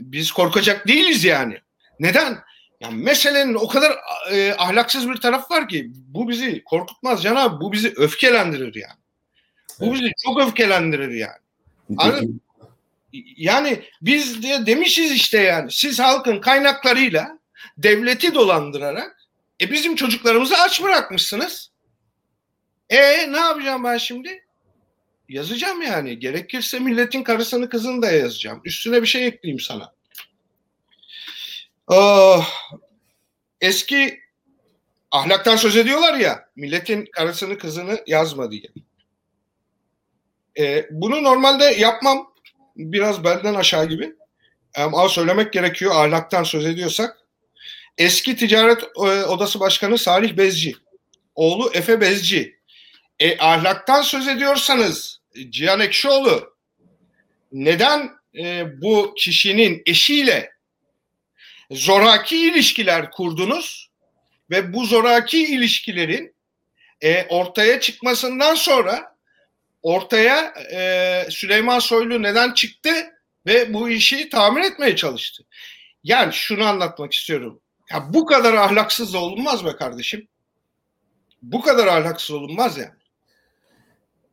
biz 0.00 0.32
korkacak 0.32 0.88
değiliz 0.88 1.24
yani. 1.24 1.58
Neden? 2.00 2.38
Yani 2.80 3.02
meselenin 3.02 3.54
o 3.54 3.68
kadar 3.68 3.98
e, 4.32 4.54
ahlaksız 4.58 5.08
bir 5.08 5.16
taraf 5.16 5.50
var 5.50 5.68
ki 5.68 5.90
bu 5.94 6.28
bizi 6.28 6.64
korkutmaz 6.64 7.22
Can 7.22 7.60
Bu 7.60 7.72
bizi 7.72 7.92
öfkelendirir 7.96 8.74
yani. 8.74 9.00
Bu 9.80 9.94
bizi 9.94 10.12
çok 10.24 10.40
öfkelendirir 10.40 11.10
yani. 11.10 11.38
Anladın? 11.96 12.40
Yani 13.36 13.82
biz 14.02 14.42
de 14.42 14.66
demişiz 14.66 15.12
işte 15.12 15.38
yani 15.38 15.72
siz 15.72 15.98
halkın 15.98 16.40
kaynaklarıyla 16.40 17.38
devleti 17.78 18.34
dolandırarak 18.34 19.16
e 19.60 19.70
bizim 19.70 19.96
çocuklarımızı 19.96 20.54
aç 20.58 20.82
bırakmışsınız. 20.82 21.70
E 22.90 23.32
ne 23.32 23.38
yapacağım 23.38 23.84
ben 23.84 23.96
şimdi? 23.96 24.44
Yazacağım 25.28 25.82
yani. 25.82 26.18
Gerekirse 26.18 26.78
milletin 26.78 27.22
karısını 27.22 27.68
kızını 27.68 28.02
da 28.02 28.12
yazacağım. 28.12 28.60
Üstüne 28.64 29.02
bir 29.02 29.06
şey 29.06 29.26
ekleyeyim 29.26 29.60
sana. 29.60 29.92
Oh, 31.92 32.46
eski 33.60 34.20
ahlaktan 35.10 35.56
söz 35.56 35.76
ediyorlar 35.76 36.14
ya 36.14 36.48
milletin 36.56 37.06
karısını 37.12 37.58
kızını 37.58 38.04
yazma 38.06 38.50
diye. 38.50 38.62
E, 40.58 40.86
bunu 40.90 41.22
normalde 41.22 41.64
yapmam 41.64 42.34
biraz 42.76 43.24
belden 43.24 43.54
aşağı 43.54 43.88
gibi. 43.88 44.14
Ama 44.74 45.08
söylemek 45.08 45.52
gerekiyor 45.52 45.94
ahlaktan 45.94 46.42
söz 46.42 46.66
ediyorsak. 46.66 47.18
Eski 47.98 48.36
Ticaret 48.36 48.82
e, 48.82 49.24
Odası 49.24 49.60
Başkanı 49.60 49.98
Salih 49.98 50.36
Bezci, 50.36 50.74
oğlu 51.34 51.70
Efe 51.74 52.00
Bezci. 52.00 52.58
E, 53.18 53.38
ahlaktan 53.38 54.02
söz 54.02 54.28
ediyorsanız 54.28 55.20
Cihan 55.50 55.80
Ekşioğlu 55.80 56.54
neden 57.52 58.10
e, 58.38 58.66
bu 58.82 59.14
kişinin 59.16 59.82
eşiyle 59.86 60.59
zoraki 61.70 62.36
ilişkiler 62.36 63.10
kurdunuz 63.10 63.90
ve 64.50 64.72
bu 64.72 64.84
zoraki 64.84 65.44
ilişkilerin 65.44 66.34
e, 67.00 67.26
ortaya 67.28 67.80
çıkmasından 67.80 68.54
sonra 68.54 69.16
ortaya 69.82 70.54
e, 70.72 71.30
Süleyman 71.30 71.78
Soylu 71.78 72.22
neden 72.22 72.52
çıktı 72.52 72.90
ve 73.46 73.74
bu 73.74 73.88
işi 73.88 74.28
tamir 74.28 74.60
etmeye 74.60 74.96
çalıştı. 74.96 75.42
Yani 76.04 76.32
şunu 76.32 76.64
anlatmak 76.64 77.12
istiyorum. 77.12 77.60
Ya 77.90 78.06
bu 78.12 78.26
kadar 78.26 78.54
ahlaksız 78.54 79.14
olunmaz 79.14 79.64
be 79.64 79.76
kardeşim. 79.76 80.28
Bu 81.42 81.60
kadar 81.60 81.86
ahlaksız 81.86 82.36
olunmaz 82.36 82.78
yani. 82.78 83.00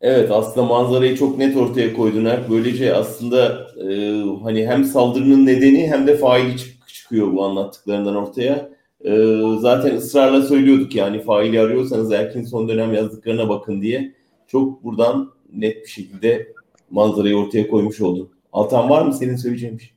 Evet 0.02 0.32
aslında 0.32 0.66
manzarayı 0.66 1.18
çok 1.18 1.38
net 1.38 1.58
ortaya 1.58 1.94
koydular. 1.94 2.50
Böylece 2.50 2.94
aslında 2.94 3.68
e, 3.78 4.22
hani 4.44 4.68
hem 4.68 4.84
saldırının 4.84 5.46
nedeni 5.46 5.88
hem 5.88 6.08
de 6.08 6.18
faili 6.18 6.58
çık- 6.58 6.77
çıkıyor 7.08 7.34
bu 7.34 7.45
anlattıklarından 7.45 8.16
ortaya. 8.16 8.70
E, 9.05 9.12
zaten 9.60 9.95
ısrarla 9.95 10.41
söylüyorduk 10.41 10.95
yani 10.95 11.24
faili 11.24 11.60
arıyorsanız 11.60 12.12
erkin 12.12 12.43
son 12.43 12.68
dönem 12.68 12.93
yazdıklarına 12.93 13.49
bakın 13.49 13.82
diye. 13.82 14.14
Çok 14.47 14.84
buradan 14.84 15.32
net 15.53 15.84
bir 15.84 15.89
şekilde 15.89 16.53
manzarayı 16.89 17.38
ortaya 17.38 17.68
koymuş 17.68 18.01
oldun. 18.01 18.30
Altan 18.53 18.89
var 18.89 19.05
mı 19.05 19.14
senin 19.14 19.36
söyleyeceğin 19.36 19.78
bir 19.78 19.84
şey? 19.84 19.93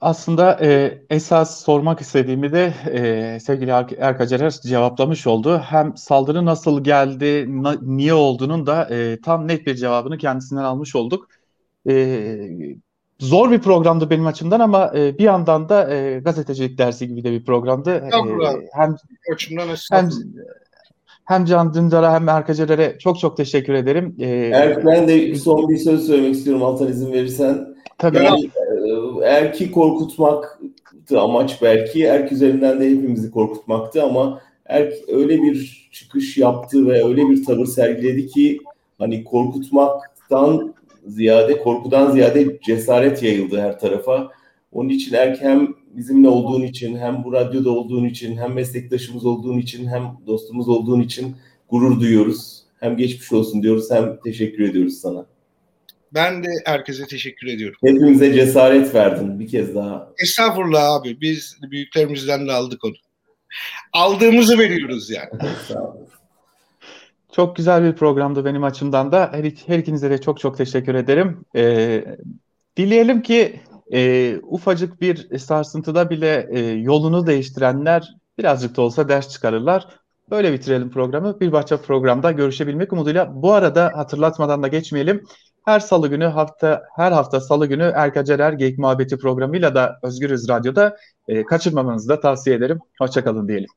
Aslında 0.00 0.58
e, 0.62 0.98
esas 1.10 1.64
sormak 1.64 2.00
istediğimi 2.00 2.52
de 2.52 2.74
e, 2.92 3.40
sevgili 3.40 3.70
Er- 3.70 3.98
Erkacerer 3.98 4.50
cevaplamış 4.50 5.26
oldu. 5.26 5.58
Hem 5.58 5.96
saldırı 5.96 6.44
nasıl 6.44 6.84
geldi, 6.84 7.46
na- 7.48 7.78
niye 7.82 8.14
olduğunun 8.14 8.66
da 8.66 8.88
e, 8.90 9.20
tam 9.20 9.48
net 9.48 9.66
bir 9.66 9.74
cevabını 9.74 10.18
kendisinden 10.18 10.62
almış 10.64 10.96
olduk. 10.96 11.28
E, 11.88 11.94
zor 13.18 13.50
bir 13.50 13.58
programdı 13.58 14.10
benim 14.10 14.26
açımdan 14.26 14.60
ama 14.60 14.92
e, 14.96 15.18
bir 15.18 15.24
yandan 15.24 15.68
da 15.68 15.94
e, 15.94 16.20
gazetecilik 16.20 16.78
dersi 16.78 17.08
gibi 17.08 17.24
de 17.24 17.32
bir 17.32 17.44
programdı. 17.44 17.90
E, 17.90 18.06
Estağfurullah. 18.06 18.54
hem 18.72 18.96
Açımdan 19.34 19.68
hem 19.92 20.10
hem 21.24 21.44
Can 21.44 21.74
Dündar'a 21.74 22.14
hem 22.14 22.28
Erkacerer'e 22.28 22.98
çok 22.98 23.18
çok 23.18 23.36
teşekkür 23.36 23.74
ederim. 23.74 24.16
E, 24.18 24.26
Erk 24.28 24.86
ben 24.86 25.08
de 25.08 25.34
son 25.34 25.68
bir 25.68 25.76
söz 25.76 26.06
söylemek 26.06 26.34
istiyorum 26.34 26.62
Altan 26.62 26.88
izin 26.88 27.12
verirsen. 27.12 27.74
tabii 27.98 28.16
Yani 28.16 28.50
e, 29.22 29.24
Erk'i 29.24 29.70
korkutmaktı 29.72 31.20
amaç 31.20 31.62
belki. 31.62 32.04
Erk 32.04 32.32
üzerinden 32.32 32.80
de 32.80 32.90
hepimizi 32.90 33.30
korkutmaktı 33.30 34.02
ama 34.02 34.40
Erk 34.66 34.94
öyle 35.08 35.42
bir 35.42 35.88
çıkış 35.92 36.38
yaptı 36.38 36.86
ve 36.86 37.04
öyle 37.04 37.28
bir 37.28 37.44
tavır 37.44 37.66
sergiledi 37.66 38.26
ki 38.26 38.58
hani 38.98 39.24
korkutmaktan 39.24 40.74
ziyade, 41.06 41.58
korkudan 41.58 42.10
ziyade 42.10 42.60
cesaret 42.66 43.22
yayıldı 43.22 43.60
her 43.60 43.78
tarafa. 43.78 44.30
Onun 44.72 44.88
için 44.88 45.14
Erk 45.14 45.40
hem 45.40 45.74
bizimle 45.96 46.28
olduğun 46.28 46.62
için, 46.62 46.96
hem 46.96 47.24
bu 47.24 47.32
radyoda 47.32 47.70
olduğun 47.70 48.04
için, 48.04 48.36
hem 48.36 48.52
meslektaşımız 48.52 49.26
olduğun 49.26 49.58
için, 49.58 49.86
hem 49.86 50.02
dostumuz 50.26 50.68
olduğun 50.68 51.00
için 51.00 51.36
gurur 51.70 52.00
duyuyoruz. 52.00 52.62
Hem 52.80 52.96
geçmiş 52.96 53.32
olsun 53.32 53.62
diyoruz, 53.62 53.90
hem 53.90 54.18
teşekkür 54.24 54.64
ediyoruz 54.64 54.98
sana. 55.00 55.26
Ben 56.14 56.44
de 56.44 56.48
herkese 56.64 57.06
teşekkür 57.06 57.46
ediyorum. 57.46 57.78
Hepimize 57.84 58.34
cesaret 58.34 58.94
verdin 58.94 59.40
bir 59.40 59.48
kez 59.48 59.74
daha. 59.74 60.12
Estağfurullah 60.18 60.94
abi. 60.94 61.20
Biz 61.20 61.56
büyüklerimizden 61.70 62.48
de 62.48 62.52
aldık 62.52 62.84
onu. 62.84 62.94
Aldığımızı 63.92 64.58
veriyoruz 64.58 65.10
yani. 65.10 65.30
Sağ 65.68 65.82
olun. 65.82 66.08
Çok 67.34 67.56
güzel 67.56 67.84
bir 67.84 67.96
programdı 67.96 68.44
benim 68.44 68.64
açımdan 68.64 69.12
da. 69.12 69.30
Her, 69.32 69.44
her 69.66 69.78
ikinize 69.78 70.10
de 70.10 70.20
çok 70.20 70.40
çok 70.40 70.56
teşekkür 70.56 70.94
ederim. 70.94 71.44
Ee, 71.56 72.04
dileyelim 72.76 73.22
ki 73.22 73.60
e, 73.92 74.36
ufacık 74.42 75.00
bir 75.00 75.38
sarsıntıda 75.38 76.10
bile 76.10 76.48
e, 76.50 76.60
yolunu 76.60 77.26
değiştirenler 77.26 78.14
birazcık 78.38 78.76
da 78.76 78.82
olsa 78.82 79.08
ders 79.08 79.28
çıkarırlar. 79.28 79.88
Böyle 80.30 80.52
bitirelim 80.52 80.90
programı. 80.90 81.40
Bir 81.40 81.52
başka 81.52 81.76
programda 81.76 82.32
görüşebilmek 82.32 82.92
umuduyla. 82.92 83.42
Bu 83.42 83.52
arada 83.52 83.92
hatırlatmadan 83.94 84.62
da 84.62 84.68
geçmeyelim. 84.68 85.24
Her 85.64 85.80
salı 85.80 86.08
günü 86.08 86.24
hafta 86.24 86.82
her 86.96 87.12
hafta 87.12 87.40
salı 87.40 87.66
günü 87.66 87.92
Erkacerer 87.94 88.52
Geyik 88.52 88.78
Muhabbeti 88.78 89.18
programıyla 89.18 89.74
da 89.74 89.98
Özgürüz 90.02 90.48
Radyo'da 90.48 90.96
e, 91.28 91.44
kaçırmamanızı 91.44 92.08
da 92.08 92.20
tavsiye 92.20 92.56
ederim. 92.56 92.78
Hoşçakalın 92.98 93.48
diyelim. 93.48 93.68